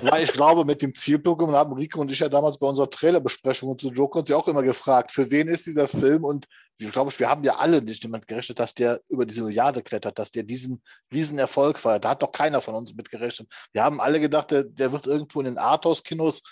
[0.02, 3.78] Weil ich glaube, mit dem Zielprogramm haben Rico und ich ja damals bei unserer Trailerbesprechung
[3.78, 6.24] zu Joker uns ja auch immer gefragt, für wen ist dieser Film?
[6.24, 6.46] Und
[6.78, 10.18] ich glaube, wir haben ja alle nicht jemand gerechnet, dass der über diese Milliarde klettert,
[10.18, 12.04] dass der diesen riesen Erfolg feiert.
[12.04, 13.48] Da hat doch keiner von uns mit gerechnet.
[13.72, 16.42] Wir haben alle gedacht, der, der wird irgendwo in den Arthouse-Kinos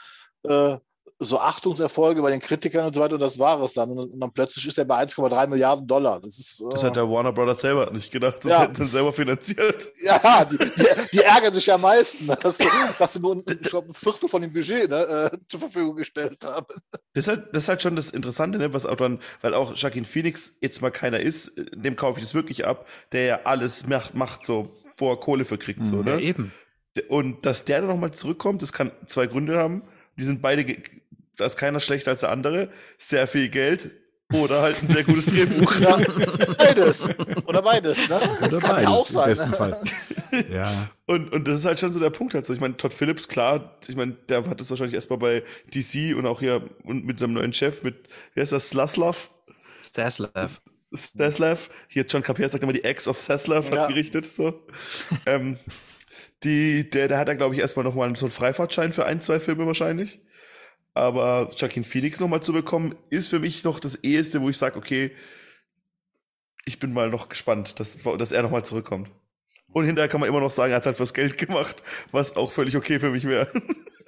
[0.45, 0.77] äh,
[1.23, 3.91] so Achtungserfolge bei den Kritikern und so weiter und das war es dann.
[3.91, 6.19] Und, dann plötzlich ist er bei 1,3 Milliarden Dollar.
[6.19, 8.63] Das, ist, äh, das hat der Warner Brothers selber nicht gedacht, das ja.
[8.63, 9.91] hätten sie selber finanziert.
[10.03, 12.59] Ja, die, die, die, ärgern sich ja am meisten, dass,
[12.99, 16.43] dass sie nur ein, glaub, ein Viertel von dem Budget ne, äh, zur Verfügung gestellt
[16.45, 16.67] haben.
[17.13, 19.77] Das ist, halt, das ist halt schon das Interessante, ne, was auch dann, weil auch
[19.77, 23.87] Jacqueline Phoenix jetzt mal keiner ist, dem kaufe ich das wirklich ab, der ja alles
[23.87, 25.81] macht, macht so, wo er Kohle für kriegt.
[25.81, 26.13] Mhm, so, ne?
[26.13, 26.53] Ja, eben.
[27.09, 29.83] Und dass der dann nochmal zurückkommt, das kann zwei Gründe haben.
[30.17, 30.65] Die sind beide
[31.41, 32.69] da ist keiner schlechter als der andere,
[32.99, 33.91] sehr viel Geld
[34.33, 35.81] oder halt ein sehr gutes Drehbuch.
[35.81, 35.99] Ja,
[36.57, 37.09] beides.
[37.47, 38.21] Oder beides, ne?
[38.43, 39.57] Oder Kann beides, auch sein, im besten ne?
[39.57, 39.83] Fall.
[40.53, 40.91] ja.
[41.07, 42.55] Und, und das ist halt schon so der Punkt halt so.
[42.55, 45.43] Ich meine, Todd Phillips, klar, ich meine, der hat das wahrscheinlich erstmal bei
[45.75, 49.31] DC und auch hier und mit seinem neuen Chef, mit, wie heißt das, Slaslav?
[49.83, 50.63] Staslav.
[50.93, 51.69] Staslav.
[51.89, 53.87] Hier John Capier sagt immer, die Ex of Saslav hat ja.
[53.89, 54.67] gerichtet, so.
[55.27, 55.59] ähm,
[56.45, 59.41] die, der, der hat da, glaube ich, erstmal nochmal so einen Freifahrtschein für ein, zwei
[59.41, 60.21] Filme wahrscheinlich.
[60.95, 64.77] Aber Joaquin Phoenix nochmal zu bekommen, ist für mich noch das eheste, wo ich sage,
[64.77, 65.13] okay,
[66.65, 69.11] ich bin mal noch gespannt, dass, dass er nochmal zurückkommt.
[69.73, 72.37] Und hinterher kann man immer noch sagen, er hat es halt fürs Geld gemacht, was
[72.37, 73.49] auch völlig okay für mich wäre.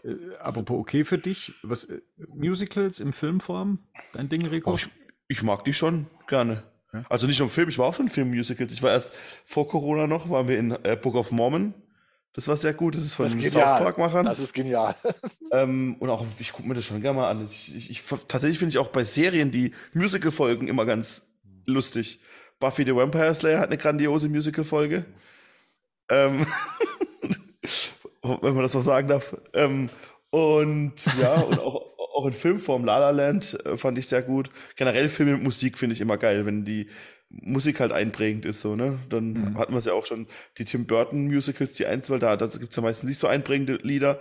[0.05, 3.79] Äh, apropos okay für dich, was äh, Musicals im Filmform,
[4.13, 4.73] dein Ding, Rico?
[4.73, 4.89] Oh, ich,
[5.29, 6.65] ich, mag die schon gerne.
[6.93, 7.05] Ja?
[7.09, 8.73] Also nicht nur im Film, ich war auch schon in Filmmusicals.
[8.73, 9.13] Ich war erst
[9.45, 11.75] vor Corona noch, waren wir in äh, Book of Mormon
[12.35, 12.95] das war sehr gut.
[12.95, 14.25] Das ist von das South Park-Machern.
[14.25, 14.95] Das ist genial.
[15.55, 17.45] Ähm, und auch, ich gucke mir das schon gerne mal an.
[17.45, 21.35] Ich, ich, ich tatsächlich finde ich auch bei Serien die Musical-Folgen immer ganz
[21.67, 22.21] lustig.
[22.59, 25.05] Buffy the Vampire Slayer hat eine grandiose Musical-Folge.
[26.09, 26.47] Ähm,
[28.23, 29.37] wenn man das noch sagen darf.
[29.53, 29.91] Ähm,
[30.31, 34.23] und ja, und auch, auch auch in Filmform La La Land äh, fand ich sehr
[34.23, 34.51] gut.
[34.77, 36.89] Generell Filme mit Musik finde ich immer geil, wenn die
[37.41, 38.99] Musik halt einprägend ist, so, ne?
[39.09, 39.59] Dann Mhm.
[39.59, 40.27] hatten wir es ja auch schon,
[40.59, 43.27] die Tim Burton Musicals, die eins, weil da, da gibt es ja meistens nicht so
[43.27, 44.21] einprägende Lieder,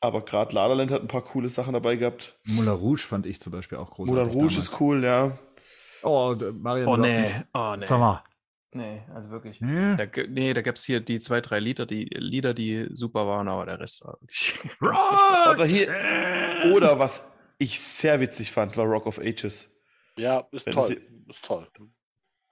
[0.00, 2.38] aber gerade La La Land hat ein paar coole Sachen dabei gehabt.
[2.44, 4.14] Moulin Rouge fand ich zum Beispiel auch großartig.
[4.14, 4.58] Moulin Rouge damals.
[4.68, 5.38] ist cool, ja.
[6.04, 7.84] Oh, Marian Oh nee, oh nee.
[7.84, 8.22] Sag mal.
[8.74, 9.60] Nee, also wirklich.
[9.60, 9.96] Nee.
[9.96, 13.46] Da, nee, da gab es hier die zwei, drei Lieder, die Lieder, die super waren,
[13.48, 14.54] aber der Rest war wirklich.
[14.80, 15.88] Oder hier,
[16.74, 19.70] oder was ich sehr witzig fand, war Rock of Ages.
[20.16, 20.86] Ja, ist Wenn toll.
[20.86, 21.68] sie- Ist toll.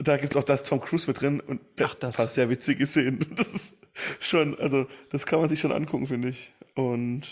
[0.02, 2.16] Da gibt es auch das Tom Cruise mit drin und Ach, das.
[2.16, 3.26] paar sehr witzige Szenen.
[3.36, 3.84] Das ist
[4.20, 6.52] schon, also das kann man sich schon angucken, finde ich.
[6.74, 7.22] Und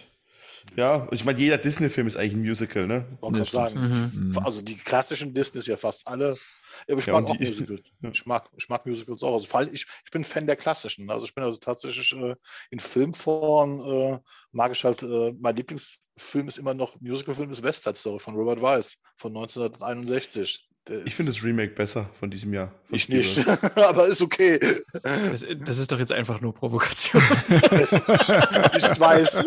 [0.76, 3.06] ja, ich meine, jeder Disney-Film ist eigentlich ein Musical, ne?
[3.20, 4.10] Wollte Das gerade sagen.
[4.30, 4.38] Mhm.
[4.38, 6.36] Also die klassischen Disneys ja fast alle.
[6.86, 7.80] Ja, aber ich Ja, mag auch die- Musicals.
[8.02, 8.10] ja.
[8.10, 9.34] Ich, mag, ich mag Musicals auch.
[9.34, 11.08] Also vor allem, ich, ich bin Fan der klassischen.
[11.10, 12.34] Also ich bin also tatsächlich äh,
[12.70, 14.18] in Filmform äh,
[14.52, 18.34] mag ich halt, äh, mein Lieblingsfilm ist immer noch, Musicalfilm ist West Side Story von
[18.34, 20.67] Robert Weiss von 1961.
[21.04, 22.72] Ich finde das Remake besser von diesem Jahr.
[22.86, 23.62] von ich Spielberg.
[23.62, 24.58] nicht, aber ist okay.
[25.02, 27.22] Das, das ist doch jetzt einfach nur Provokation.
[27.72, 29.44] Es- ich weiß.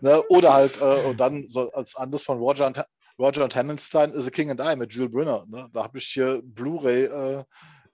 [0.00, 0.22] ne?
[0.28, 2.82] Oder halt, äh, und dann so als anderes von Roger und,
[3.18, 5.44] Roger und Hammerstein, The King and I mit Jules Brynner.
[5.48, 5.68] Ne?
[5.72, 7.44] Da habe ich hier Blu-ray äh,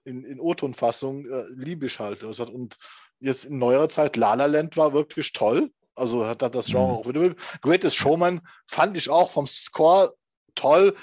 [0.03, 2.23] in, in O-Ton-Fassung, äh, liebe ich halt.
[2.23, 2.75] Das und
[3.21, 5.71] jetzt in neuerer Zeit, La La Land war wirklich toll.
[5.95, 6.97] Also hat hat das Genre Mhm.
[6.97, 7.35] auch wieder.
[7.61, 10.13] Greatest Showman fand ich auch vom Score
[10.55, 10.93] toll.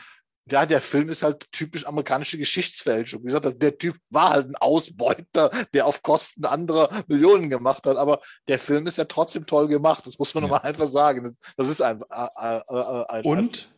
[0.50, 3.22] Ja, der Film ist halt typisch amerikanische Geschichtsfälschung.
[3.22, 7.96] Wie gesagt, der Typ war halt ein Ausbeuter, der auf Kosten anderer Millionen gemacht hat.
[7.96, 10.06] Aber der Film ist ja trotzdem toll gemacht.
[10.06, 10.48] Das muss man Ja.
[10.48, 11.36] nochmal einfach sagen.
[11.56, 13.72] Das, ist ein, äh, äh, äh, ein Und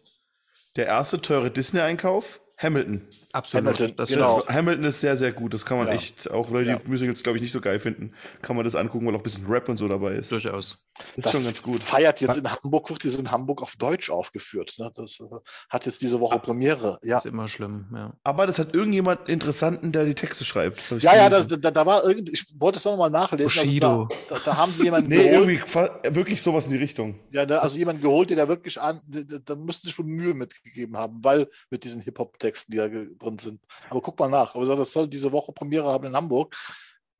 [0.77, 3.07] der erste teure Disney-Einkauf, Hamilton.
[3.33, 3.64] Absolut.
[3.66, 4.41] Hamilton, das genau.
[4.43, 5.55] Das, Hamilton ist sehr, sehr gut.
[5.55, 5.95] Das kann man Ja.
[5.95, 6.76] echt, auch Leute, Ja.
[6.76, 8.12] die Musicals, glaube ich, nicht so geil finden,
[8.43, 10.30] kann man das angucken, weil auch ein bisschen Rap und so dabei ist.
[10.30, 10.78] Das durchaus.
[11.16, 11.83] ist das schon ganz gut.
[11.83, 14.74] feiert jetzt in Hamburg, wird das in Hamburg auf Deutsch aufgeführt.
[14.78, 14.93] Ne?
[14.95, 15.24] Das äh,
[15.70, 16.12] hat jetzt diese.
[16.20, 16.99] Woche Premiere.
[17.03, 18.12] Ja, Ist immer schlimm, ja.
[18.22, 20.78] Aber das hat irgendjemand Interessanten, der die Texte schreibt.
[20.91, 23.45] Das ja, ja das, da, da war irgend, ich wollte es noch mal nachlesen.
[23.47, 23.87] Bushido.
[23.89, 25.49] Also da, da, da haben sie jemanden Nee, geholt.
[25.49, 27.18] irgendwie wirklich sowas in die Richtung.
[27.33, 30.07] Ja, ne, also jemand geholt, der da wirklich an, da, da- da müssten sie schon
[30.07, 32.89] Mühe mitgegeben haben, weil mit diesen Hip-Hop-Texten, die da
[33.23, 33.61] drin sind.
[33.91, 34.55] Aber guck mal nach.
[34.55, 36.57] Aber das soll diese Woche Premiere haben in Hamburg.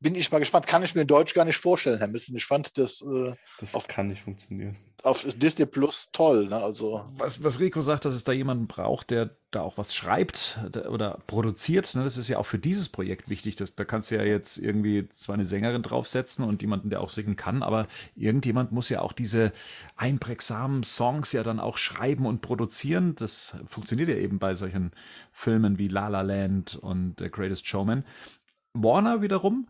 [0.03, 0.67] Bin ich mal gespannt.
[0.67, 2.35] Kann ich mir in Deutsch gar nicht vorstellen, Hamilton.
[2.37, 4.77] Ich fand das äh, Das Auf- kann nicht funktionieren.
[5.05, 6.49] auf Disney Plus toll.
[6.49, 6.57] Ne?
[6.57, 10.59] Also, Was, was Rico sagt, dass es da jemanden braucht, der da auch was schreibt
[10.75, 13.55] der- oder produziert, ne, das ist ja auch für dieses Projekt wichtig.
[13.57, 17.11] Das, da kannst du ja jetzt irgendwie zwar eine Sängerin draufsetzen und jemanden, der auch
[17.11, 17.87] singen kann, aber
[18.17, 19.53] irgendjemand muss ja auch diese
[19.97, 23.15] einprägsamen Songs ja dann auch schreiben und produzieren.
[23.15, 24.91] Das funktioniert ja eben bei solchen
[25.33, 28.05] Filmen wie La La Land und The Greatest Showman.
[28.75, 29.69] Warner wiederum,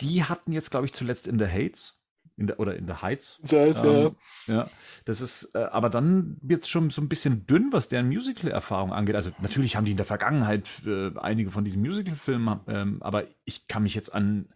[0.00, 2.00] die hatten jetzt, glaube ich, zuletzt in The Hates
[2.40, 4.68] in der, oder in The Heights das äh, ähm, ja,
[5.04, 8.92] das ist, äh, aber dann wird es schon so ein bisschen dünn, was deren Musical-Erfahrung
[8.92, 9.14] angeht.
[9.14, 13.68] Also natürlich haben die in der Vergangenheit äh, einige von diesen Musical-Filmen, ähm, aber ich
[13.68, 14.48] kann mich jetzt an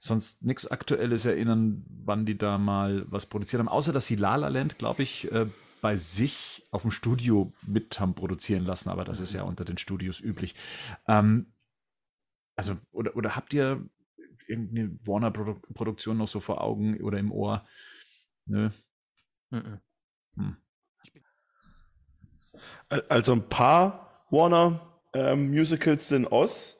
[0.00, 4.34] sonst nichts Aktuelles erinnern, wann die da mal was produziert haben, außer dass sie La
[4.36, 5.46] La Land, glaube ich, äh,
[5.80, 9.78] bei sich auf dem Studio mit haben produzieren lassen, aber das ist ja unter den
[9.78, 10.54] Studios üblich.
[11.06, 11.52] Ähm,
[12.56, 13.82] also, oder, oder habt ihr
[14.50, 17.64] irgendeine Warner-Produktion noch so vor Augen oder im Ohr?
[18.46, 18.70] Nö.
[19.50, 19.80] Mhm.
[22.88, 24.80] Al- Also ein paar Warner
[25.12, 26.76] ähm, Musicals sind Oz.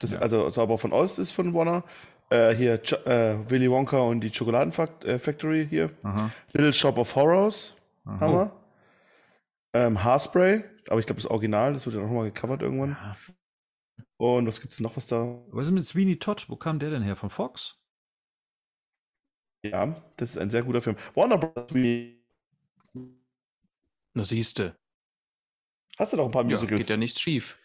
[0.00, 0.18] Das, Ja.
[0.18, 1.84] Also, also aber von Oz ist von Warner.
[2.30, 5.90] Äh, hier Ch äh, Willy Wonka und die Schokoladenfactory hier.
[6.02, 6.30] Aha.
[6.52, 7.74] Little Shop of Horrors
[8.04, 8.28] aha.
[8.28, 8.52] wir.
[9.74, 12.90] Ähm, Haarspray, aber ich glaube das Original, das wird ja noch mal gecovert irgendwann.
[12.90, 13.16] Ja.
[14.16, 15.42] Und was gibt's noch, was da?
[15.48, 16.46] Was ist mit Sweeney Todd?
[16.48, 17.16] Wo kam der denn her?
[17.16, 17.80] Von Fox?
[19.64, 20.96] Ja, das ist ein sehr guter Film.
[21.14, 21.72] Warner Bros.
[24.12, 24.76] Na siehste.
[25.98, 26.78] Hast du noch ein paar Ja, Musicals?
[26.78, 27.58] geht ja nichts schief.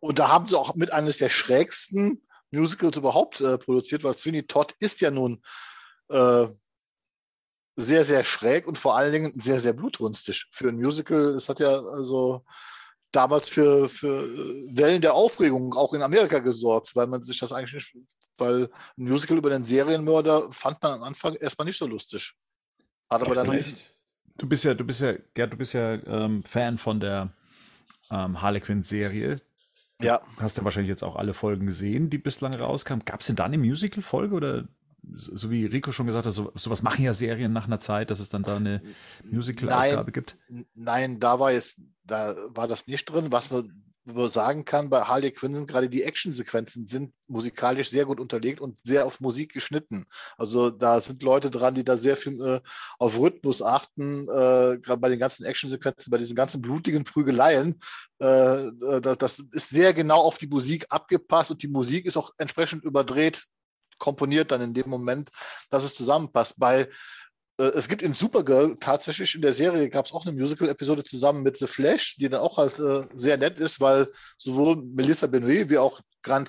[0.00, 4.44] Und da haben sie auch mit eines der schrägsten Musicals überhaupt äh, produziert, weil Sweeney
[4.46, 5.42] Todd ist ja nun
[6.08, 6.48] äh,
[7.76, 11.34] sehr, sehr schräg und vor allen Dingen sehr, sehr blutrünstig für ein Musical.
[11.34, 12.44] Es hat ja also
[13.12, 14.34] damals für, für
[14.70, 17.96] Wellen der Aufregung auch in Amerika gesorgt, weil man sich das eigentlich nicht,
[18.36, 18.64] weil
[18.98, 22.34] ein Musical über den Serienmörder fand man am Anfang erstmal nicht so lustig.
[23.10, 23.94] Hat aber dann Echt?
[24.36, 27.32] Du bist ja, du bist ja, Gerd, du bist ja ähm, Fan von der
[28.10, 29.40] ähm, Harlequin-Serie.
[30.00, 33.04] ja, Hast ja wahrscheinlich jetzt auch alle Folgen gesehen, die bislang rauskamen.
[33.04, 34.68] Gab es denn da eine Musical-Folge oder
[35.16, 38.20] so wie Rico schon gesagt hat, so, sowas machen ja Serien nach einer Zeit, dass
[38.20, 38.82] es dann da eine
[39.24, 40.36] Musical-Ausgabe gibt?
[40.74, 41.80] Nein, da war jetzt,
[42.10, 43.30] da war das nicht drin.
[43.30, 43.64] Was wir,
[44.30, 49.04] sagen kann, bei Harley Quinn gerade die Actionsequenzen sind musikalisch sehr gut unterlegt und sehr
[49.04, 50.06] auf Musik geschnitten.
[50.38, 52.62] Also da sind Leute dran, die da sehr viel äh,
[52.98, 57.78] auf Rhythmus achten, äh, gerade bei den ganzen Actionsequenzen, bei diesen ganzen blutigen Prügeleien.
[58.18, 62.16] Äh, äh das, das ist sehr genau auf die Musik abgepasst und die Musik ist
[62.16, 63.46] auch entsprechend überdreht
[63.98, 65.28] komponiert dann in dem Moment,
[65.70, 66.58] dass es zusammenpasst.
[66.58, 66.88] Bei
[67.64, 71.56] es gibt in Supergirl tatsächlich in der Serie gab es auch eine Musical-Episode zusammen mit
[71.56, 75.78] The Flash, die dann auch halt äh, sehr nett ist, weil sowohl Melissa Benoit wie
[75.78, 76.48] auch Grant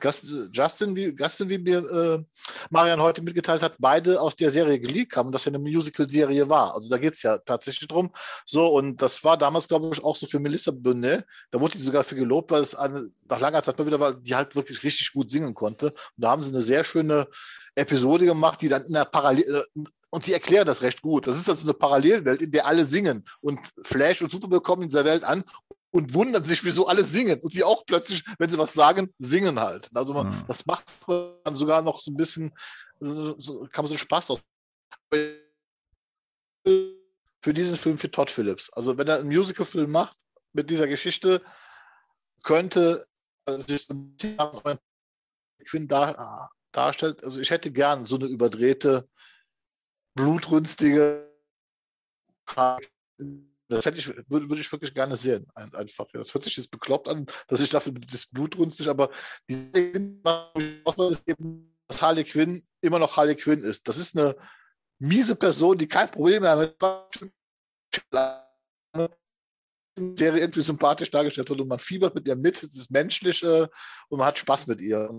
[0.51, 2.23] Justin, wie, Justin, wie mir äh,
[2.69, 6.73] Marian heute mitgeteilt hat, beide aus der Serie geleakt haben, dass ja eine Musical-Serie war.
[6.73, 8.11] Also da geht es ja tatsächlich drum.
[8.45, 11.23] So, und das war damals, glaube ich, auch so für Melissa Benoit.
[11.49, 14.13] Da wurde die sogar für gelobt, weil es eine, nach langer Zeit mal wieder war,
[14.13, 15.87] die halt wirklich richtig gut singen konnte.
[15.87, 17.27] Und da haben sie eine sehr schöne
[17.75, 21.27] Episode gemacht, die dann in der Parallel, äh, und sie erklären das recht gut.
[21.27, 23.23] Das ist also eine Parallelwelt, in der alle singen.
[23.41, 25.43] Und Flash und Superman kommen in dieser Welt an
[25.91, 27.39] und wundern sich, wieso alle singen.
[27.39, 29.89] Und sie auch plötzlich, wenn sie was sagen, singen halt.
[29.93, 30.43] Also man, ja.
[30.47, 32.51] das macht man sogar noch so ein bisschen,
[32.99, 34.39] so, kann man so Spaß aus.
[37.41, 38.69] Für diesen Film für Todd Phillips.
[38.71, 40.17] Also wenn er einen Musical-Film macht
[40.53, 41.41] mit dieser Geschichte,
[42.43, 43.05] könnte
[43.47, 44.77] sich so ein bisschen
[45.65, 47.23] Quinn dar, darstellt.
[47.23, 49.07] Also ich hätte gern so eine überdrehte
[50.15, 51.29] blutrünstige.
[53.69, 55.47] Das hätte ich, würde, würde ich wirklich gerne sehen.
[55.53, 56.07] Einfach.
[56.11, 59.11] Das hört sich jetzt bekloppt an, dass ich dachte, das ist blutrünstig, aber
[59.47, 60.21] ist eben,
[61.87, 63.87] dass Harley Quinn immer noch Harley Quinn ist.
[63.87, 64.35] Das ist eine
[64.99, 66.75] miese Person, die kein Problem mehr mit
[70.17, 73.67] Serie irgendwie sympathisch dargestellt wird und man fiebert mit ihr mit, es ist menschlich äh,
[74.07, 75.09] und man hat Spaß mit ihr.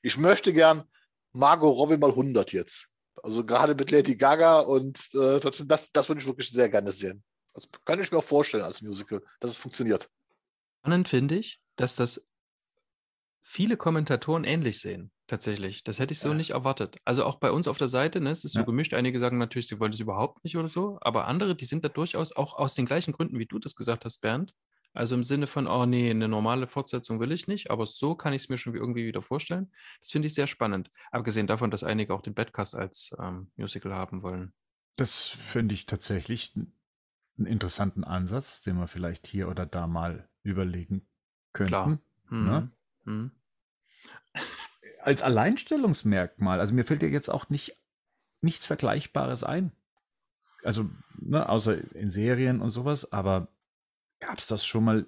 [0.00, 0.84] Ich möchte gern
[1.32, 2.88] Margot Robbie mal 100 jetzt.
[3.22, 7.22] Also gerade mit Lady Gaga und äh, das, das würde ich wirklich sehr gerne sehen.
[7.54, 10.08] Das kann ich mir auch vorstellen als Musical, dass es funktioniert.
[10.80, 12.24] Spannend finde ich, dass das
[13.42, 15.82] viele Kommentatoren ähnlich sehen, tatsächlich.
[15.84, 16.34] Das hätte ich so ja.
[16.34, 16.98] nicht erwartet.
[17.04, 18.60] Also auch bei uns auf der Seite, ne, es ist ja.
[18.60, 18.94] so gemischt.
[18.94, 21.88] Einige sagen natürlich, sie wollen es überhaupt nicht oder so, aber andere, die sind da
[21.88, 24.54] durchaus auch aus den gleichen Gründen, wie du das gesagt hast, Bernd,
[24.92, 28.32] also im Sinne von, oh nee, eine normale Fortsetzung will ich nicht, aber so kann
[28.32, 29.70] ich es mir schon irgendwie wieder vorstellen.
[30.00, 30.90] Das finde ich sehr spannend.
[31.12, 34.52] Abgesehen davon, dass einige auch den Badcast als ähm, Musical haben wollen.
[34.96, 41.06] Das finde ich tatsächlich einen interessanten Ansatz, den wir vielleicht hier oder da mal überlegen
[41.52, 41.68] könnten.
[41.68, 41.98] Klar.
[42.28, 42.44] Hm.
[42.44, 42.70] Ne?
[43.04, 43.30] Hm.
[45.02, 47.76] Als Alleinstellungsmerkmal, also mir fällt ja jetzt auch nicht
[48.42, 49.72] nichts Vergleichbares ein.
[50.62, 53.48] Also, ne, außer in Serien und sowas, aber
[54.20, 55.06] Gab es das schon mal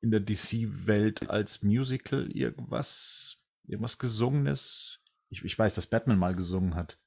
[0.00, 3.36] in der DC-Welt als Musical irgendwas,
[3.66, 5.00] irgendwas Gesungenes?
[5.28, 6.98] Ich, ich weiß, dass Batman mal gesungen hat.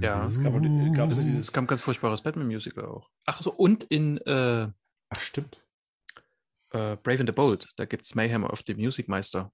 [0.00, 0.52] Ja, es gab,
[0.94, 3.10] gab es dieses kam ganz furchtbares Batman-Musical auch.
[3.26, 4.68] Ach so, und in äh,
[5.08, 5.64] Ach, stimmt.
[6.70, 9.52] Äh, Brave and the Bold, da gibt es Mayhem of the Music Meister.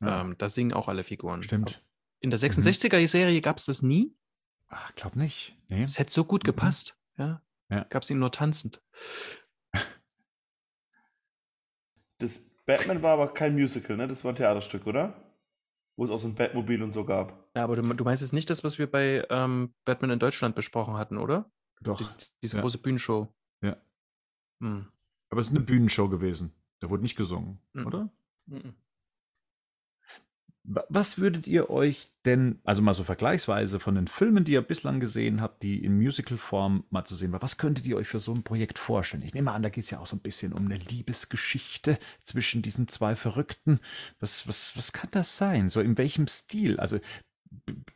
[0.00, 0.22] Ja.
[0.22, 1.42] Ähm, da singen auch alle Figuren.
[1.42, 1.82] Stimmt.
[2.20, 4.16] In der 66er-Serie gab es das nie?
[4.68, 5.56] Ach, glaub nicht.
[5.68, 5.82] Nee.
[5.82, 6.46] Es hätte so gut mhm.
[6.46, 6.96] gepasst.
[7.16, 7.42] Ja.
[7.68, 7.84] ja.
[7.84, 8.82] Gab es ihn nur tanzend.
[12.18, 14.08] Das Batman war aber kein Musical, ne?
[14.08, 15.14] Das war ein Theaterstück, oder?
[15.96, 17.50] Wo es auch so ein Batmobil und so gab.
[17.56, 20.54] Ja, aber du, du meinst jetzt nicht das, was wir bei ähm, Batman in Deutschland
[20.54, 21.50] besprochen hatten, oder?
[21.80, 22.00] Doch.
[22.00, 22.62] Die, diese ja.
[22.62, 23.28] große Bühnenshow.
[23.62, 23.76] Ja.
[24.60, 24.86] Hm.
[25.30, 26.52] Aber es ist eine Bühnenshow gewesen.
[26.80, 27.86] Da wurde nicht gesungen, mhm.
[27.86, 28.10] oder?
[28.46, 28.74] Mhm.
[30.70, 35.00] Was würdet ihr euch denn, also mal so vergleichsweise von den Filmen, die ihr bislang
[35.00, 38.34] gesehen habt, die in Musical-Form mal zu sehen war, was könntet ihr euch für so
[38.34, 39.22] ein Projekt vorstellen?
[39.22, 42.60] Ich nehme an, da geht es ja auch so ein bisschen um eine Liebesgeschichte zwischen
[42.60, 43.80] diesen zwei Verrückten.
[44.20, 45.70] Was, was, was kann das sein?
[45.70, 46.78] So in welchem Stil?
[46.78, 47.00] Also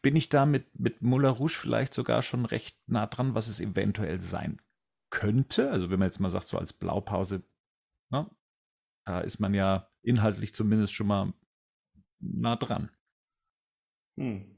[0.00, 3.60] bin ich da mit, mit Moulin Rouge vielleicht sogar schon recht nah dran, was es
[3.60, 4.62] eventuell sein
[5.10, 5.70] könnte?
[5.70, 7.42] Also wenn man jetzt mal sagt, so als Blaupause,
[8.10, 8.30] na, ne,
[9.04, 11.34] da ist man ja inhaltlich zumindest schon mal
[12.22, 12.90] nah dran.
[14.16, 14.56] Hm.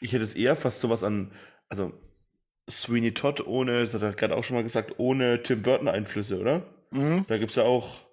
[0.00, 1.32] Ich hätte es eher fast sowas an,
[1.68, 1.92] also
[2.70, 6.38] Sweeney Todd ohne, das hat er gerade auch schon mal gesagt, ohne Tim Burton Einflüsse,
[6.40, 6.66] oder?
[6.92, 7.24] Mhm.
[7.28, 8.06] Da gibt es ja auch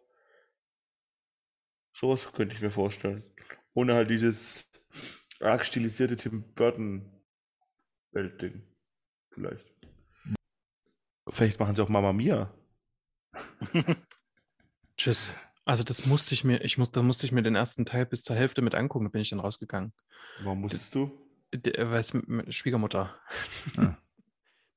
[1.93, 3.23] sowas könnte ich mir vorstellen.
[3.73, 4.65] Ohne halt dieses
[5.39, 7.09] arg stilisierte Tim Burton
[8.11, 8.63] Weltding.
[9.31, 9.73] Vielleicht.
[11.29, 12.53] Vielleicht machen sie auch Mama Mia.
[14.97, 15.33] Tschüss.
[15.65, 18.23] Also das musste ich mir, ich muss, da musste ich mir den ersten Teil bis
[18.23, 19.93] zur Hälfte mit angucken, da bin ich dann rausgegangen.
[20.43, 21.11] Warum musstest du?
[21.51, 22.13] Weil es
[22.49, 23.15] Schwiegermutter.
[23.77, 23.97] Ja.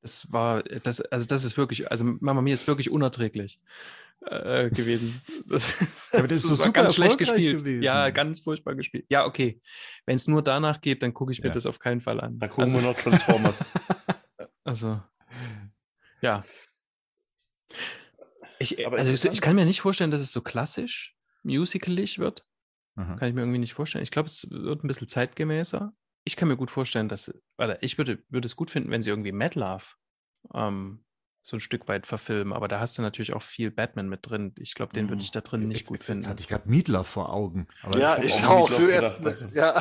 [0.03, 3.59] Das war, das, also das ist wirklich, also Mama mir ist wirklich unerträglich
[4.25, 5.21] äh, gewesen.
[5.49, 7.59] Das, das, Aber das ist so ganz schlecht gespielt.
[7.59, 7.83] Gewesen.
[7.83, 9.07] Ja, ganz furchtbar gespielt.
[9.09, 9.61] Ja, okay.
[10.05, 11.55] Wenn es nur danach geht, dann gucke ich mir ja.
[11.55, 12.39] das auf keinen Fall an.
[12.39, 13.65] Dann gucken also, wir noch Transformers.
[14.65, 15.03] also,
[16.21, 16.45] ja.
[18.59, 22.45] Ich, Aber also ich, kann mir nicht vorstellen, dass es so klassisch musicalig wird.
[22.97, 23.17] Aha.
[23.17, 24.03] Kann ich mir irgendwie nicht vorstellen.
[24.03, 25.93] Ich glaube, es wird ein bisschen zeitgemäßer.
[26.25, 29.11] Ich kann mir gut vorstellen, dass, oder ich würde, würde es gut finden, wenn sie
[29.11, 29.85] irgendwie Mad Love
[30.55, 31.05] ähm,
[31.43, 34.53] so ein Stück weit verfilmen, aber da hast du natürlich auch viel Batman mit drin.
[34.59, 36.23] Ich glaube, den würde ich da drin nicht jetzt, gut jetzt, finden.
[36.23, 37.69] Jetzt hatte ich gerade Mietler vor Augen.
[37.83, 39.81] Aber ja, ich auch Zuerst, ja.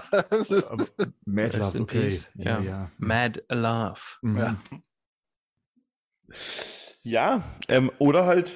[1.25, 2.01] Mad Rest Love, okay.
[2.01, 2.29] Peace.
[2.35, 2.61] Ja, Ja.
[2.61, 2.91] ja.
[2.99, 4.01] Mad Love.
[4.21, 4.37] Mhm.
[4.37, 4.57] Ja.
[7.05, 8.51] Ja, ähm, oder halt,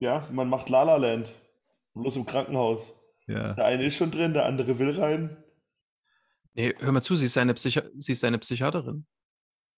[0.00, 1.32] ja, man macht La La Land.
[1.94, 2.92] Bloß im Krankenhaus.
[3.28, 3.54] ja.
[3.54, 5.36] Der eine ist schon drin, der andere will rein.
[6.54, 9.06] Nee, hör mal zu, sie ist seine, Psychi sie ist seine Psychiaterin.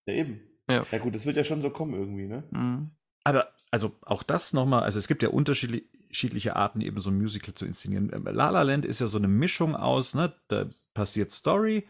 [0.07, 0.41] Ja, eben.
[0.69, 0.87] Ja.
[0.91, 2.45] Ja, gut, das wird ja schon so kommen irgendwie, ne?
[2.51, 2.91] Mhm.
[3.25, 7.53] Aber also auch das nochmal, also es gibt ja unterschiedliche Arten, eben so ein Musical
[7.55, 8.11] zu inszenieren.
[8.15, 11.87] Ähm, La La Land ist ja so eine Mischung aus, ne, da passiert Story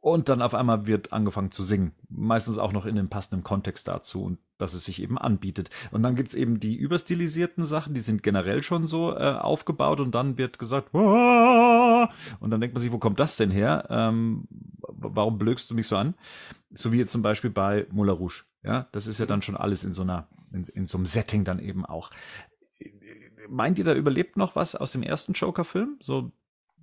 [0.00, 1.94] und dann auf einmal wird angefangen zu singen.
[2.08, 5.70] Meistens auch noch in dem passenden Kontext dazu und dass es sich eben anbietet.
[5.90, 10.14] Und dann gibt's eben die überstilisierten Sachen, die sind generell schon so äh, aufgebaut und
[10.14, 13.86] dann wird gesagt, "Wah!" und dann denkt man sich, wo kommt das denn her?
[13.90, 14.46] Ähm,
[14.88, 16.14] warum blökst du mich so an?
[16.74, 18.44] So wie jetzt zum Beispiel bei Moulin Rouge.
[18.62, 21.44] Ja, das ist ja dann schon alles in so einer, in, in so einem Setting
[21.44, 22.10] dann eben auch.
[23.48, 25.98] Meint ihr, da überlebt noch was aus dem ersten Joker-Film?
[26.00, 26.32] So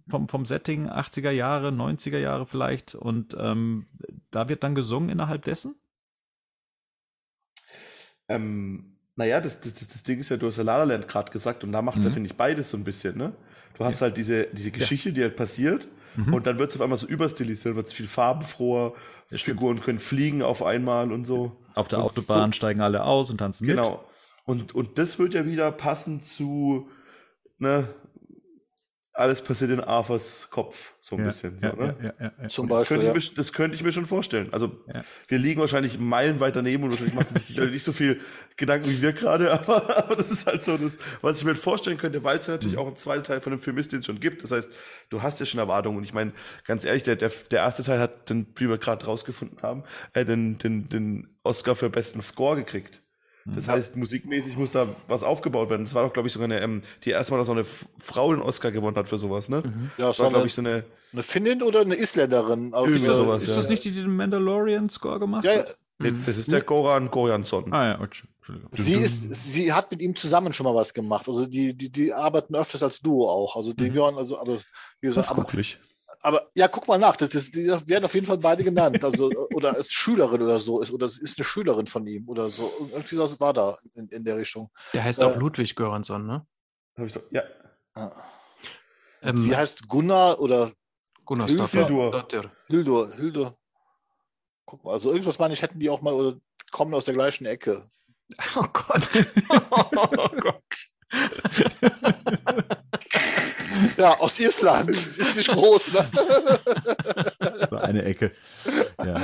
[0.08, 3.88] vom, vom Setting 80er Jahre, 90er Jahre vielleicht und ähm,
[4.32, 5.76] da wird dann gesungen innerhalb dessen?
[8.30, 11.64] Ähm, naja, das, das, das, das Ding ist ja, du hast ja La gerade gesagt
[11.64, 12.14] und da macht es ja, Mhm.
[12.16, 13.34] finde ich, beides so ein bisschen, ne?
[13.78, 16.34] Du hast halt diese, diese Geschichte, die halt passiert Mhm.
[16.34, 18.94] und dann wird es auf einmal so überstilisiert, wird es viel farbenfroher,
[19.32, 21.58] Figuren können fliegen auf einmal und so.
[21.74, 23.76] Auf der Und Autobahn so- steigen alle aus und tanzen mit.
[23.78, 24.04] Genau.
[24.46, 26.88] Und, und das wird ja wieder passen zu,
[27.58, 27.88] ne,
[29.16, 31.60] alles passiert in Arthurs Kopf, so ein Ja, bisschen.
[31.62, 31.96] ja, so, ne?
[32.02, 32.48] ja, ja, ja.
[32.50, 32.98] Zum das, Beispiel.
[32.98, 34.52] könnte mir, das könnte ich mir schon vorstellen.
[34.52, 35.04] Also Ja.
[35.28, 38.22] wir liegen wahrscheinlich meilenweit daneben und wahrscheinlich machen sich die Leute nicht so viel
[38.58, 41.98] Gedanken wie wir gerade, aber, aber das ist halt so das, was ich mir vorstellen
[41.98, 42.58] könnte, weil es ja Mhm.
[42.58, 44.42] natürlich auch ein zweiter Teil von dem Film ist, den es schon gibt.
[44.44, 44.74] Das heißt,
[45.10, 45.98] du hast ja schon Erwartungen.
[45.98, 46.34] Und ich meine,
[46.66, 49.84] ganz ehrlich, der, der, der erste Teil hat, den, wie wir gerade rausgefunden haben,
[50.14, 53.03] äh, den, den, den Oscar für besten Score gekriegt.
[53.46, 53.56] Mhm.
[53.56, 55.84] Das heißt, musikmäßig muss da was aufgebaut werden.
[55.86, 58.32] Das war doch, glaube ich, sogar eine, ähm, die erste Mal, dass so eine Frau
[58.34, 59.64] den Oscar gewonnen hat für sowas, ne?
[59.66, 59.92] Mhm.
[59.98, 62.74] Ja, Das war, war glaube eine, ich, so eine, eine Finnin oder eine Isländerin.
[62.74, 63.56] Aus, Irgendwie sowas, Ist ja.
[63.56, 65.78] das nicht die, die den Mandalorian-Score gemacht Ja, ja, hat?
[66.00, 66.24] nee, Mhm.
[66.26, 67.72] das ist der Goran Goransson.
[67.74, 68.24] Ah ja, okay.
[68.38, 68.70] Entschuldigung.
[68.74, 71.28] sie, ist, sie hat mit ihm zusammen schon mal was gemacht.
[71.30, 73.56] Also die, die, die arbeiten öfters als Duo auch.
[73.56, 73.94] Also die Mhm.
[73.94, 75.44] gehören, also, aber wie Das gesagt, ist aber.
[76.24, 77.16] Aber ja, guck mal nach.
[77.18, 79.04] Das, das, die werden auf jeden Fall beide genannt.
[79.04, 82.50] Also, oder als Schülerin oder so ist, oder es ist eine Schülerin von ihm oder
[82.50, 82.72] so.
[82.92, 84.72] Irgendwie was war da in, in der Richtung.
[84.94, 86.46] Der heißt Äh, auch Ludwig Göransson, ne?
[86.98, 87.44] Hab ich doch, ja.
[89.22, 90.72] Ähm, Sie heißt Gunnar oder
[91.26, 91.48] Gunnar.
[91.48, 92.52] Stotter.
[92.68, 93.14] Hildur.
[93.14, 93.58] Hildur.
[94.66, 96.38] Guck mal, also irgendwas meine ich, hätten die auch mal oder
[96.72, 97.84] kommen aus der gleichen Ecke.
[98.56, 99.10] Oh Gott.
[99.70, 100.64] oh Gott.
[103.98, 104.90] Ja, aus Island.
[104.90, 106.10] ist nicht groß, ne?
[107.70, 108.32] So eine Ecke.
[109.04, 109.16] Ja.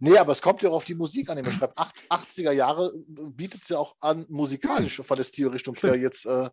[0.00, 1.42] Nee, aber es kommt ja auch auf die Musik an.
[1.52, 6.26] schreibt acht- 80er Jahre, bietet es ja auch an, musikalisch von der Stilrichtung her jetzt.
[6.26, 6.50] Äh,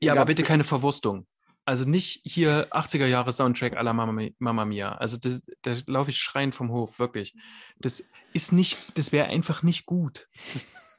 [0.00, 1.26] Ja, aber bitte keine Verwurstung.
[1.66, 4.92] Also nicht hier 80er Jahre Soundtrack à la Mamma Mia.
[4.92, 7.34] Also das, da laufe ich schreiend vom Hof, wirklich.
[7.78, 8.04] Das
[8.34, 10.28] ist nicht, das wäre einfach nicht gut.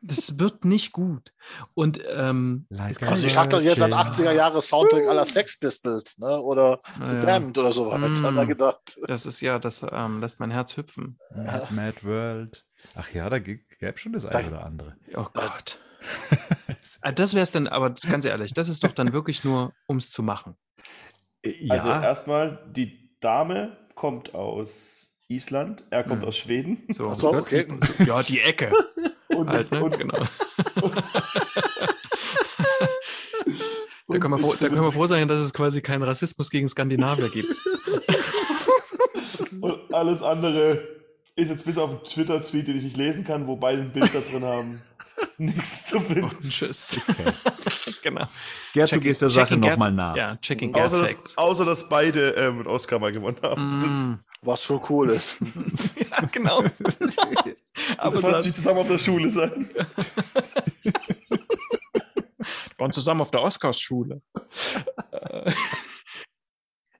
[0.07, 1.33] Das wird nicht gut.
[1.73, 6.17] Und ähm, Like Also ich dachte doch jetzt an 80er Jahre Soundtrack aller Sex Pistols,
[6.19, 6.39] ne?
[6.41, 8.21] Oder The ja, Damned oder so, hat Mm.
[8.21, 8.97] man da gedacht.
[9.07, 11.17] das ist ja, das ähm, lässt mein Herz hüpfen.
[11.35, 12.65] Mad, Mad World.
[12.95, 14.95] Ach ja, da gäbe es schon das eine oder andere.
[15.15, 15.79] Oh Gott.
[17.01, 19.97] Ah, Das wäre es dann, aber ganz ehrlich, das ist doch dann wirklich nur, um
[19.97, 20.55] es zu machen.
[21.43, 26.27] Ja, Also erstmal, die Dame kommt aus Island, er kommt Mhm.
[26.27, 26.83] aus Schweden.
[26.89, 27.65] So, so, okay.
[28.05, 28.71] Ja, die Ecke.
[29.35, 29.83] Und, Halt, ne?
[29.83, 30.19] und, Genau.
[34.07, 36.69] Da können, wir froh, da können wir froh sein, dass es quasi keinen Rassismus gegen
[36.69, 37.49] Skandinavier gibt.
[39.61, 40.87] und alles andere
[41.35, 44.13] ist jetzt bis auf einen Twitter-Tweet, den ich nicht lesen kann, wo beide ein Bild
[44.13, 44.81] da drin haben,
[45.37, 46.25] nichts zu finden.
[46.25, 46.99] Und tschüss.
[48.03, 48.27] genau.
[48.73, 50.15] Gerd, du Checking- gehst der Sache nochmal nach.
[50.15, 53.79] Ja, checking Gerd Außer dass, außer, dass beide ähm, einen Oscar mal gewonnen haben.
[53.81, 54.19] Mm.
[54.45, 55.37] Was schon cool ist.
[56.11, 56.61] ja, genau.
[56.61, 56.97] Das,
[57.97, 59.69] Aber das fast wie zusammen auf der Schule sein.
[62.77, 64.21] waren zusammen auf der Oscarsschule.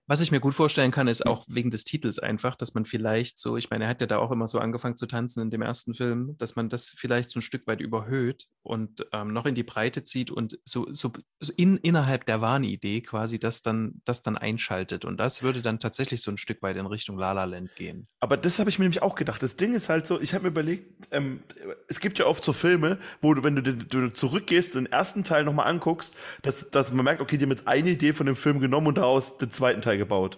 [0.08, 3.40] Was ich mir gut vorstellen kann, ist auch wegen des Titels einfach, dass man vielleicht
[3.40, 5.64] so, ich meine, er hat ja da auch immer so angefangen zu tanzen in dem
[5.64, 9.56] ersten Film, dass man das vielleicht so ein Stück weit überhöht und ähm, noch in
[9.56, 11.12] die Breite zieht und so, so
[11.58, 15.06] in, innerhalb der Wahnidee quasi das dann, das dann einschaltet.
[15.06, 18.08] Und das würde dann tatsächlich so ein Stück weit in Richtung La La Land gehen.
[18.20, 19.42] Aber das habe ich mir nämlich auch gedacht.
[19.42, 21.42] Das Ding ist halt so, ich habe mir überlegt, ähm,
[21.88, 25.24] es gibt ja oft so Filme, wo du, wenn du, den, du zurückgehst, den ersten
[25.24, 28.36] Teil nochmal anguckst, dass, dass man merkt, okay, die haben jetzt eine Idee von dem
[28.36, 30.38] Film genommen und daraus den zweiten Teil gebaut.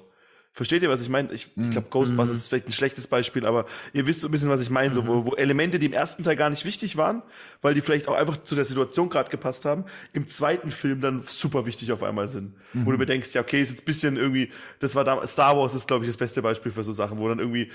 [0.54, 1.32] Versteht ihr, was ich meine?
[1.34, 2.40] Ich, ich glaube, Ghostbusters Mhm.
[2.42, 4.92] ist vielleicht ein schlechtes Beispiel, aber ihr wisst so ein bisschen, was ich meine.
[4.92, 7.22] So, wo, wo Elemente, die im ersten Teil gar nicht wichtig waren,
[7.62, 11.22] weil die vielleicht auch einfach zu der Situation gerade gepasst haben, im zweiten Film dann
[11.22, 12.56] super wichtig auf einmal sind.
[12.74, 14.50] Wo du mir denkst, ja, okay, ist jetzt ein bisschen irgendwie,
[14.80, 17.28] das war da, Star Wars ist, glaube ich, das beste Beispiel für so Sachen, wo
[17.30, 17.70] dann irgendwie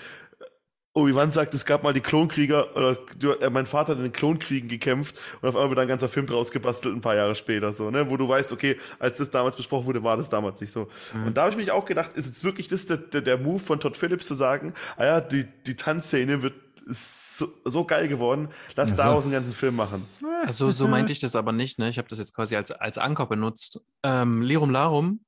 [0.95, 4.13] Obi-Wan sagt, es gab mal die Klonkrieger, oder du, äh, mein Vater hat in den
[4.13, 7.73] Klonkriegen gekämpft und auf einmal wird ein ganzer Film draus gebastelt, ein paar Jahre später,
[7.73, 10.71] so, ne, wo du weißt, okay, als das damals besprochen wurde, war das damals nicht
[10.71, 10.89] so.
[11.27, 13.59] Und da habe ich mich auch gedacht, ist jetzt wirklich das der, der, der Move
[13.59, 16.55] von Todd Phillips zu sagen, ah ja, die, die Tanzszene wird
[16.87, 19.03] so, so geil geworden, lass Ja, so.
[19.03, 20.05] daraus einen ganzen Film machen.
[20.45, 21.79] Also so meinte ich das aber nicht.
[21.79, 21.89] Ne?
[21.89, 23.81] Ich habe das jetzt quasi als, als Anker benutzt.
[24.03, 25.21] Ähm, Lirum Larum,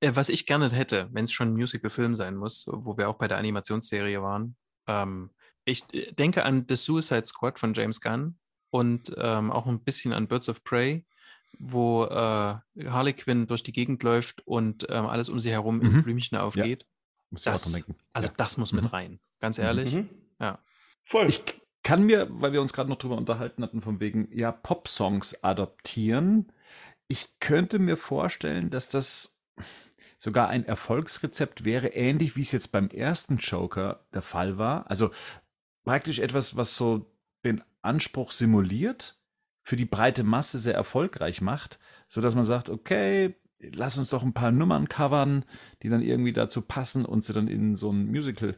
[0.00, 3.16] äh, was ich gerne hätte, wenn es schon ein Musical-Film sein muss, wo wir auch
[3.16, 4.54] bei der Animationsserie waren.
[4.88, 5.30] Ähm,
[5.64, 8.38] ich äh, denke an The Suicide Squad von James Gunn
[8.70, 11.04] und ähm, auch ein bisschen an Birds of Prey,
[11.58, 12.56] wo äh,
[12.88, 16.02] Harley Quinn durch die Gegend läuft und ähm, alles um sie herum in Mhm.
[16.02, 16.86] Blümchen aufgeht.
[17.30, 18.34] Muss ich auch Das, also Ja.
[18.36, 18.80] das muss Mhm.
[18.80, 19.64] mit rein, ganz Mhm.
[19.64, 19.94] ehrlich.
[19.94, 20.08] Mhm.
[20.40, 20.58] Ja.
[21.04, 21.28] Voll.
[21.28, 21.42] Ich
[21.82, 26.52] kann mir, weil wir uns gerade noch drüber unterhalten hatten, von wegen, ja, Pop-Songs adoptieren.
[27.08, 29.38] Ich könnte mir vorstellen, dass das
[30.18, 34.90] sogar ein Erfolgsrezept wäre, ähnlich wie es jetzt beim ersten Joker der Fall war.
[34.90, 35.10] Also
[35.84, 37.10] praktisch etwas, was so
[37.44, 39.18] den Anspruch simuliert,
[39.62, 44.22] für die breite Masse sehr erfolgreich macht, so dass man sagt, okay, lass uns doch
[44.22, 45.44] ein paar Nummern covern,
[45.82, 48.56] die dann irgendwie dazu passen und sie dann in so ein Musical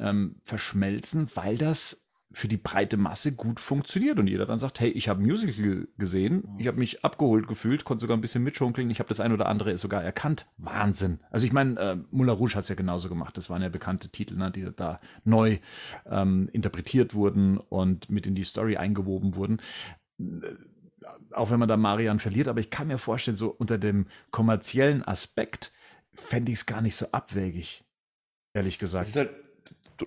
[0.00, 4.90] ähm, verschmelzen, weil das für die breite Masse gut funktioniert und jeder dann sagt, hey,
[4.90, 8.98] ich habe Musical gesehen, ich habe mich abgeholt gefühlt, konnte sogar ein bisschen mitschunkeln, ich
[8.98, 10.46] habe das ein oder andere sogar erkannt.
[10.58, 11.20] Wahnsinn.
[11.30, 13.38] Also ich meine, äh, Moulin Rouge hat es ja genauso gemacht.
[13.38, 15.58] Das waren ja bekannte Titel, ne, die da neu
[16.06, 19.62] ähm, interpretiert wurden und mit in die Story eingewoben wurden.
[20.20, 20.54] Äh,
[21.32, 25.02] Auch wenn man da Marian verliert, aber ich kann mir vorstellen, so unter dem kommerziellen
[25.02, 25.72] Aspekt
[26.12, 27.84] fände ich es gar nicht so abwegig.
[28.52, 29.04] Ehrlich gesagt.
[29.04, 29.30] Das ist halt,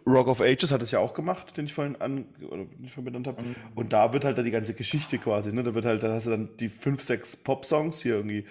[0.06, 2.92] Rock of Ages hat es ja auch gemacht, den ich vorhin an, oder den ich
[2.92, 3.44] vorhin benannt habe.
[3.76, 5.64] Und da wird halt dann die ganze Geschichte quasi, ne?
[5.64, 8.46] Da wird halt, da hast du dann die fünf, sechs Pop-Songs, hier irgendwie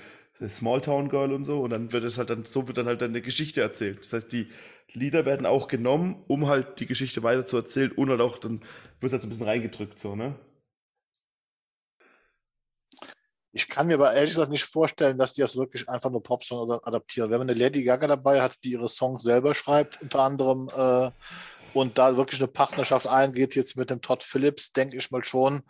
[0.49, 3.03] Small Town Girl und so, und dann wird es halt dann, so wird dann halt
[3.03, 4.01] dann eine Geschichte erzählt.
[4.01, 4.49] Das heißt, die
[4.93, 8.61] Lieder werden auch genommen, um halt die Geschichte weiter zu erzählen und halt auch, dann
[9.01, 10.35] wird halt so ein bisschen reingedrückt, so, ne?
[13.53, 16.83] Ich kann mir aber ehrlich gesagt nicht vorstellen, dass die das wirklich einfach nur Popsongs
[16.85, 17.31] adaptieren.
[17.31, 21.11] Wenn man eine Lady Gaga dabei hat, die ihre Songs selber schreibt, unter anderem, äh,
[21.75, 25.63] und da wirklich eine Partnerschaft eingeht, jetzt mit dem Todd Phillips, denke ich mal schon,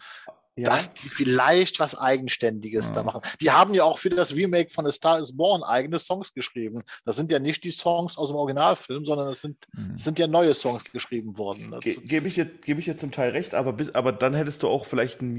[0.57, 2.97] dass die vielleicht was Eigenständiges Ja.
[2.97, 3.23] da machen.
[3.41, 6.83] Die haben ja auch für das Remake von A Star is Born eigene Songs geschrieben.
[7.07, 9.97] Das sind ja nicht die Songs aus dem Originalfilm, sondern es sind, Mhm.
[9.97, 11.75] sind ja neue Songs geschrieben worden.
[11.81, 14.63] Ge Gebe ich, dir- gebe ich dir zum Teil recht, aber, bis, aber dann hättest
[14.63, 15.35] du auch vielleicht einen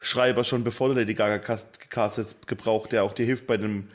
[0.00, 3.88] Musical-Schreiber schon bevor du Lady Gaga cast, gecastet gebraucht, der auch dir hilft bei dem.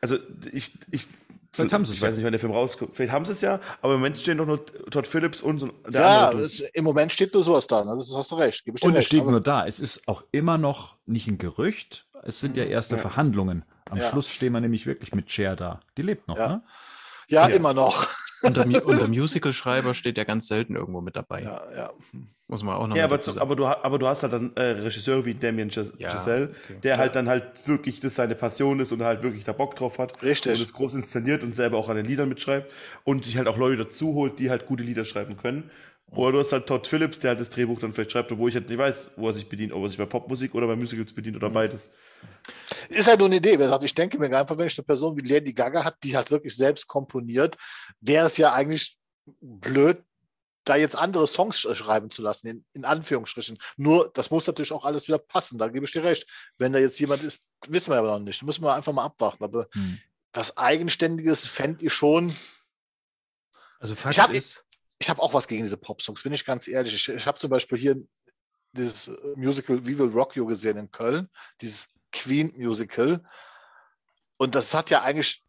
[0.00, 0.18] Also
[0.52, 1.06] ich, ich,
[1.52, 2.96] Vielleicht haben sie es ich weiß nicht, wann der Film rauskommt.
[2.96, 5.68] Vielleicht haben sie es ja, aber im Moment stehen doch nur Todd Phillips und so
[5.88, 6.44] der ja, andere.
[6.44, 7.84] es, im Moment steht nur sowas da.
[7.84, 7.94] ne?
[7.96, 8.66] Das hast du recht.
[8.66, 9.06] Und es recht.
[9.06, 9.66] steht nur da.
[9.66, 12.06] Es ist auch immer noch nicht ein Gerücht.
[12.24, 13.02] Es sind ja erste Ja.
[13.02, 13.64] Verhandlungen.
[13.88, 14.10] Am Ja.
[14.10, 15.80] Schluss stehen wir nämlich wirklich mit Cher da.
[15.96, 16.48] Die lebt noch, Ja.
[16.48, 16.62] ne?
[17.28, 17.54] ja, Ja.
[17.54, 18.08] immer noch.
[18.42, 21.42] Der, und der Musical-Schreiber steht ja ganz selten irgendwo mit dabei.
[21.42, 21.92] Ja, ja.
[22.46, 23.40] Muss man auch noch ja, mal aber, zu, sagen.
[23.40, 26.78] aber, du, aber du hast halt dann äh, Regisseure wie Damien Gis Ja, Giselle, okay.
[26.82, 29.98] der halt dann halt wirklich das seine Passion ist und halt wirklich da Bock drauf
[29.98, 30.22] hat.
[30.22, 30.58] Richtig.
[30.58, 32.70] Und es groß inszeniert und selber auch an den Liedern mitschreibt
[33.04, 35.70] und sich halt auch Leute dazu holt, die halt gute Lieder schreiben können.
[36.10, 38.54] Oder du hast halt Todd Phillips, der halt das Drehbuch dann vielleicht schreibt, wo ich
[38.54, 41.12] halt nicht weiß, wo er sich bedient, ob er sich bei Popmusik oder bei Musicals
[41.14, 41.90] bedient oder beides.
[42.90, 43.58] Ist halt nur eine Idee.
[43.58, 46.14] Wer sagt, ich denke mir einfach, wenn ich eine Person wie Lady Gaga hat, die
[46.14, 47.56] halt wirklich selbst komponiert,
[48.00, 48.98] wäre es ja eigentlich
[49.40, 50.02] blöd,
[50.64, 53.58] da jetzt andere Songs sch- schreiben zu lassen, in, in Anführungsstrichen.
[53.76, 56.26] Nur, das muss natürlich auch alles wieder passen, da gebe ich dir recht.
[56.58, 58.40] Wenn da jetzt jemand ist, wissen wir aber noch nicht.
[58.42, 59.44] Da müssen wir einfach mal abwarten.
[59.44, 59.98] Aber Hm.
[60.32, 62.34] was Eigenständiges fände ich schon.
[63.78, 64.64] also Fakt ich hab- ist,
[64.98, 66.94] Ich habe auch was gegen diese Popsongs, bin ich ganz ehrlich.
[66.94, 67.96] Ich, ich habe zum Beispiel hier
[68.72, 71.28] dieses äh, Musical We Will Rock You gesehen in Köln,
[71.60, 73.22] dieses Queen-Musical.
[74.38, 75.43] Und das hat ja eigentlich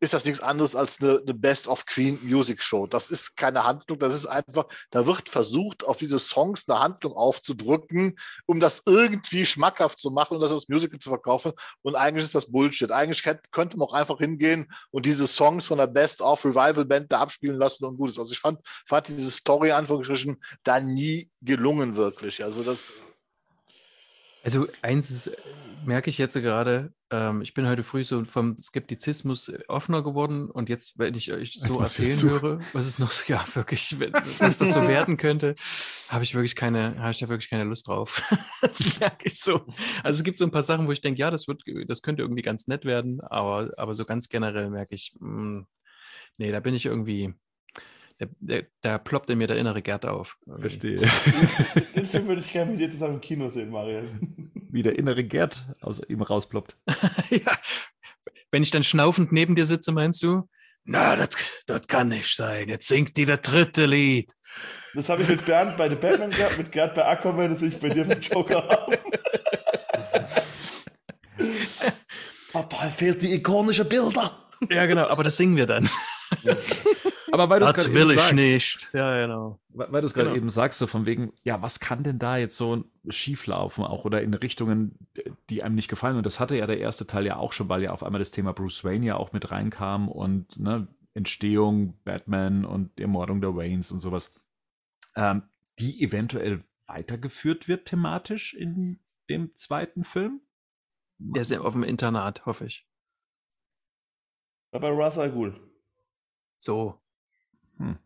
[0.00, 2.86] ist das nichts anderes als eine, eine Best of Queen Music Show.
[2.86, 7.14] Das ist keine Handlung, das ist einfach, da wird versucht, auf diese Songs eine Handlung
[7.14, 8.14] aufzudrücken,
[8.46, 11.52] um das irgendwie schmackhaft zu machen und das als Musical zu verkaufen.
[11.82, 12.92] Und eigentlich ist das Bullshit.
[12.92, 17.10] Eigentlich könnte man auch einfach hingehen und diese Songs von der Best of Revival Band
[17.12, 18.18] da abspielen lassen und gut ist.
[18.18, 22.42] Also ich fand, fand diese Story, Anführungsstrichen, da nie gelungen wirklich.
[22.44, 22.92] Also das.
[24.42, 25.36] Also eins ist,
[25.84, 30.50] merke ich jetzt gerade, ähm, ich bin heute früh so vom Skeptizismus äh, offener geworden
[30.50, 33.96] und jetzt, wenn ich euch so erzählen höre, was es noch, ja, wirklich,
[34.38, 35.54] was das so werden könnte,
[36.08, 38.22] habe ich wirklich keine, habe ich da wirklich keine Lust drauf.
[38.60, 39.66] das merke ich so.
[40.02, 42.22] Also es gibt so ein paar Sachen, wo ich denke, ja, das wird, das könnte
[42.22, 45.66] irgendwie ganz nett werden, aber, aber so ganz generell merke ich, mh, hm,
[46.36, 47.34] nee, da bin ich irgendwie,
[48.18, 50.36] da, da ploppt in mir der innere Gerd auf.
[50.60, 50.98] Verstehe.
[51.96, 54.50] Den Film würde ich gerne mit dir zusammen im Kino sehen, Marian.
[54.70, 56.76] Wie der innere Gerd aus ihm rausploppt.
[57.30, 57.52] ja.
[58.50, 60.48] Wenn ich dann schnaufend neben dir sitze, meinst du?
[60.84, 61.30] Na, das,
[61.66, 62.68] das kann nicht sein.
[62.68, 64.32] Jetzt singt die das dritte Lied.
[64.94, 67.68] Das habe ich mit Bernd bei The Batman gehabt, mit Gerd bei Aquaman, das will
[67.68, 68.96] ich bei dir mit Joker haben.
[72.52, 74.48] da fehlt die ikonische Bilder.
[74.70, 75.88] Ja, genau, aber das singen wir dann.
[77.32, 78.90] Aber weil du es gerade will ich sagst, nicht.
[78.92, 79.60] Ja, genau.
[79.68, 80.36] Weil, du es gerade genau.
[80.36, 84.04] eben sagst, so von wegen, ja, was kann denn da jetzt so schief laufen, auch
[84.04, 84.98] oder in Richtungen,
[85.50, 86.16] die einem nicht gefallen?
[86.16, 88.30] Und das hatte ja der erste Teil ja auch schon, weil ja auf einmal das
[88.30, 93.92] Thema Bruce Wayne ja auch mit reinkam und ne, Entstehung, Batman und Ermordung der Waynes
[93.92, 94.32] und sowas,
[95.16, 95.42] ähm,
[95.78, 100.40] die eventuell weitergeführt wird thematisch in dem zweiten Film.
[101.18, 102.88] Der ist ja auf dem Internat, hoffe ich.
[104.70, 105.58] Aber Ra's al Ghul.
[106.58, 107.00] So.
[107.78, 107.98] Hm.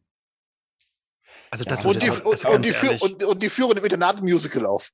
[1.51, 4.23] Also das ja, und, die, auch, und, und, die und, und, die führen im Internat
[4.23, 4.91] Musical auf.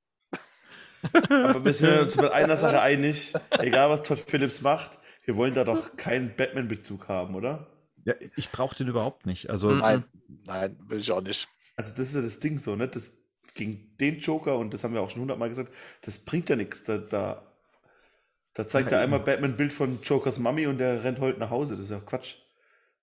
[1.31, 5.55] Aber wir sind uns mit einer Sache einig, egal was Todd Phillips macht, wir wollen
[5.55, 7.67] da doch keinen Batman-Bezug haben, oder?
[8.05, 9.51] Ja, ich brauche den überhaupt nicht.
[9.51, 10.05] Also, nein,
[10.47, 11.49] nein, will ich auch nicht.
[11.77, 12.89] Also das ist ja das Ding so, ne?
[12.89, 13.13] Das
[13.55, 15.73] gegen den Joker, und das haben wir auch schon hundertmal gesagt,
[16.03, 16.85] das bringt ja nichts.
[16.85, 17.43] Da, da,
[18.55, 21.51] da zeigt er einmal Batman ein Bild von Jokers Mami und der rennt heute nach
[21.51, 21.75] Hause.
[21.75, 22.37] Das ist ja Quatsch.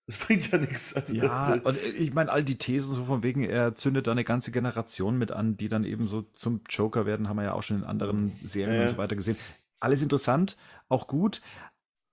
[0.08, 0.94] Das bringt ja nichts.
[0.94, 4.24] Also ja, und ich meine, all die Thesen so von wegen, er zündet da eine
[4.24, 7.64] ganze Generation mit an, die dann eben so zum Joker werden, haben wir ja auch
[7.64, 8.82] schon in anderen Serien ja.
[8.84, 9.38] und so weiter gesehen.
[9.80, 10.58] Alles interessant,
[10.90, 11.42] auch gut,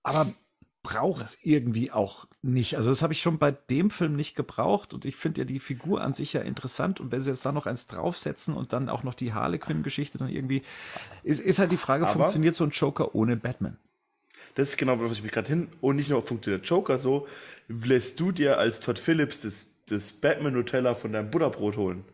[0.03, 0.33] aber
[0.83, 2.77] braucht es irgendwie auch nicht.
[2.77, 5.61] Also das habe ich schon bei dem Film nicht gebraucht und ich finde ja die
[5.61, 8.89] Figur an sich ja interessant und wenn sie jetzt da noch eins draufsetzen und dann
[8.89, 10.63] auch noch die Harlequin-Geschichte dann irgendwie,
[11.23, 13.77] ist, ist halt die Frage, aber funktioniert so ein Joker ohne Batman?
[14.55, 15.69] Das ist genau, was ich mich gerade hin.
[15.81, 17.27] Und nicht nur funktioniert Joker so,
[17.69, 22.05] lässt du dir als Todd Phillips das, das Batman-Nutella von deinem Butterbrot holen.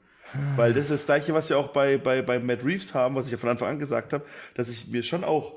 [0.56, 3.26] Weil das ist das gleiche, was wir auch bei, bei, bei Matt Reeves haben, was
[3.26, 5.54] ich ja von Anfang an gesagt habe, dass ich mir schon auch,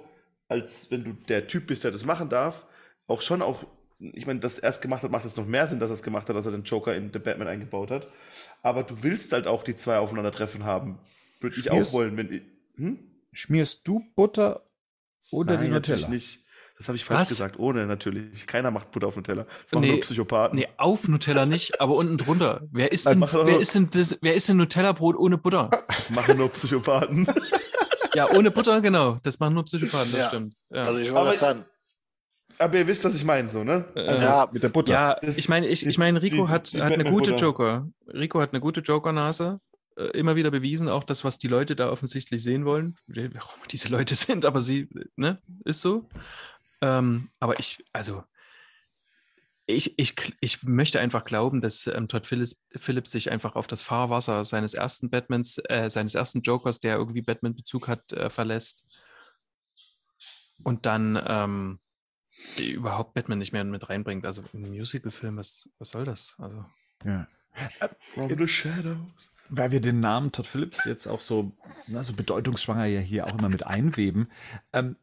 [0.47, 2.65] als wenn du der Typ bist, der das machen darf,
[3.07, 3.65] auch schon auch,
[3.99, 6.29] ich meine, das erst gemacht hat, macht es noch mehr Sinn, dass er es gemacht
[6.29, 8.07] hat, dass er den Joker in The Batman eingebaut hat.
[8.63, 10.99] Aber du willst halt auch die zwei aufeinandertreffen haben.
[11.41, 12.41] Würde ich auch wollen, wenn.
[12.77, 12.99] Hm?
[13.33, 14.65] Schmierst du Butter
[15.31, 15.97] oder Nein, die Nutella?
[15.97, 16.40] Natürlich nicht.
[16.81, 17.29] Das habe ich falsch Was?
[17.29, 17.59] gesagt.
[17.59, 18.47] Ohne natürlich.
[18.47, 19.45] Keiner macht Butter auf Nutella.
[19.61, 20.57] Das machen nee, nur Psychopathen.
[20.57, 22.61] Nee, auf Nutella nicht, aber unten drunter.
[22.71, 25.69] Wer ist denn, wer ist denn, das, wer ist denn Nutella-Brot ohne Butter?
[25.87, 27.27] Das machen nur Psychopathen.
[28.15, 29.19] ja, ohne Butter, genau.
[29.21, 30.27] Das machen nur Psychopathen, das ja.
[30.29, 30.55] stimmt.
[30.71, 30.85] Ja.
[30.85, 31.63] Also ich wollte sagen.
[32.57, 33.85] Aber ihr wisst, was ich meine, so, ne?
[33.93, 34.91] Äh, also ja, mit der Butter.
[34.91, 37.87] Ja, ich meine, ich, ich meine, Rico die, hat, die hat eine gute Joker.
[38.07, 39.59] Rico hat eine gute Joker-Nase.
[39.97, 42.95] Äh, immer wieder bewiesen, auch das, was die Leute da offensichtlich sehen wollen.
[43.07, 46.07] Warum diese Leute sind, aber sie, ne, ist so.
[46.81, 48.23] Ähm, aber ich, also,
[49.65, 53.83] ich, ich, ich möchte einfach glauben, dass ähm, Todd Phillips, Phillips sich einfach auf das
[53.83, 58.83] Fahrwasser seines ersten Batmans, äh, seines ersten Jokers, der irgendwie Batman-Bezug hat, äh, verlässt.
[60.63, 61.79] Und dann ähm,
[62.57, 64.25] überhaupt Batman nicht mehr mit reinbringt.
[64.25, 66.35] Also ein Musical-Film, was, was soll das?
[66.37, 66.65] Also.
[67.05, 67.27] Ja.
[67.99, 69.31] From the Shadows.
[69.49, 71.51] Weil wir den Namen Todd Phillips jetzt auch so,
[71.87, 74.29] na, so bedeutungsschwanger ja hier auch immer mit einweben,
[74.71, 74.95] ähm,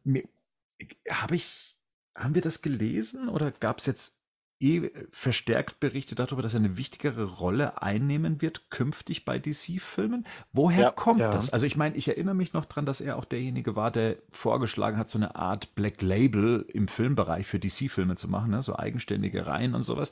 [1.11, 1.68] habe ich
[2.15, 4.19] haben wir das gelesen oder gab es jetzt
[4.59, 10.25] eh verstärkt Berichte darüber, dass er eine wichtigere Rolle einnehmen wird künftig bei DC-Filmen?
[10.51, 11.31] Woher ja, kommt ja.
[11.31, 11.51] das?
[11.51, 14.97] Also ich meine, ich erinnere mich noch dran, dass er auch derjenige war, der vorgeschlagen
[14.97, 18.61] hat, so eine Art Black Label im Filmbereich für DC-Filme zu machen, ne?
[18.61, 20.11] so eigenständige Reihen und sowas.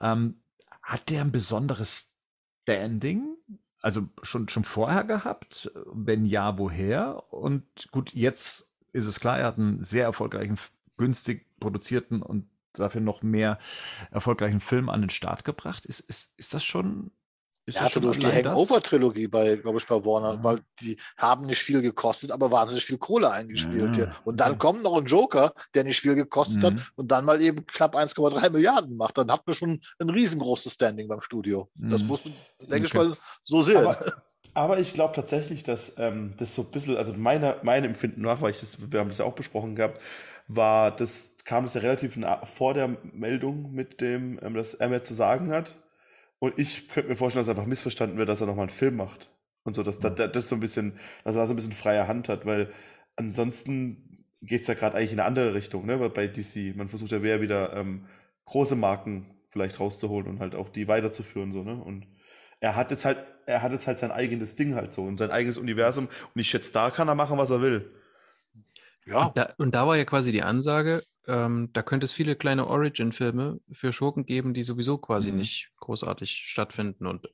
[0.00, 0.36] Ähm,
[0.82, 2.14] hat der ein besonderes
[2.62, 3.36] Standing?
[3.80, 5.70] Also schon, schon vorher gehabt?
[5.92, 7.32] Wenn ja, woher?
[7.32, 10.58] Und gut, jetzt ist es klar, er hat einen sehr erfolgreichen
[10.98, 13.58] günstig produzierten und dafür noch mehr
[14.10, 15.86] erfolgreichen Film an den Start gebracht.
[15.86, 17.10] Ist, ist, ist das schon
[17.66, 18.34] Ist Er das hatte schon durch die das?
[18.34, 20.44] Hangover-Trilogie bei, glaube ich, bei Warner, Ja.
[20.44, 23.96] weil die haben nicht viel gekostet, aber wahnsinnig viel Kohle eingespielt.
[23.96, 24.10] Ja, hier.
[24.24, 24.58] Und dann okay.
[24.58, 26.66] kommt noch ein Joker, der nicht viel gekostet Mhm.
[26.66, 29.18] hat und dann mal eben knapp 1,3 Milliarden macht.
[29.18, 31.68] Dann hat man schon ein riesengroßes Standing beim Studio.
[31.74, 32.08] Das Mhm.
[32.08, 33.08] muss man, denke ich Okay.
[33.08, 33.76] mal, so sehen.
[33.78, 33.98] Aber,
[34.54, 38.40] aber ich glaube tatsächlich, dass ähm, das so ein bisschen, also meiner, meinem Empfinden nach,
[38.40, 40.00] weil ich das, wir haben das ja auch besprochen gehabt,
[40.48, 44.88] war, das kam das ja relativ nah, vor der Meldung mit dem, ähm, dass er
[44.88, 45.76] mehr zu sagen hat.
[46.38, 49.30] Und ich könnte mir vorstellen, dass einfach missverstanden wird, dass er nochmal einen Film macht.
[49.64, 52.08] Und so, dass da, da- das so ein bisschen, dass er so ein bisschen freie
[52.08, 52.72] Hand hat, weil
[53.16, 55.98] ansonsten geht es ja gerade eigentlich in eine andere Richtung, ne?
[56.00, 58.06] Weil bei DC, man versucht ja wieder ähm,
[58.46, 61.74] große Marken vielleicht rauszuholen und halt auch die weiterzuführen, so, ne?
[61.82, 62.06] Und
[62.60, 65.30] er hat jetzt halt, er hat jetzt halt sein eigenes Ding halt so und sein
[65.30, 66.06] eigenes Universum.
[66.34, 67.90] Und ich schätze, da kann er machen, was er will.
[69.08, 72.36] Ja, Und da, und da war ja quasi die Ansage, ähm, da könnte es viele
[72.36, 75.36] kleine Origin-Filme für Schurken geben, die sowieso quasi Mhm.
[75.38, 77.06] nicht großartig stattfinden.
[77.06, 77.26] Und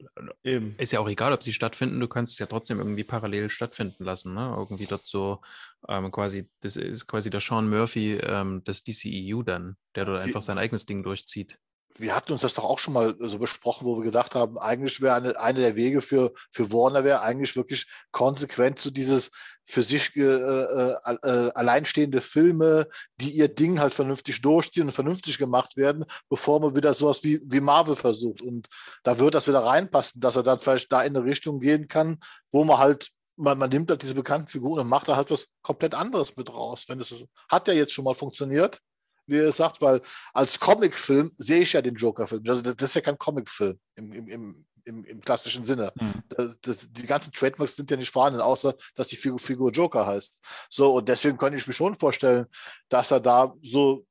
[0.45, 0.75] äh, Eben.
[0.79, 4.03] ist ja auch egal, ob sie stattfinden, du kannst es ja trotzdem irgendwie parallel stattfinden
[4.05, 4.35] lassen.
[4.35, 4.53] Ne?
[4.57, 5.43] Irgendwie dort so
[5.89, 10.43] ähm, quasi, das ist quasi der Sean Murphy ähm, des DCEU dann, der dort einfach
[10.43, 11.59] sein eigenes Ding durchzieht.
[11.99, 15.01] Wir hatten uns das doch auch schon mal so besprochen, wo wir gedacht haben, eigentlich
[15.01, 19.31] wäre eine, eine der Wege für, für Warner wäre eigentlich wirklich konsequent zu dieses
[19.67, 22.89] für sich äh, äh, äh, alleinstehende Filme,
[23.21, 27.41] die ihr Ding halt vernünftig durchziehen und vernünftig gemacht werden, bevor man wieder sowas wie,
[27.47, 28.43] wie Marvel versucht.
[28.43, 28.69] Und
[29.05, 32.19] da wird das wieder reinpassen, dass er dann vielleicht da in eine Richtung gehen kann,
[32.51, 35.49] wo man halt man, man nimmt halt diese bekannten Figuren und macht da halt was
[35.63, 36.85] komplett anderes mit raus.
[36.87, 38.81] Wenn es hat ja jetzt schon mal funktioniert,
[39.27, 40.01] wie ihr sagt, weil
[40.33, 42.43] als Comicfilm sehe ich ja den Joker-Film.
[42.47, 45.93] Also das, das ist ja kein Comicfilm im, im, im, im, klassischen Sinne.
[45.97, 46.23] Mhm.
[46.29, 50.07] Das, das, die ganzen Trademarks sind ja nicht vorhanden, außer dass die Figur, Figur Joker
[50.07, 50.45] heißt.
[50.69, 52.47] So, und deswegen könnte ich mir schon vorstellen,
[52.89, 54.05] dass er da so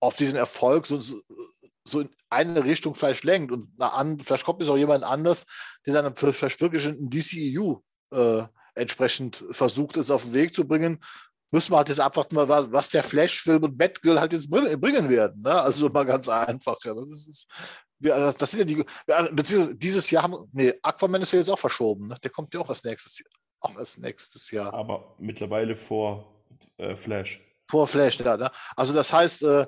[0.00, 4.68] auf diesen Erfolg so, so, in eine Richtung vielleicht lenkt und an, vielleicht kommt es
[4.68, 5.44] auch jemand anders,
[5.86, 7.80] der dann vielleicht wirklich ein DCEU
[8.12, 8.44] äh,
[8.74, 11.00] entsprechend versucht, es auf den Weg zu bringen.
[11.50, 15.08] Müssen wir halt jetzt abwarten, was, was der Flash-Film und Batgirl halt jetzt bringen, bringen
[15.08, 15.42] werden.
[15.42, 15.50] Ne?
[15.50, 16.76] Also mal ganz einfach.
[16.84, 16.94] Ja.
[16.94, 17.46] Das, ist,
[18.00, 18.84] das sind ja die,
[19.32, 22.08] beziehungsweise dieses Jahr haben, nee, Aquaman ist ja jetzt auch verschoben.
[22.08, 22.16] Ne?
[22.22, 23.30] Der kommt ja auch erst nächstes Jahr.
[23.60, 24.72] Auch erst nächstes Jahr.
[24.74, 26.44] Aber mittlerweile vor
[26.76, 27.40] äh, Flash.
[27.68, 28.36] Vor Flash, ja.
[28.36, 28.50] Ne?
[28.76, 29.66] Also das heißt, äh,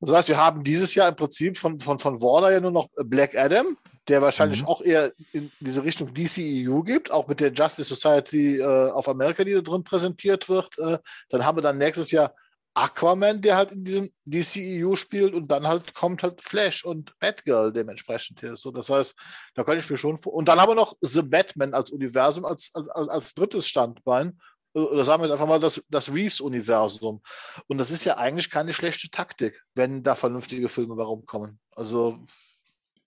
[0.00, 2.88] das heißt, wir haben dieses Jahr im Prinzip von, von, von Warner ja nur noch
[3.04, 3.76] Black Adam,
[4.08, 4.68] der wahrscheinlich Mhm.
[4.68, 9.44] auch eher in diese Richtung DCEU gibt, auch mit der Justice Society äh, of America,
[9.44, 10.78] die da drin präsentiert wird.
[10.78, 10.98] Äh,
[11.28, 12.34] dann haben wir dann nächstes Jahr
[12.74, 17.72] Aquaman, der halt in diesem DCEU spielt und dann halt kommt halt Flash und Batgirl
[17.72, 18.54] dementsprechend hier.
[18.54, 19.14] So, das heißt,
[19.54, 20.34] da kann ich mir schon vor.
[20.34, 24.38] Und dann haben wir noch The Batman als Universum, als, als, als drittes Standbein.
[24.74, 27.22] Oder sagen wir jetzt einfach mal das, das Reeves-Universum.
[27.66, 31.58] Und das ist ja eigentlich keine schlechte Taktik, wenn da vernünftige Filme rumkommen.
[31.70, 32.18] Also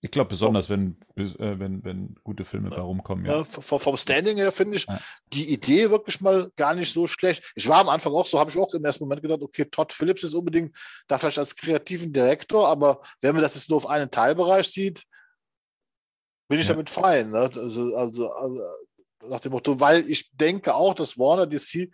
[0.02, 1.24] Ich glaube besonders, wenn, äh,
[1.58, 3.26] wenn, wenn gute Filme bei rumkommen.
[3.26, 3.38] Ja.
[3.38, 4.98] ja, vom Standing her finde ich Ja.
[5.32, 7.52] die Idee wirklich mal gar nicht so schlecht.
[7.54, 9.92] Ich war am Anfang auch so, habe ich auch im ersten Moment gedacht, okay, Todd
[9.92, 10.74] Phillips ist unbedingt
[11.06, 15.04] da vielleicht als kreativen Direktor, aber wenn man das jetzt nur auf einen Teilbereich sieht,
[16.48, 16.72] bin ich Ja.
[16.74, 17.30] damit fein.
[17.30, 17.38] Ne?
[17.38, 18.62] Also, also, also
[19.28, 21.90] nach dem Motto, weil ich denke auch, dass Warner DC,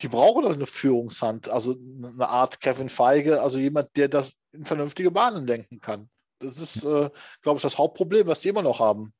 [0.00, 1.72] die brauchen doch eine Führungshand, also
[2.14, 6.08] eine Art Kevin Feige, also jemand, der das in vernünftige Bahnen lenken kann.
[6.42, 7.10] Das ist, äh,
[7.42, 9.12] glaube ich, das Hauptproblem, was sie immer noch haben.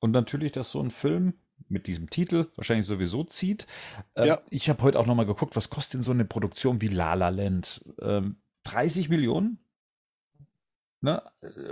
[0.00, 1.34] Und natürlich, dass so ein Film
[1.68, 3.66] mit diesem Titel wahrscheinlich sowieso zieht.
[4.16, 4.40] Ähm, Ja.
[4.50, 7.14] Ich habe heute auch noch mal geguckt, was kostet denn so eine Produktion wie La
[7.14, 7.82] La Land?
[8.00, 9.58] Ähm, 30 Millionen?
[11.00, 11.20] Ne?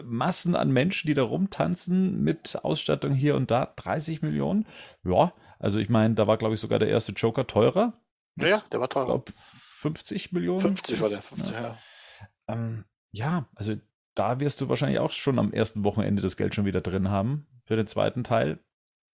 [0.02, 3.72] Massen an Menschen, die da rumtanzen mit Ausstattung hier und da.
[3.76, 4.66] 30 Millionen?
[5.04, 7.92] Ja, also ich meine, da war, glaube ich, sogar der erste Joker teurer.
[8.36, 9.06] Ja, ja, der war Ich teurer.
[9.06, 10.60] glaube, 50 Millionen.
[10.60, 11.18] 50 war der.
[11.18, 11.22] Ja.
[11.22, 11.78] 50, ja.
[12.48, 13.76] Ähm, ja, also
[14.14, 17.46] da wirst du wahrscheinlich auch schon am ersten Wochenende das Geld schon wieder drin haben
[17.64, 18.58] für den zweiten Teil.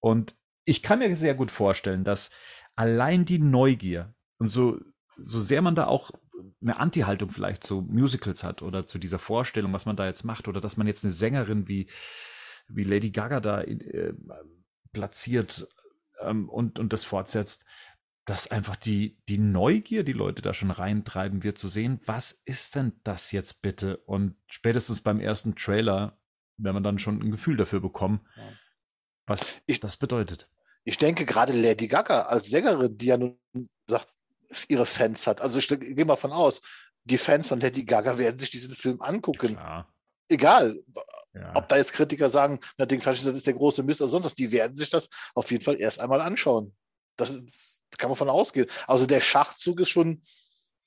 [0.01, 2.31] Und ich kann mir sehr gut vorstellen, dass
[2.75, 4.81] allein die Neugier und so,
[5.17, 6.11] so sehr man da auch
[6.61, 10.49] eine Anti-Haltung vielleicht zu Musicals hat oder zu dieser Vorstellung, was man da jetzt macht,
[10.49, 11.89] oder dass man jetzt eine Sängerin wie,
[12.69, 14.13] wie Lady Gaga da äh,
[14.93, 15.69] platziert
[16.21, 17.65] ähm, und, und das fortsetzt,
[18.27, 22.75] dass einfach die, die Neugier die Leute da schon reintreiben wird, zu sehen, was ist
[22.75, 23.99] denn das jetzt bitte?
[23.99, 26.19] Und spätestens beim ersten Trailer,
[26.59, 28.43] wenn man dann schon ein Gefühl dafür bekommen, Ja.
[29.27, 30.49] was Ich- das bedeutet.
[30.85, 33.39] Ich denke gerade Lady Gaga als Sängerin, die ja nun
[33.89, 34.13] sagt,
[34.69, 35.41] ihre Fans hat.
[35.41, 36.61] Also ich gehe mal von aus,
[37.05, 39.55] die Fans von Lady Gaga werden sich diesen Film angucken.
[39.57, 39.93] Klar.
[40.29, 40.77] Egal,
[41.35, 41.55] Ja.
[41.55, 44.35] ob da jetzt Kritiker sagen, na, Ding das ist der große Mist oder sonst was,
[44.35, 46.75] die werden sich das auf jeden Fall erst einmal anschauen.
[47.17, 48.67] Das, ist, kann man von ausgehen.
[48.87, 50.22] Also der Schachzug ist schon,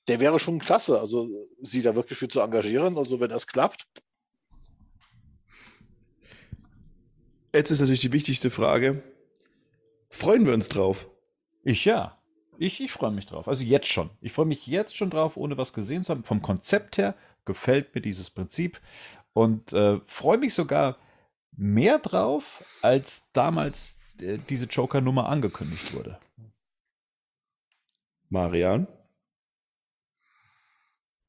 [0.08, 1.00] der wäre schon klasse.
[1.00, 1.28] Also
[1.62, 2.96] sie da wirklich für zu engagieren.
[2.98, 3.86] Also wenn das klappt,
[7.54, 9.02] jetzt ist natürlich die wichtigste Frage.
[10.08, 11.08] Freuen wir uns drauf?
[11.62, 12.16] Ich ja.
[12.58, 13.48] Ich, ich freue mich drauf.
[13.48, 14.10] Also jetzt schon.
[14.20, 16.24] Ich freue mich jetzt schon drauf, ohne was gesehen zu haben.
[16.24, 17.14] Vom Konzept her
[17.46, 18.80] gefällt mir dieses Prinzip
[19.32, 20.98] und äh, freue mich sogar
[21.56, 26.18] mehr drauf, als damals äh, diese Joker-Nummer angekündigt wurde.
[28.30, 28.86] Marian?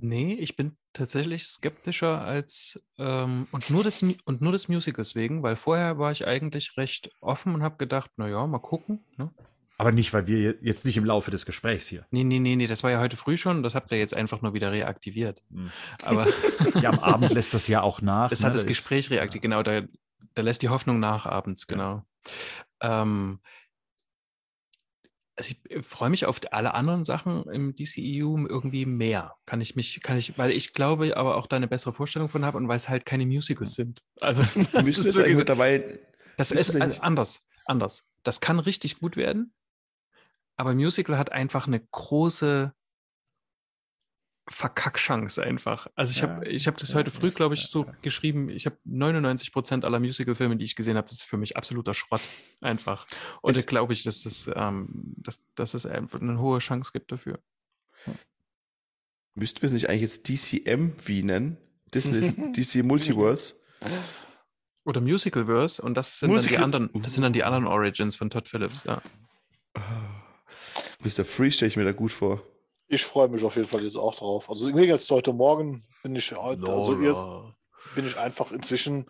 [0.04, 5.44] Nee, ich bin tatsächlich skeptischer als ähm, und nur des und nur des Musicals wegen,
[5.44, 9.06] weil vorher war ich eigentlich recht offen und habe gedacht, na ja, mal gucken.
[9.18, 9.32] Ne?
[9.78, 12.06] Aber nicht, weil wir je- jetzt nicht im Laufe des Gesprächs hier.
[12.12, 14.42] Nee, nee, nee, nee, das war ja heute früh schon, das habt ihr jetzt einfach
[14.42, 15.44] nur wieder reaktiviert.
[15.52, 15.72] Hm.
[16.04, 16.28] Aber
[16.82, 18.30] Ja, am Abend lässt das ja auch nach.
[18.32, 18.48] das ne?
[18.48, 19.82] hat das Da ist- Gespräch reaktiviert, genau, da,
[20.34, 21.76] da lässt die Hoffnung nach abends, Ja.
[21.76, 22.06] genau.
[22.82, 23.40] Ähm,
[25.42, 29.36] also ich äh, freue mich auf alle anderen Sachen im DCEU irgendwie mehr.
[29.46, 32.46] Kann ich mich, kann ich, weil ich glaube, aber auch da eine bessere Vorstellung von
[32.46, 34.02] habe und weil es halt keine Musicals sind.
[34.20, 36.00] Also das wir ist wirklich, mittlerweile.
[36.38, 38.06] das ist anders, anders.
[38.24, 39.54] Das kann richtig gut werden,
[40.58, 42.74] aber Musical hat einfach eine große
[44.52, 45.88] Verkackchance einfach.
[45.96, 47.92] Also ich habe Ja, ich habe das ja, heute früh, glaube ich, so ja.
[48.02, 48.50] geschrieben.
[48.50, 51.94] Ich habe 99 Prozent aller Musical-Filme, die ich gesehen habe, das ist für mich absoluter
[51.94, 52.22] Schrott
[52.60, 53.08] einfach.
[53.42, 57.12] Und da glaube ich, dass es, ähm, dass, dass es einfach eine hohe Chance gibt
[57.12, 57.40] dafür.
[59.34, 61.58] Müssten wir es nicht eigentlich jetzt DCMV nennen?
[61.94, 63.56] Disney, DC Multiverse.
[64.84, 68.16] Oder Musicalverse und das sind dann Musical- die anderen, das sind dann die anderen Origins
[68.16, 68.84] von Todd Phillips.
[68.84, 69.02] Ja.
[71.00, 71.24] Mr.
[71.24, 72.44] Freeze stelle ich mir da gut vor.
[72.94, 74.50] Ich freue mich auf jeden Fall jetzt auch drauf.
[74.50, 77.56] Also irgendwie jetzt heute Morgen bin ich heute, also jetzt
[77.96, 79.10] bin ich einfach inzwischen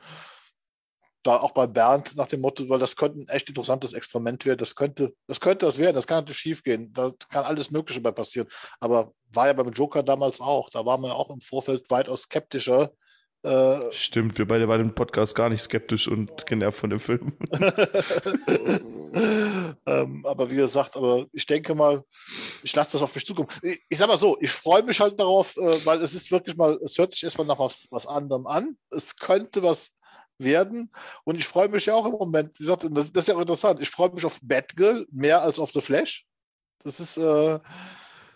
[1.24, 4.60] da auch bei Bernd nach dem Motto, weil das könnte ein echt interessantes Experiment werden.
[4.60, 6.94] Das könnte, das könnte das werden, das kann natürlich schief gehen.
[6.94, 8.48] Da kann alles Mögliche bei passieren.
[8.80, 10.70] Aber war ja beim Joker damals auch.
[10.70, 12.92] Da waren wir auch im Vorfeld weitaus skeptischer.
[13.44, 17.34] Äh, Stimmt, wir beide waren im Podcast gar nicht skeptisch und genervt von dem Film.
[19.88, 22.04] ähm, aber wie gesagt, aber ich denke mal,
[22.62, 23.50] ich lasse das auf mich zukommen.
[23.64, 26.56] Ich, ich sag mal so, ich freue mich halt darauf, äh, weil es ist wirklich
[26.56, 28.78] mal, es hört sich erstmal nach was, was anderem an.
[28.92, 29.96] Es könnte was
[30.38, 30.92] werden.
[31.24, 33.42] Und ich freue mich ja auch im Moment, wie gesagt, das, das ist ja auch
[33.42, 33.82] interessant.
[33.82, 36.26] Ich freue mich auf Batgirl mehr als auf The Flash.
[36.84, 37.60] Das ist äh,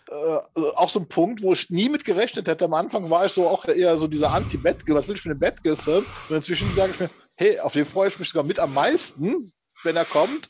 [0.08, 0.38] äh,
[0.74, 2.66] auch so ein Punkt, wo ich nie mit gerechnet hätte.
[2.66, 4.96] Am Anfang war ich so auch eher so dieser Anti-Batgirl.
[4.96, 6.06] Was will ich für einen Batgirl-Film?
[6.28, 9.34] Und inzwischen sage ich mir, hey, auf den freue ich mich sogar mit am meisten,
[9.82, 10.48] wenn er kommt.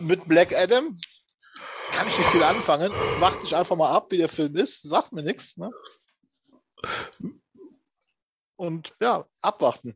[0.00, 0.98] Mit Black Adam
[1.92, 2.92] kann ich nicht viel anfangen.
[3.18, 4.82] Warte ich einfach mal ab, wie der Film ist.
[4.82, 5.56] Sagt mir nichts.
[5.56, 5.70] Ne?
[8.56, 9.94] Und ja, abwarten.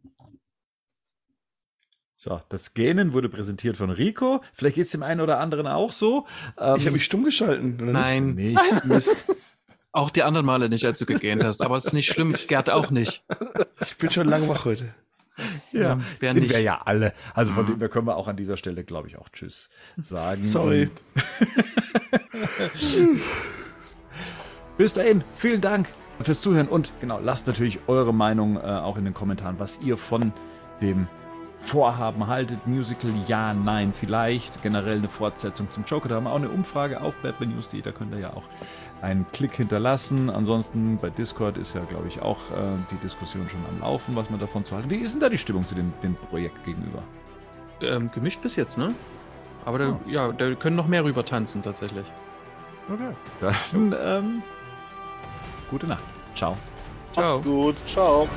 [2.22, 4.42] So, das Gähnen wurde präsentiert von Rico.
[4.52, 6.26] Vielleicht geht es dem einen oder anderen auch so.
[6.58, 7.76] Ähm, Ich habe mich stumm geschalten.
[7.76, 7.94] oder nicht?
[7.94, 8.84] Nein, nicht.
[8.84, 9.24] Mist.
[9.92, 11.62] auch die anderen Male nicht, als du gegähnt hast.
[11.62, 13.24] Aber es ist nicht schlimm, Gerd auch nicht.
[13.80, 14.92] Ich bin schon lang wach heute.
[15.72, 16.52] Ja, wer sind nicht?
[16.52, 17.14] wir ja alle.
[17.32, 20.44] Also von dem her können wir auch an dieser Stelle, glaube ich, auch Tschüss sagen.
[20.44, 20.90] Sorry.
[24.76, 25.88] Bis dahin, vielen Dank
[26.20, 29.96] fürs Zuhören und genau, lasst natürlich eure Meinung äh, auch in den Kommentaren, was ihr
[29.96, 30.34] von
[30.82, 31.08] dem
[31.60, 32.66] Vorhaben haltet.
[32.66, 34.62] Musical, ja, nein, vielleicht.
[34.62, 36.08] Generell eine Fortsetzung zum Joker.
[36.08, 37.82] Da haben wir auch eine Umfrage auf batmannews.de.
[37.82, 38.44] Da könnt ihr ja auch
[39.02, 40.30] einen Klick hinterlassen.
[40.30, 44.30] Ansonsten bei Discord ist ja, glaube ich, auch äh, die Diskussion schon am Laufen, was
[44.30, 44.90] man davon zu halten.
[44.90, 47.02] Wie ist denn da die Stimmung zu dem, dem Projekt gegenüber?
[47.82, 48.94] Ähm, gemischt bis jetzt, ne?
[49.64, 52.06] Aber da, ja, da können noch mehr rüber tanzen tatsächlich.
[52.92, 53.52] Okay.
[53.72, 54.42] Dann, ähm,
[55.70, 56.04] gute Nacht.
[56.34, 56.56] Ciao.
[57.16, 57.76] Macht's gut.
[57.86, 58.28] Ciao.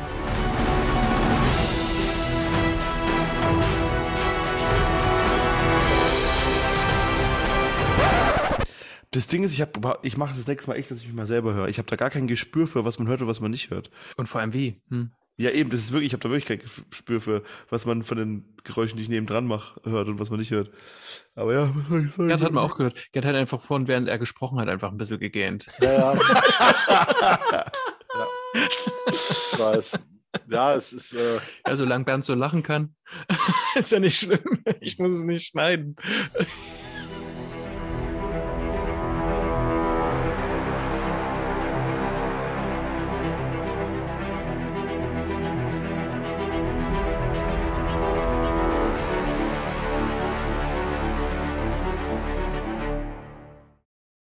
[9.14, 11.28] Das Ding ist, ich, hab, ich mache das nächste Mal echt, dass ich mich mal
[11.28, 11.68] selber höre.
[11.68, 13.92] Ich habe da gar kein Gespür für, was man hört und was man nicht hört.
[14.18, 14.82] Und vor allem wie?
[14.90, 15.12] Hm.
[15.38, 16.60] Ja, eben, das ist wirklich, ich habe da wirklich kein
[16.90, 20.40] Gespür für, was man von den Geräuschen, die ich nebendran mache, hört und was man
[20.40, 20.72] nicht hört.
[21.36, 22.28] Aber ja, was soll ich sagen?
[22.28, 23.12] Gerd hat man auch gehört.
[23.12, 25.68] Gerd hat einfach vorhin, während er gesprochen hat, einfach ein bisschen gegähnt.
[25.82, 26.14] Ja, ja.
[28.16, 28.28] ja.
[29.12, 30.00] Ich weiß.
[30.50, 31.14] Ja, es ist.
[31.14, 32.96] Äh, Ja, solange Bernd so lachen kann,
[33.76, 34.64] ist ja nicht schlimm.
[34.82, 35.96] Ich muss es nicht schneiden.